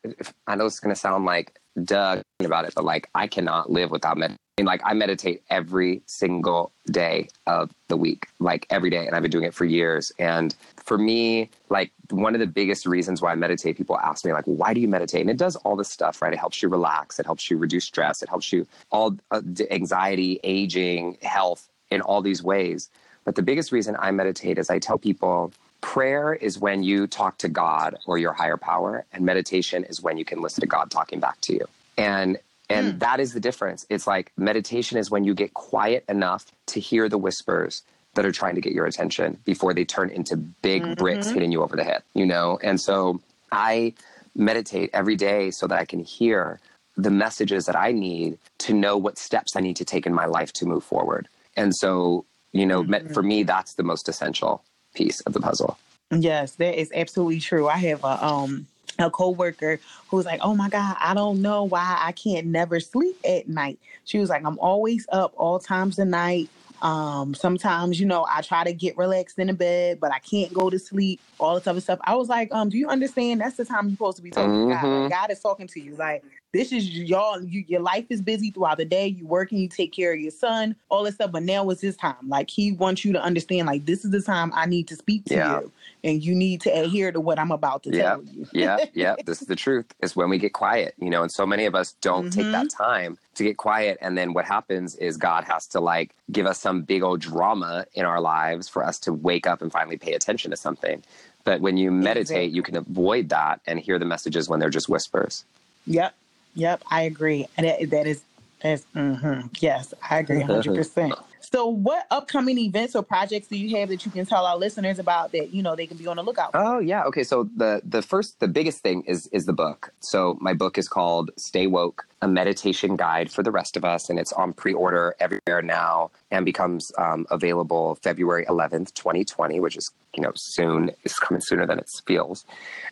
I 0.47 0.55
know 0.55 0.65
it's 0.65 0.79
going 0.79 0.93
to 0.93 0.99
sound 0.99 1.25
like 1.25 1.59
Doug 1.83 2.21
about 2.43 2.65
it, 2.65 2.73
but 2.75 2.83
like 2.83 3.09
I 3.13 3.27
cannot 3.27 3.71
live 3.71 3.91
without 3.91 4.17
meditating. 4.17 4.39
Like 4.61 4.81
I 4.85 4.93
meditate 4.93 5.43
every 5.49 6.01
single 6.05 6.71
day 6.89 7.27
of 7.45 7.71
the 7.89 7.97
week, 7.97 8.27
like 8.39 8.65
every 8.69 8.89
day, 8.89 9.05
and 9.05 9.13
I've 9.13 9.21
been 9.21 9.31
doing 9.31 9.43
it 9.43 9.53
for 9.53 9.65
years. 9.65 10.13
And 10.17 10.55
for 10.77 10.97
me, 10.97 11.49
like 11.69 11.91
one 12.09 12.33
of 12.35 12.39
the 12.39 12.47
biggest 12.47 12.85
reasons 12.85 13.21
why 13.21 13.33
I 13.33 13.35
meditate, 13.35 13.75
people 13.75 13.97
ask 13.99 14.23
me 14.23 14.31
like, 14.31 14.45
"Why 14.45 14.73
do 14.73 14.79
you 14.79 14.87
meditate?" 14.87 15.21
And 15.21 15.29
it 15.29 15.37
does 15.37 15.57
all 15.57 15.75
this 15.75 15.89
stuff, 15.89 16.21
right? 16.21 16.31
It 16.31 16.39
helps 16.39 16.61
you 16.61 16.69
relax, 16.69 17.19
it 17.19 17.25
helps 17.25 17.51
you 17.51 17.57
reduce 17.57 17.83
stress, 17.85 18.23
it 18.23 18.29
helps 18.29 18.53
you 18.53 18.65
all 18.91 19.17
uh, 19.31 19.41
anxiety, 19.71 20.39
aging, 20.43 21.17
health 21.21 21.67
in 21.91 22.01
all 22.01 22.21
these 22.21 22.41
ways. 22.41 22.89
But 23.25 23.35
the 23.35 23.41
biggest 23.41 23.71
reason 23.71 23.97
I 23.99 24.11
meditate 24.11 24.57
is 24.57 24.69
I 24.69 24.79
tell 24.79 24.97
people 24.97 25.51
prayer 25.85 26.33
is 26.33 26.57
when 26.57 26.81
you 26.81 27.05
talk 27.05 27.37
to 27.37 27.47
God 27.47 27.95
or 28.07 28.17
your 28.17 28.33
higher 28.33 28.57
power, 28.57 29.05
and 29.13 29.23
meditation 29.23 29.83
is 29.83 30.01
when 30.01 30.17
you 30.17 30.25
can 30.25 30.41
listen 30.41 30.61
to 30.61 30.67
God 30.67 30.89
talking 30.89 31.19
back 31.19 31.39
to 31.41 31.53
you. 31.53 31.65
And 31.95 32.39
and 32.67 32.95
mm. 32.95 32.99
that 32.99 33.19
is 33.19 33.33
the 33.33 33.39
difference. 33.39 33.85
It's 33.87 34.07
like 34.07 34.31
meditation 34.35 34.97
is 34.97 35.11
when 35.11 35.23
you 35.23 35.35
get 35.35 35.53
quiet 35.53 36.03
enough 36.09 36.51
to 36.67 36.79
hear 36.79 37.07
the 37.07 37.19
whispers 37.19 37.83
that 38.15 38.25
are 38.25 38.31
trying 38.31 38.55
to 38.55 38.61
get 38.61 38.73
your 38.73 38.87
attention 38.87 39.37
before 39.45 39.75
they 39.75 39.85
turn 39.85 40.09
into 40.09 40.35
big 40.35 40.81
mm-hmm. 40.81 40.93
bricks 40.95 41.29
hitting 41.29 41.51
you 41.51 41.61
over 41.61 41.75
the 41.75 41.83
head, 41.83 42.01
you 42.15 42.25
know? 42.25 42.57
And 42.63 42.81
so 42.81 43.21
I 43.51 43.93
meditate 44.33 44.89
every 44.91 45.15
day 45.15 45.51
so 45.51 45.67
that 45.67 45.77
I 45.77 45.85
can 45.85 45.99
hear 45.99 46.59
the 46.97 47.11
messages 47.11 47.65
that 47.65 47.75
I 47.75 47.91
need 47.91 48.39
to 48.59 48.73
know 48.73 48.97
what 48.97 49.19
steps 49.19 49.55
I 49.55 49.59
need 49.59 49.75
to 49.75 49.85
take 49.85 50.07
in 50.07 50.13
my 50.15 50.25
life 50.25 50.51
to 50.53 50.65
move 50.65 50.83
forward. 50.83 51.27
And 51.55 51.75
so, 51.75 52.25
you 52.53 52.65
know, 52.65 52.81
mm-hmm. 52.81 53.13
for 53.13 53.21
me, 53.21 53.43
that's 53.43 53.75
the 53.75 53.83
most 53.83 54.09
essential 54.09 54.63
piece 54.95 55.21
of 55.21 55.33
the 55.33 55.39
puzzle. 55.39 55.77
Yes, 56.11 56.53
that 56.53 56.79
is 56.79 56.91
absolutely 56.95 57.39
true. 57.39 57.67
I 57.67 57.77
have 57.77 58.03
a 58.03 58.25
um 58.25 58.67
a 58.99 59.09
coworker 59.09 59.79
who's 60.09 60.25
like, 60.25 60.39
"Oh 60.43 60.55
my 60.55 60.69
god, 60.69 60.95
I 60.99 61.13
don't 61.13 61.41
know 61.41 61.63
why 61.63 61.97
I 61.99 62.11
can't 62.11 62.47
never 62.47 62.79
sleep 62.79 63.17
at 63.25 63.47
night." 63.47 63.79
She 64.05 64.19
was 64.19 64.29
like, 64.29 64.45
"I'm 64.45 64.59
always 64.59 65.05
up 65.11 65.33
all 65.35 65.59
times 65.59 65.99
of 65.99 66.07
night. 66.07 66.49
Um, 66.81 67.33
sometimes, 67.33 67.99
you 67.99 68.05
know, 68.05 68.27
I 68.29 68.41
try 68.41 68.63
to 68.63 68.73
get 68.73 68.97
relaxed 68.97 69.39
in 69.39 69.47
the 69.47 69.53
bed, 69.53 69.99
but 69.99 70.13
I 70.13 70.19
can't 70.19 70.53
go 70.53 70.69
to 70.69 70.77
sleep. 70.77 71.19
All 71.39 71.55
this 71.55 71.67
other 71.67 71.81
stuff." 71.81 71.99
I 72.03 72.15
was 72.15 72.29
like, 72.29 72.53
"Um, 72.53 72.69
do 72.69 72.77
you 72.77 72.87
understand? 72.87 73.41
That's 73.41 73.57
the 73.57 73.65
time 73.65 73.87
you're 73.87 73.95
supposed 73.95 74.17
to 74.17 74.23
be 74.23 74.31
talking 74.31 74.51
mm-hmm. 74.51 74.69
to 74.69 74.75
God. 74.75 74.83
Like, 74.83 75.11
mm-hmm. 75.11 75.21
God 75.21 75.31
is 75.31 75.39
talking 75.39 75.67
to 75.67 75.79
you. 75.79 75.95
Like, 75.95 76.23
this 76.53 76.71
is 76.71 76.89
y'all. 76.89 77.41
You, 77.43 77.65
your 77.67 77.81
life 77.81 78.05
is 78.09 78.21
busy 78.21 78.49
throughout 78.51 78.77
the 78.77 78.85
day. 78.85 79.07
You 79.07 79.27
working, 79.27 79.57
you 79.57 79.67
take 79.67 79.91
care 79.91 80.13
of 80.13 80.19
your 80.19 80.31
son, 80.31 80.75
all 80.89 81.03
this 81.03 81.15
stuff. 81.15 81.31
But 81.31 81.43
now 81.43 81.69
is 81.69 81.81
his 81.81 81.97
time. 81.97 82.15
Like 82.27 82.49
he 82.49 82.71
wants 82.71 83.03
you 83.03 83.11
to 83.13 83.21
understand. 83.21 83.67
Like 83.67 83.85
this 83.85 84.05
is 84.05 84.11
the 84.11 84.21
time 84.21 84.51
I 84.55 84.65
need 84.65 84.87
to 84.87 84.95
speak 84.95 85.25
to 85.25 85.35
Yeah. 85.35 85.59
you, 85.59 85.71
and 86.03 86.23
you 86.23 86.33
need 86.33 86.61
to 86.61 86.69
adhere 86.69 87.11
to 87.11 87.19
what 87.19 87.39
I'm 87.39 87.51
about 87.51 87.83
to 87.83 87.89
Yeah. 87.91 88.03
tell 88.03 88.23
you. 88.23 88.47
yeah, 88.53 88.77
yeah. 88.93 89.15
This 89.25 89.41
is 89.41 89.47
the 89.47 89.55
truth. 89.55 89.85
Is 90.01 90.15
when 90.15 90.29
we 90.29 90.37
get 90.37 90.53
quiet, 90.53 90.93
you 90.97 91.09
know, 91.09 91.23
and 91.23 91.31
so 91.31 91.45
many 91.45 91.65
of 91.65 91.75
us 91.75 91.93
don't 92.01 92.31
take 92.31 92.45
that 92.51 92.67
mm-hmm. 92.67 92.83
time 92.83 93.17
to 93.35 93.43
get 93.43 93.57
quiet, 93.57 93.97
and 93.99 94.17
then 94.17 94.33
what 94.33 94.45
happens 94.45 94.95
is 94.95 95.17
God 95.17 95.43
has 95.43 95.67
to 95.67 95.81
like 95.81 96.15
give 96.31 96.45
us 96.45 96.59
some 96.59 96.83
big 96.83 97.03
old 97.03 97.19
drama 97.19 97.85
in 97.93 98.05
our 98.05 98.21
lives 98.21 98.69
for 98.69 98.85
us 98.85 98.97
to 98.99 99.13
wake 99.13 99.45
up 99.45 99.61
and 99.61 99.71
finally 99.71 99.97
pay 99.97 100.13
attention 100.13 100.51
to 100.51 100.57
something. 100.57 101.03
But 101.43 101.61
when 101.61 101.77
you 101.77 101.91
meditate, 101.91 102.51
you 102.51 102.63
can 102.63 102.77
avoid 102.77 103.29
that 103.29 103.61
and 103.67 103.79
hear 103.79 103.99
the 103.99 104.05
messages 104.05 104.49
when 104.49 104.59
they're 104.59 104.69
just 104.69 104.89
whispers. 104.89 105.45
Yep. 105.85 106.15
Yep. 106.55 106.83
I 106.91 107.03
agree. 107.03 107.47
And 107.57 107.67
that, 107.67 107.91
that 107.91 108.07
is, 108.07 108.23
that's, 108.63 108.85
hmm 108.93 109.41
yes, 109.61 109.93
I 110.09 110.19
agree 110.19 110.41
100%. 110.43 111.17
so, 111.55 111.67
what 111.67 112.05
upcoming 112.11 112.57
events 112.57 112.97
or 112.97 113.01
projects 113.01 113.47
do 113.47 113.57
you 113.57 113.77
have 113.77 113.87
that 113.87 114.05
you 114.05 114.11
can 114.11 114.25
tell 114.25 114.45
our 114.45 114.57
listeners 114.57 114.99
about 114.99 115.31
that, 115.31 115.53
you 115.53 115.63
know, 115.63 115.73
they 115.73 115.87
can 115.87 115.95
be 115.95 116.05
on 116.05 116.17
the 116.17 116.23
lookout 116.23 116.51
for? 116.51 116.57
Oh 116.57 116.79
yeah. 116.79 117.05
Okay. 117.05 117.23
So 117.23 117.49
the 117.55 117.81
the 117.85 118.01
first 118.01 118.41
the 118.41 118.49
biggest 118.49 118.79
thing 118.79 119.03
is 119.07 119.27
is 119.27 119.45
the 119.45 119.53
book. 119.53 119.93
So 120.01 120.37
my 120.41 120.53
book 120.53 120.77
is 120.77 120.89
called 120.89 121.31
Stay 121.37 121.65
Woke: 121.67 122.05
A 122.21 122.27
Meditation 122.27 122.97
Guide 122.97 123.31
for 123.31 123.41
the 123.41 123.51
Rest 123.51 123.77
of 123.77 123.85
Us, 123.85 124.09
and 124.09 124.19
it's 124.19 124.33
on 124.33 124.51
pre-order 124.51 125.15
everywhere 125.21 125.61
now 125.61 126.11
and 126.29 126.43
becomes 126.43 126.91
um, 126.97 127.25
available 127.31 127.97
February 128.03 128.45
11th, 128.47 128.93
2020, 128.93 129.61
which 129.61 129.77
is 129.77 129.89
you 130.13 130.23
know 130.23 130.33
soon. 130.35 130.91
It's 131.05 131.17
coming 131.17 131.39
sooner 131.39 131.65
than 131.65 131.79
it 131.79 131.89
feels. 132.05 132.43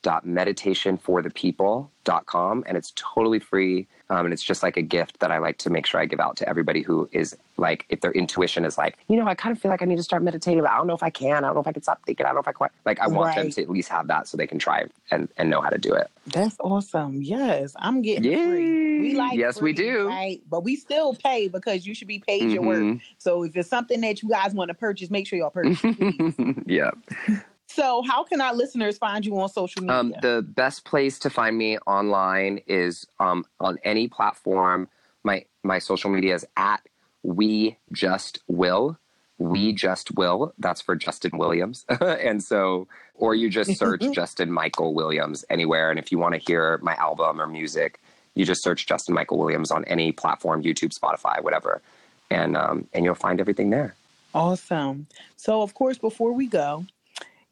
www.meditationforthepeople.com. 0.05 2.63
And 2.67 2.77
it's 2.77 2.93
totally 2.95 3.39
free. 3.39 3.87
Um, 4.09 4.25
and 4.27 4.33
it's 4.33 4.43
just 4.43 4.61
like 4.61 4.77
a 4.77 4.83
gift 4.83 5.19
that 5.19 5.31
I 5.31 5.39
like 5.39 5.57
to 5.59 5.71
make 5.71 5.87
sure 5.87 5.99
I 5.99 6.05
give 6.05 6.19
out 6.19 6.37
to 6.37 6.47
everybody 6.47 6.83
who 6.83 7.09
is 7.11 7.35
like, 7.57 7.85
if 7.89 8.01
their 8.01 8.11
intuition 8.11 8.63
is 8.63 8.77
like, 8.77 8.97
you 9.07 9.17
know, 9.17 9.25
I 9.25 9.33
kind 9.33 9.55
of 9.55 9.59
feel 9.59 9.71
like 9.71 9.81
I 9.81 9.85
need 9.85 9.95
to 9.95 10.03
start 10.03 10.21
meditating, 10.21 10.61
but 10.61 10.69
I 10.69 10.77
don't 10.77 10.85
know 10.85 10.93
if 10.93 11.01
I 11.01 11.09
can. 11.09 11.37
I 11.43 11.47
don't 11.47 11.55
know 11.55 11.61
if 11.61 11.67
I 11.67 11.71
can 11.71 11.81
stop 11.81 11.99
thinking. 12.05 12.23
I 12.25 12.29
don't 12.29 12.35
know 12.35 12.41
if 12.41 12.47
I 12.47 12.51
quite 12.51 12.69
like, 12.85 12.99
I 12.99 13.07
want 13.07 13.35
them 13.35 13.49
to 13.49 13.61
at 13.63 13.69
least 13.69 13.89
have 13.89 14.05
that 14.07 14.27
so 14.27 14.37
they 14.37 14.45
can 14.45 14.59
try 14.59 14.83
and, 15.09 15.27
and 15.37 15.49
know 15.49 15.61
how 15.61 15.69
to 15.69 15.79
do 15.79 15.91
it. 15.93 16.07
That's 16.27 16.55
awesome. 16.59 17.23
Yes, 17.23 17.73
I'm 17.79 18.03
getting 18.03 18.31
Yay. 18.31 18.45
free. 18.45 18.99
We 18.99 19.15
like 19.15 19.37
Yes, 19.37 19.59
we 19.59 19.73
do. 19.73 20.07
Right, 20.07 20.41
but 20.47 20.63
we 20.63 20.75
still 20.75 21.15
pay 21.15 21.47
because 21.47 21.87
you 21.87 21.95
should 21.95 22.07
be 22.07 22.19
paid 22.19 22.51
your 22.51 22.61
work. 22.61 22.81
Mhm. 22.81 23.01
So 23.17 23.41
if 23.43 23.55
it's 23.55 23.69
something 23.69 24.01
that 24.01 24.21
you 24.21 24.29
guys 24.29 24.53
want 24.53 24.69
to 24.69 24.75
purchase, 24.75 25.09
make 25.09 25.25
sure 25.25 25.39
y'all 25.39 25.49
purchase. 25.49 25.79
it, 25.83 26.57
yeah. 26.67 26.91
So, 27.75 28.01
how 28.07 28.23
can 28.23 28.39
our 28.39 28.55
listeners 28.55 28.97
find 28.97 29.25
you 29.25 29.37
on 29.37 29.49
social 29.49 29.81
media? 29.81 29.97
Um, 29.97 30.13
the 30.21 30.45
best 30.47 30.85
place 30.85 31.19
to 31.19 31.29
find 31.29 31.57
me 31.57 31.77
online 31.79 32.61
is 32.67 33.05
um, 33.19 33.45
on 33.59 33.77
any 33.83 34.07
platform. 34.07 34.87
My 35.23 35.45
my 35.63 35.79
social 35.79 36.09
media 36.09 36.35
is 36.35 36.47
at 36.55 36.81
we 37.23 37.77
just 37.91 38.39
will. 38.47 38.97
We 39.37 39.73
just 39.73 40.15
will. 40.15 40.53
That's 40.57 40.79
for 40.79 40.95
Justin 40.95 41.37
Williams. 41.37 41.83
and 41.99 42.41
so, 42.41 42.87
or 43.13 43.35
you 43.35 43.49
just 43.49 43.75
search 43.75 44.03
Justin 44.13 44.51
Michael 44.51 44.93
Williams 44.93 45.43
anywhere. 45.49 45.89
And 45.89 45.99
if 45.99 46.13
you 46.13 46.17
want 46.17 46.35
to 46.35 46.39
hear 46.39 46.79
my 46.81 46.95
album 46.95 47.41
or 47.41 47.47
music, 47.47 47.99
you 48.35 48.45
just 48.45 48.63
search 48.63 48.85
Justin 48.85 49.13
Michael 49.15 49.37
Williams 49.37 49.71
on 49.71 49.83
any 49.85 50.13
platform, 50.13 50.63
YouTube, 50.63 50.97
Spotify, 50.97 51.43
whatever, 51.43 51.81
and 52.31 52.55
um, 52.55 52.87
and 52.93 53.03
you'll 53.03 53.15
find 53.15 53.41
everything 53.41 53.69
there. 53.69 53.95
Awesome. 54.33 55.07
So, 55.35 55.61
of 55.61 55.73
course, 55.73 55.97
before 55.97 56.33
we 56.33 56.47
go, 56.47 56.85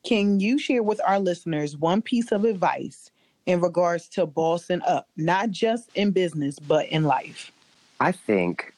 can 0.03 0.39
you 0.39 0.59
share 0.59 0.83
with 0.83 0.99
our 1.05 1.19
listeners 1.19 1.77
one 1.77 2.01
piece 2.01 2.31
of 2.31 2.43
advice 2.43 3.09
in 3.45 3.61
regards 3.61 4.07
to 4.09 4.25
bossing 4.25 4.81
up, 4.81 5.07
not 5.15 5.49
just 5.49 5.89
in 5.95 6.11
business, 6.11 6.59
but 6.59 6.87
in 6.87 7.03
life? 7.03 7.51
I 7.99 8.11
think 8.11 8.73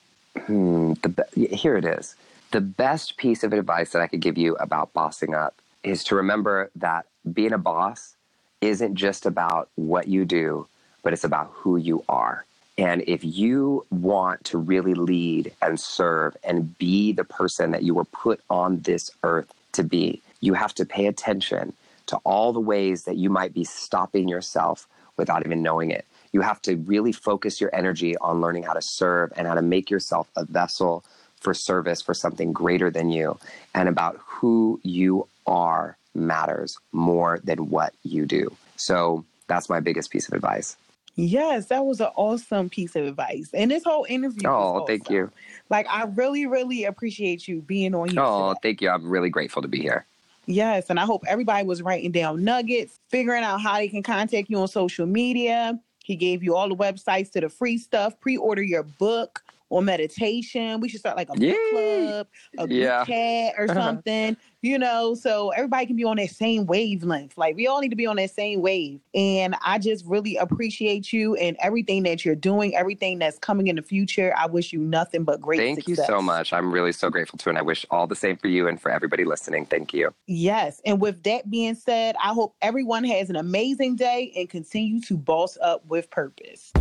hmm, 0.46 0.94
the 1.02 1.10
be- 1.10 1.48
here 1.48 1.78
it 1.78 1.86
is. 1.86 2.16
The 2.52 2.62
best 2.62 3.18
piece 3.18 3.44
of 3.44 3.54
advice 3.54 3.92
that 3.92 4.02
I 4.02 4.08
could 4.08 4.22
give 4.22 4.38
you 4.38 4.56
about 4.58 4.94
bossing 4.94 5.34
up 5.34 5.56
is 5.84 6.04
to 6.06 6.16
remember 6.16 6.70
that 6.76 7.06
being 7.34 7.54
a 7.54 7.58
boss 7.58 8.16
isn't 8.62 8.96
just 8.96 9.26
about 9.26 9.70
what 9.76 10.08
you 10.08 10.26
do, 10.26 10.68
but 11.04 11.14
it's 11.14 11.24
about 11.24 11.52
who 11.54 11.78
you 11.78 12.04
are. 12.08 12.46
And 12.78 13.04
if 13.08 13.24
you 13.24 13.86
want 13.90 14.44
to 14.46 14.58
really 14.58 14.94
lead 14.94 15.54
and 15.62 15.80
serve 15.80 16.36
and 16.44 16.78
be 16.78 17.14
the 17.14 17.24
person 17.24 17.72
that 17.72 17.84
you 17.84 17.94
were 17.94 18.06
put 18.06 18.42
on 18.50 18.82
this 18.82 19.10
earth 19.24 19.52
to 19.74 19.84
be, 19.84 20.22
you 20.46 20.54
have 20.54 20.74
to 20.76 20.86
pay 20.86 21.08
attention 21.08 21.74
to 22.08 22.18
all 22.18 22.54
the 22.54 22.60
ways 22.60 23.04
that 23.04 23.18
you 23.18 23.30
might 23.30 23.54
be 23.54 23.64
stopping 23.64 24.28
yourself 24.28 24.88
without 25.18 25.46
even 25.46 25.64
knowing 25.64 25.90
it. 25.92 26.06
You 26.32 26.42
have 26.42 26.62
to 26.64 26.76
really 26.76 27.12
focus 27.12 27.60
your 27.60 27.74
energy 27.74 28.16
on 28.18 28.42
learning 28.42 28.64
how 28.64 28.74
to 28.74 28.82
serve 28.82 29.34
and 29.36 29.48
how 29.48 29.56
to 29.56 29.62
make 29.62 29.90
yourself 29.90 30.30
a 30.36 30.46
vessel 30.46 31.04
for 31.40 31.54
service 31.54 32.02
for 32.02 32.14
something 32.14 32.54
greater 32.54 32.92
than 32.92 33.10
you. 33.10 33.40
And 33.74 33.90
about 33.90 34.20
who 34.26 34.80
you 34.84 35.28
are 35.48 35.98
matters 36.14 36.78
more 36.92 37.40
than 37.44 37.70
what 37.70 37.94
you 38.04 38.26
do. 38.26 38.56
So 38.76 39.26
that's 39.48 39.70
my 39.70 39.80
biggest 39.80 40.12
piece 40.12 40.28
of 40.28 40.34
advice. 40.34 40.78
Yes, 41.16 41.68
that 41.68 41.86
was 41.86 42.02
an 42.02 42.10
awesome 42.16 42.70
piece 42.70 42.96
of 42.96 43.06
advice. 43.06 43.50
And 43.54 43.72
this 43.72 43.86
whole 43.86 44.06
interview. 44.10 44.50
Oh, 44.50 44.86
thank 44.86 45.10
you. 45.10 45.32
Like, 45.70 45.88
I 45.90 46.04
really, 46.04 46.46
really 46.46 46.84
appreciate 46.84 47.48
you 47.48 47.62
being 47.62 47.96
on 47.96 48.10
here. 48.10 48.20
Oh, 48.22 48.50
today. 48.50 48.60
thank 48.62 48.82
you. 48.82 48.90
I'm 48.90 49.10
really 49.10 49.30
grateful 49.30 49.62
to 49.62 49.68
be 49.70 49.80
here. 49.80 50.06
Yes, 50.48 50.90
and 50.90 51.00
I 51.00 51.06
hope 51.06 51.24
everybody 51.28 51.66
was 51.66 51.82
writing 51.82 52.12
down 52.12 52.44
nuggets, 52.44 53.00
figuring 53.10 53.44
out 53.44 53.62
how 53.62 53.78
they 53.78 53.88
can 53.88 54.04
contact 54.04 54.50
you 54.50 54.60
on 54.60 54.68
social 54.68 55.06
media. 55.06 55.80
He 56.04 56.16
gave 56.16 56.44
you 56.44 56.56
all 56.56 56.70
the 56.70 56.76
websites 56.76 57.32
to 57.32 57.42
the 57.42 57.50
free 57.50 57.78
stuff. 57.80 58.20
Pre-order 58.20 58.62
your 58.62 58.84
book 58.84 59.44
on 59.70 59.86
meditation. 59.86 60.80
We 60.80 60.90
should 60.90 61.00
start 61.00 61.18
like 61.18 61.30
a 61.30 61.34
book 61.34 61.42
Yay. 61.42 61.56
club, 61.72 62.28
a 62.58 62.68
group 62.68 62.72
Yeah. 62.72 63.04
chat 63.06 63.56
or 63.58 63.68
something, 63.74 64.38
you 64.62 64.78
know, 64.78 65.16
so 65.16 65.50
everybody 65.50 65.86
can 65.86 65.96
be 65.96 66.04
on 66.04 66.18
that 66.18 66.30
same 66.30 66.66
wavelength. 66.66 67.38
Like 67.38 67.56
we 67.56 67.68
all 67.68 67.82
need 67.82 67.90
to 67.90 67.96
be 67.96 68.06
on 68.06 68.16
that 68.18 68.32
same 68.32 68.62
wave. 68.62 69.00
And 69.14 69.56
I 69.64 69.80
just 69.80 70.06
really 70.06 70.38
appreciate 70.38 71.12
you 71.12 71.36
and 71.36 71.58
everything 71.60 72.04
that 72.04 72.24
you're 72.24 72.36
doing, 72.36 72.76
everything 72.76 73.20
that's 73.20 73.40
coming 73.40 73.68
in 73.68 73.76
the 73.76 73.82
future. 73.82 74.34
I 74.38 74.46
wish 74.46 74.72
you 74.72 74.80
nothing 74.80 75.24
but 75.24 75.42
great 75.42 75.60
Thank 75.60 75.88
you 75.88 75.96
so 75.96 76.22
much. 76.22 76.54
I'm 76.54 76.72
really 76.72 76.92
so 76.92 77.10
grateful 77.10 77.38
too. 77.38 77.50
And 77.50 77.58
I 77.58 77.62
wish 77.62 77.86
all 77.90 78.08
the 78.08 78.16
same 78.16 78.38
for 78.38 78.48
you 78.48 78.68
and 78.68 78.80
for 78.80 78.92
everybody 78.92 79.26
listening. 79.26 79.66
Thank 79.66 79.94
you. 79.94 80.14
Yes. 80.28 80.82
And 80.86 81.02
with 81.02 81.24
that 81.24 81.50
being 81.50 81.76
said, 81.76 82.16
I 82.24 82.34
hope 82.34 82.56
everyone 82.62 83.04
has 83.06 83.30
an 83.30 83.36
amazing 83.36 83.96
day 83.96 84.32
and 84.36 84.50
continue 84.50 85.02
to 85.02 85.18
boss 85.18 85.58
up 85.62 85.86
with 85.88 86.10
purpose. 86.12 86.72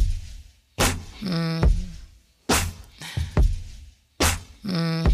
Mm. 1.20 1.73
Mm. 4.64 5.12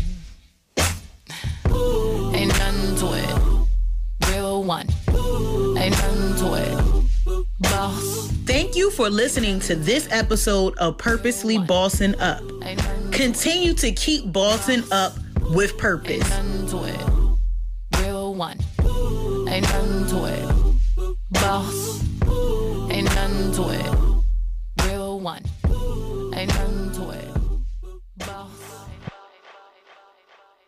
Ain't 2.34 2.48
nothing 2.48 2.96
to 2.96 3.12
it. 3.14 4.30
Real 4.30 4.62
one. 4.62 4.86
Ain't 5.76 5.90
nothing 5.90 6.36
to 6.36 6.54
it. 6.54 7.44
Boss. 7.60 8.28
Thank 8.46 8.76
you 8.76 8.90
for 8.90 9.10
listening 9.10 9.58
to 9.60 9.74
this 9.74 10.08
episode 10.10 10.76
of 10.78 10.98
Purposely 10.98 11.58
Bossing 11.58 12.18
Up. 12.20 12.42
Continue 13.10 13.74
to 13.74 13.90
keep 13.92 14.32
bossing 14.32 14.82
up 14.92 15.14
with 15.50 15.76
purpose. 15.78 16.28
nothing 16.30 16.66
to 16.68 16.84
it. 16.84 18.02
Real 18.02 18.34
one. 18.34 18.58
Ain't 19.48 19.62
nothing 19.62 20.06
to 20.06 20.24
it. 20.26 21.16
Boss. 21.30 22.04
Ain't 22.90 23.04
nothing 23.04 23.52
to 23.54 23.70
it. 23.70 23.99